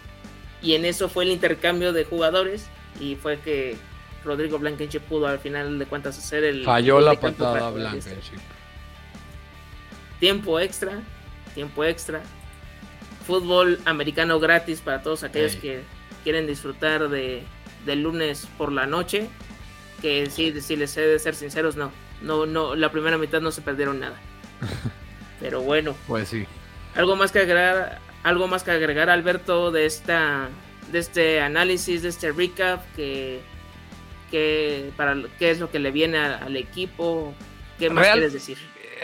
y 0.62 0.74
en 0.74 0.84
eso 0.84 1.08
fue 1.08 1.24
el 1.24 1.30
intercambio 1.30 1.92
de 1.92 2.04
jugadores. 2.04 2.68
Y 3.00 3.16
fue 3.16 3.38
que 3.40 3.76
Rodrigo 4.24 4.58
Blankenship 4.58 5.00
pudo 5.00 5.26
al 5.26 5.38
final 5.38 5.78
de 5.78 5.86
cuentas 5.86 6.18
hacer 6.18 6.44
el. 6.44 6.64
Falló 6.64 7.00
la 7.00 7.14
patada 7.14 7.70
Blankenship. 7.70 8.38
Tiempo 10.18 10.58
extra, 10.60 11.00
tiempo 11.54 11.84
extra. 11.84 12.22
Fútbol 13.26 13.80
americano 13.84 14.38
gratis 14.38 14.80
para 14.80 15.02
todos 15.02 15.24
aquellos 15.24 15.56
que 15.56 15.82
quieren 16.22 16.46
disfrutar 16.46 17.08
de, 17.08 17.42
del 17.84 18.02
lunes 18.02 18.46
por 18.56 18.70
la 18.70 18.86
noche 18.86 19.28
que 20.00 20.28
sí, 20.30 20.60
si 20.60 20.76
les 20.76 20.96
he 20.96 21.02
de 21.02 21.18
ser 21.18 21.34
sinceros, 21.34 21.76
no. 21.76 21.90
No, 22.22 22.46
no, 22.46 22.74
la 22.74 22.90
primera 22.90 23.18
mitad 23.18 23.40
no 23.40 23.50
se 23.50 23.62
perdieron 23.62 24.00
nada. 24.00 24.18
Pero 25.40 25.60
bueno. 25.60 25.94
Pues 26.06 26.28
sí. 26.28 26.46
Algo 26.94 27.16
más 27.16 27.30
que 27.30 27.40
agregar, 27.40 28.00
algo 28.22 28.48
más 28.48 28.64
que 28.64 28.70
agregar, 28.70 29.10
Alberto, 29.10 29.70
de 29.70 29.84
esta, 29.84 30.48
de 30.90 30.98
este 30.98 31.40
análisis, 31.40 32.02
de 32.02 32.08
este 32.08 32.32
recap, 32.32 32.82
que 32.94 33.42
¿Qué, 34.30 34.90
para, 34.96 35.16
qué 35.38 35.50
es 35.50 35.60
lo 35.60 35.70
que 35.70 35.78
le 35.78 35.90
viene 35.90 36.18
al 36.18 36.56
equipo? 36.56 37.32
¿Qué 37.78 37.90
más 37.90 38.08
quieres 38.08 38.32
decir? 38.32 38.58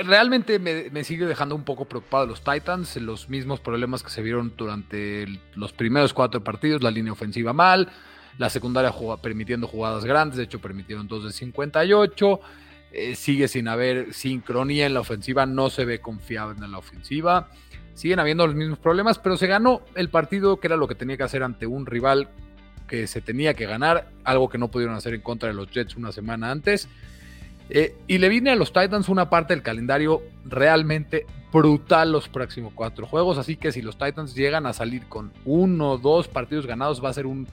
Realmente 0.04 0.58
me, 0.58 1.04
sigue 1.04 1.26
dejando 1.26 1.54
un 1.54 1.64
poco 1.64 1.84
preocupado 1.84 2.26
los 2.26 2.42
Titans, 2.42 2.96
los 2.96 3.28
mismos 3.28 3.60
problemas 3.60 4.02
que 4.02 4.10
se 4.10 4.22
vieron 4.22 4.54
durante 4.56 5.26
los 5.54 5.72
primeros 5.72 6.14
cuatro 6.14 6.42
partidos, 6.42 6.82
la 6.82 6.90
línea 6.90 7.12
ofensiva 7.12 7.52
mal, 7.52 7.92
la 8.38 8.50
secundaria 8.50 8.92
permitiendo 9.20 9.66
jugadas 9.66 10.04
grandes, 10.04 10.38
de 10.38 10.44
hecho 10.44 10.60
permitieron 10.60 11.06
dos 11.08 11.24
de 11.24 11.32
58, 11.32 12.40
eh, 12.92 13.14
sigue 13.14 13.48
sin 13.48 13.68
haber 13.68 14.12
sincronía 14.12 14.86
en 14.86 14.94
la 14.94 15.00
ofensiva, 15.00 15.46
no 15.46 15.70
se 15.70 15.84
ve 15.84 16.00
confiable 16.00 16.64
en 16.64 16.72
la 16.72 16.78
ofensiva, 16.78 17.48
siguen 17.94 18.18
habiendo 18.18 18.46
los 18.46 18.56
mismos 18.56 18.78
problemas, 18.78 19.18
pero 19.18 19.36
se 19.36 19.46
ganó 19.46 19.82
el 19.94 20.08
partido 20.08 20.60
que 20.60 20.66
era 20.66 20.76
lo 20.76 20.88
que 20.88 20.94
tenía 20.94 21.16
que 21.16 21.22
hacer 21.22 21.42
ante 21.42 21.66
un 21.66 21.86
rival 21.86 22.28
que 22.86 23.06
se 23.06 23.20
tenía 23.20 23.54
que 23.54 23.66
ganar, 23.66 24.10
algo 24.24 24.48
que 24.48 24.58
no 24.58 24.68
pudieron 24.68 24.94
hacer 24.94 25.14
en 25.14 25.22
contra 25.22 25.48
de 25.48 25.54
los 25.54 25.70
Jets 25.70 25.96
una 25.96 26.12
semana 26.12 26.50
antes. 26.50 26.88
Eh, 27.70 27.96
y 28.06 28.18
le 28.18 28.28
viene 28.28 28.50
a 28.50 28.56
los 28.56 28.72
Titans 28.72 29.08
una 29.08 29.30
parte 29.30 29.54
del 29.54 29.62
calendario 29.62 30.20
realmente 30.44 31.24
brutal 31.50 32.12
los 32.12 32.28
próximos 32.28 32.72
cuatro 32.74 33.06
juegos. 33.06 33.38
Así 33.38 33.56
que 33.56 33.72
si 33.72 33.80
los 33.80 33.96
Titans 33.96 34.34
llegan 34.34 34.66
a 34.66 34.74
salir 34.74 35.06
con 35.06 35.32
uno 35.46 35.92
o 35.92 35.98
dos 35.98 36.28
partidos 36.28 36.66
ganados, 36.66 37.02
va 37.02 37.08
a 37.08 37.14
ser 37.14 37.24
un, 37.24 37.46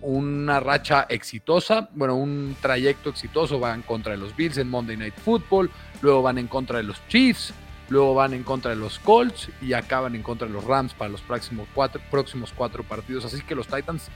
una 0.00 0.60
racha 0.60 1.06
exitosa. 1.08 1.88
Bueno, 1.94 2.16
un 2.16 2.56
trayecto 2.60 3.10
exitoso. 3.10 3.58
Van 3.58 3.82
contra 3.82 4.12
de 4.12 4.18
los 4.18 4.34
Bills 4.36 4.58
en 4.58 4.68
Monday 4.68 4.96
Night 4.96 5.14
Football. 5.16 5.70
Luego 6.00 6.22
van 6.22 6.38
en 6.38 6.48
contra 6.48 6.78
de 6.78 6.84
los 6.84 7.00
Chiefs. 7.08 7.54
Luego 7.88 8.14
van 8.14 8.32
en 8.32 8.42
contra 8.42 8.70
de 8.70 8.76
los 8.76 8.98
Colts 9.00 9.50
y 9.60 9.74
acaban 9.74 10.14
en 10.14 10.22
contra 10.22 10.46
de 10.46 10.54
los 10.54 10.64
Rams 10.64 10.94
para 10.94 11.10
los 11.10 11.20
próximos 11.20 11.68
cuatro, 11.74 12.00
próximos 12.10 12.52
cuatro 12.56 12.84
partidos. 12.84 13.24
Así 13.24 13.42
que 13.42 13.54
los 13.54 13.66
Titans 13.66 14.08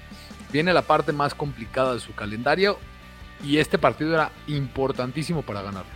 viene 0.51 0.73
la 0.73 0.83
parte 0.83 1.13
más 1.13 1.35
complicada 1.35 1.93
de 1.93 2.01
su 2.01 2.15
calendario 2.15 2.79
y 3.45 3.59
este 3.59 3.77
partido 3.77 4.15
era 4.15 4.31
importantísimo 4.47 5.43
para 5.43 5.63
ganarlo. 5.63 5.96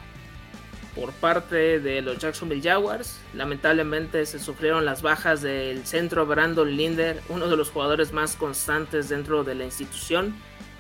Por 0.95 1.13
parte 1.13 1.79
de 1.79 2.03
los 2.03 2.19
Jacksonville 2.19 2.63
Jaguars, 2.63 3.21
lamentablemente 3.33 4.27
se 4.27 4.41
sufrieron 4.41 4.85
las 4.85 5.03
bajas 5.03 5.41
del 5.41 5.87
centro 5.87 6.27
Brandon 6.27 6.77
Linder, 6.77 7.21
uno 7.29 7.49
de 7.49 7.57
los 7.57 7.71
jugadores 7.71 8.13
más 8.13 8.35
constantes 8.35 9.09
dentro 9.09 9.45
de 9.45 9.55
la 9.55 9.65
institución. 9.65 10.35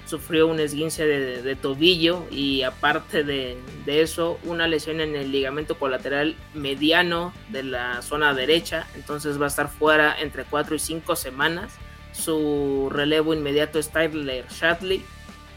Sufrió 0.06 0.48
un 0.48 0.58
esguince 0.58 1.06
de, 1.06 1.54
tobillo 1.54 2.26
y 2.32 2.62
aparte 2.62 3.22
de, 3.22 3.56
eso, 3.86 4.40
una 4.42 4.66
lesión 4.66 5.00
en 5.00 5.14
el 5.14 5.30
ligamento 5.30 5.78
colateral 5.78 6.34
mediano 6.54 7.32
de 7.50 7.62
la 7.62 8.02
zona 8.02 8.34
derecha. 8.34 8.88
Entonces 8.96 9.40
va 9.40 9.44
a 9.44 9.48
estar 9.48 9.68
fuera 9.68 10.16
entre 10.20 10.42
4 10.42 10.74
y 10.74 10.80
5 10.80 11.14
semanas. 11.14 11.72
Su 12.10 12.88
relevo 12.90 13.34
inmediato 13.34 13.78
es 13.78 13.90
Tyler 13.90 14.44
Shatley 14.48 15.04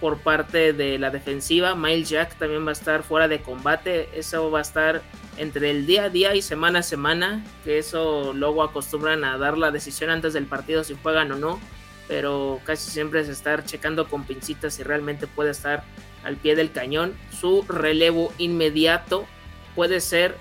por 0.04 0.18
parte 0.18 0.74
de 0.74 0.99
la 0.99 1.12
defensiva. 1.12 1.76
Miles 1.76 2.10
Jack 2.10 2.36
también 2.36 2.66
va 2.66 2.72
a 2.72 2.74
estar 2.74 3.04
fuera 3.04 3.30
de 3.30 3.39
combate. 3.41 4.10
Eso 4.14 4.51
va 4.51 4.60
a 4.60 4.62
estar 4.62 5.01
entre 5.38 5.72
el 5.72 5.86
día 5.86 6.04
a 6.04 6.10
día 6.10 6.36
y 6.36 6.41
semana 6.41 6.80
a 6.80 6.84
semana. 6.84 7.41
Que 7.64 7.78
eso 7.78 8.34
luego 8.34 8.64
acostumbran 8.64 9.24
a 9.24 9.38
dar 9.38 9.58
la 9.58 9.72
decisión 9.72 10.10
antes 10.10 10.34
del 10.34 10.45
partido 10.45 10.84
si 10.84 10.97
juegan 11.01 11.32
o 11.32 11.38
no. 11.38 11.58
Pero 12.10 12.60
casi 12.66 12.91
siempre 12.91 13.22
es 13.22 13.30
estar 13.30 13.64
checando 13.64 14.10
con 14.10 14.26
pincitas 14.26 14.74
si 14.74 14.84
realmente 14.84 15.26
puede 15.26 15.51
estar 15.51 15.86
al 16.26 16.36
pie 16.36 16.58
del 16.58 16.74
cañón. 16.74 17.14
Su 17.32 17.64
relevo 17.66 18.34
inmediato 18.38 19.26
puede 19.74 20.01
ser 20.01 20.36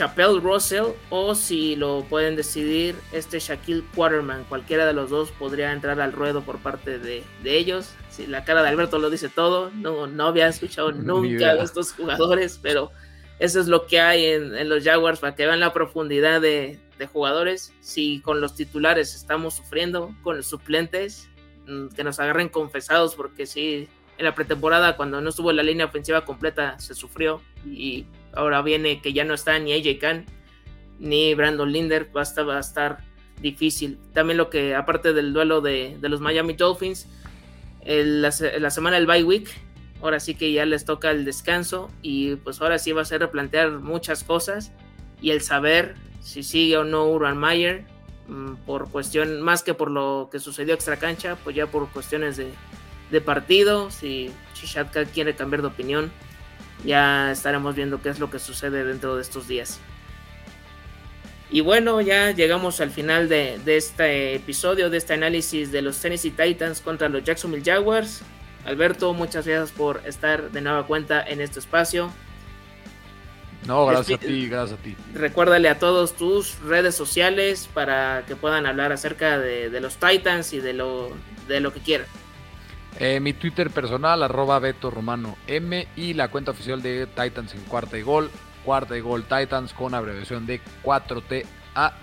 Chappelle 0.00 0.40
Russell 0.40 0.94
o 1.10 1.34
si 1.34 1.76
lo 1.76 2.06
pueden 2.08 2.34
decidir 2.34 2.96
este 3.12 3.38
Shaquille 3.38 3.84
Quarterman. 3.94 4.44
Cualquiera 4.44 4.86
de 4.86 4.94
los 4.94 5.10
dos 5.10 5.30
podría 5.32 5.72
entrar 5.72 6.00
al 6.00 6.14
ruedo 6.14 6.40
por 6.40 6.58
parte 6.58 6.98
de, 6.98 7.22
ellos. 7.44 7.90
Si 8.08 8.26
la 8.26 8.42
cara 8.42 8.62
de 8.62 8.70
Alberto 8.70 8.98
lo 8.98 9.10
dice 9.10 9.28
todo, 9.28 9.70
no, 9.74 10.06
no 10.06 10.28
había 10.28 10.48
escuchado 10.48 10.90
nunca 10.90 11.50
a 11.50 11.62
estos 11.62 11.92
jugadores, 11.92 12.58
pero 12.62 12.90
eso 13.38 13.60
es 13.60 13.68
lo 13.68 13.86
que 13.86 14.00
hay 14.00 14.24
en, 14.24 14.70
los 14.70 14.82
Jaguars 14.82 15.18
para 15.18 15.34
que 15.34 15.44
vean 15.44 15.60
la 15.60 15.74
profundidad 15.74 16.40
de, 16.40 16.80
de, 16.98 17.06
jugadores. 17.06 17.74
Si 17.80 18.20
con 18.20 18.40
los 18.40 18.54
titulares 18.54 19.14
estamos 19.14 19.52
sufriendo, 19.52 20.14
con 20.22 20.38
los 20.38 20.46
suplentes, 20.46 21.28
mm, 21.66 21.88
que 21.88 22.04
nos 22.04 22.18
agarren 22.20 22.48
confesados 22.48 23.14
porque 23.14 23.44
sí, 23.44 23.86
en 24.16 24.24
la 24.24 24.34
pretemporada 24.34 24.96
cuando 24.96 25.20
no 25.20 25.28
estuvo 25.28 25.50
en 25.50 25.58
la 25.58 25.62
línea 25.62 25.84
ofensiva 25.84 26.24
completa 26.24 26.78
se 26.78 26.94
sufrió 26.94 27.42
y 27.66 28.06
ahora 28.34 28.62
viene 28.62 29.00
que 29.00 29.12
ya 29.12 29.24
no 29.24 29.34
está 29.34 29.58
ni 29.58 29.72
AJ 29.72 29.98
Khan 29.98 30.26
ni 31.00 31.34
Brandon 31.34 31.72
Linder, 31.72 32.10
va 32.14 32.20
a 32.20 32.60
estar, 32.60 32.98
difícil. 33.40 33.98
También 34.12 34.36
lo 34.36 34.50
que, 34.50 34.74
aparte 34.74 35.14
del 35.14 35.32
duelo 35.32 35.62
de, 35.62 35.96
los 36.02 36.20
Miami 36.20 36.52
Dolphins, 36.52 37.08
la, 37.84 38.30
semana 38.30 38.96
del 38.96 39.06
bye 39.06 39.24
week, 39.24 39.48
ahora 40.02 40.20
sí 40.20 40.34
que 40.34 40.52
ya 40.52 40.66
les 40.66 40.84
toca 40.84 41.10
el 41.10 41.24
descanso 41.24 41.90
y 42.02 42.36
pues 42.36 42.60
ahora 42.60 42.78
sí 42.78 42.92
va 42.92 43.02
a 43.02 43.06
ser 43.06 43.20
replantear 43.20 43.70
muchas 43.70 44.24
cosas 44.24 44.72
y 45.22 45.30
el 45.30 45.40
saber 45.40 45.94
si 46.20 46.42
sigue 46.42 46.76
o 46.76 46.84
no 46.84 47.06
Urban 47.06 47.38
Meyer 47.38 47.84
mm, 48.28 48.56
por 48.66 48.90
cuestión, 48.90 49.40
más 49.40 49.62
que 49.62 49.72
por 49.72 49.90
lo 49.90 50.28
que 50.30 50.38
sucedió 50.38 50.74
extra 50.74 50.98
cancha, 50.98 51.36
pues 51.42 51.56
ya 51.56 51.66
por 51.66 51.88
cuestiones 51.88 52.36
de, 52.36 52.50
de 53.10 53.20
partido, 53.22 53.90
si 53.90 54.30
Chishatka 54.52 55.06
quiere 55.06 55.34
cambiar 55.34 55.62
de 55.62 55.68
opinión, 55.68 56.12
ya 56.84 57.30
estaremos 57.30 57.74
viendo 57.74 58.00
qué 58.02 58.08
es 58.08 58.18
lo 58.18 58.30
que 58.30 58.38
sucede 58.38 58.84
dentro 58.84 59.16
de 59.16 59.22
estos 59.22 59.48
días. 59.48 59.80
Y 61.52 61.62
bueno, 61.62 62.00
ya 62.00 62.30
llegamos 62.30 62.80
al 62.80 62.90
final 62.90 63.28
de, 63.28 63.60
este 63.66 64.36
episodio, 64.36 64.88
de 64.88 64.98
este 64.98 65.14
análisis 65.14 65.72
de 65.72 65.82
los 65.82 65.98
Tennessee 66.00 66.30
Titans 66.30 66.80
contra 66.80 67.08
los 67.08 67.24
Jacksonville 67.24 67.64
Jaguars. 67.64 68.22
Alberto, 68.64 69.12
muchas 69.14 69.46
gracias 69.46 69.72
por 69.72 70.02
estar 70.06 70.52
de 70.52 70.60
nueva 70.60 70.86
cuenta 70.86 71.22
en 71.22 71.40
este 71.40 71.58
espacio. 71.58 72.12
No, 73.66 73.84
gracias 73.86 74.20
a 74.20 74.26
ti, 74.26 74.48
gracias 74.48 74.78
a 74.78 74.82
ti. 74.82 74.96
Recuérdale 75.12 75.68
a 75.68 75.78
todos 75.78 76.14
tus 76.14 76.58
redes 76.60 76.94
sociales 76.94 77.68
para 77.74 78.24
que 78.28 78.36
puedan 78.36 78.64
hablar 78.66 78.92
acerca 78.92 79.38
de, 79.38 79.70
de 79.70 79.80
los 79.80 79.96
Titans 79.96 80.52
y 80.52 80.60
de 80.60 80.72
lo, 80.72 81.10
de 81.48 81.60
lo 81.60 81.72
que 81.72 81.80
quieran. 81.80 82.06
Eh, 82.98 83.20
mi 83.20 83.32
Twitter 83.32 83.70
personal, 83.70 84.22
arroba 84.22 84.58
Beto 84.58 84.90
Romano 84.90 85.36
M 85.46 85.86
y 85.96 86.14
la 86.14 86.28
cuenta 86.28 86.50
oficial 86.50 86.82
de 86.82 87.06
Titans 87.06 87.54
en 87.54 87.62
cuarta 87.62 87.96
y 87.96 88.02
gol, 88.02 88.30
cuarta 88.64 88.96
y 88.96 89.00
gol 89.00 89.22
Titans 89.22 89.72
con 89.72 89.94
abreviación 89.94 90.46
de 90.46 90.60
4TA 90.82 91.44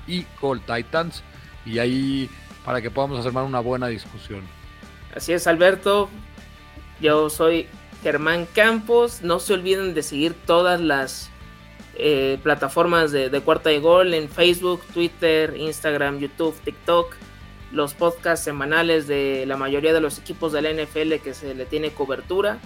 y 0.07 0.25
Gol 0.41 0.61
Titans. 0.61 1.23
Y 1.65 1.79
ahí 1.79 2.29
para 2.63 2.81
que 2.81 2.89
podamos 2.89 3.19
hacer 3.19 3.38
una 3.38 3.59
buena 3.59 3.88
discusión. 3.88 4.41
Así 5.15 5.33
es, 5.33 5.47
Alberto. 5.47 6.09
Yo 7.01 7.29
soy 7.29 7.67
Germán 8.01 8.47
Campos. 8.53 9.21
No 9.21 9.39
se 9.39 9.53
olviden 9.53 9.93
de 9.93 10.03
seguir 10.03 10.33
todas 10.33 10.79
las 10.79 11.29
eh, 11.95 12.39
plataformas 12.41 13.11
de, 13.11 13.29
de 13.29 13.41
cuarta 13.41 13.71
y 13.71 13.79
gol 13.79 14.13
en 14.13 14.29
Facebook, 14.29 14.81
Twitter, 14.93 15.55
Instagram, 15.57 16.19
YouTube, 16.19 16.55
TikTok 16.63 17.15
los 17.72 17.93
podcasts 17.93 18.45
semanales 18.45 19.07
de 19.07 19.45
la 19.45 19.57
mayoría 19.57 19.93
de 19.93 20.01
los 20.01 20.20
equipos 20.20 20.53
de 20.53 20.61
la 20.61 20.72
NFL 20.72 21.15
que 21.24 21.34
se 21.34 21.53
le 21.53 21.65
tiene 21.65 21.91
cobertura. 21.91 22.59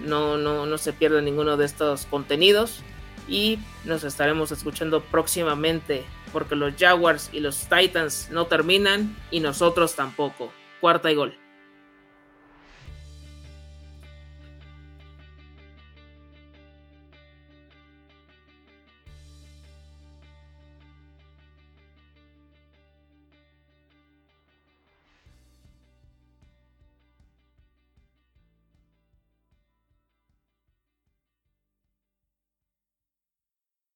No, 0.00 0.36
no, 0.36 0.66
no 0.66 0.78
se 0.78 0.92
pierde 0.92 1.22
ninguno 1.22 1.56
de 1.56 1.66
estos 1.66 2.06
contenidos. 2.06 2.82
Y 3.28 3.58
nos 3.84 4.04
estaremos 4.04 4.52
escuchando 4.52 5.00
próximamente 5.02 6.04
porque 6.32 6.56
los 6.56 6.74
Jaguars 6.76 7.30
y 7.32 7.40
los 7.40 7.68
Titans 7.68 8.28
no 8.30 8.46
terminan 8.46 9.16
y 9.30 9.40
nosotros 9.40 9.94
tampoco. 9.94 10.52
Cuarta 10.80 11.10
y 11.10 11.14
gol. 11.14 11.43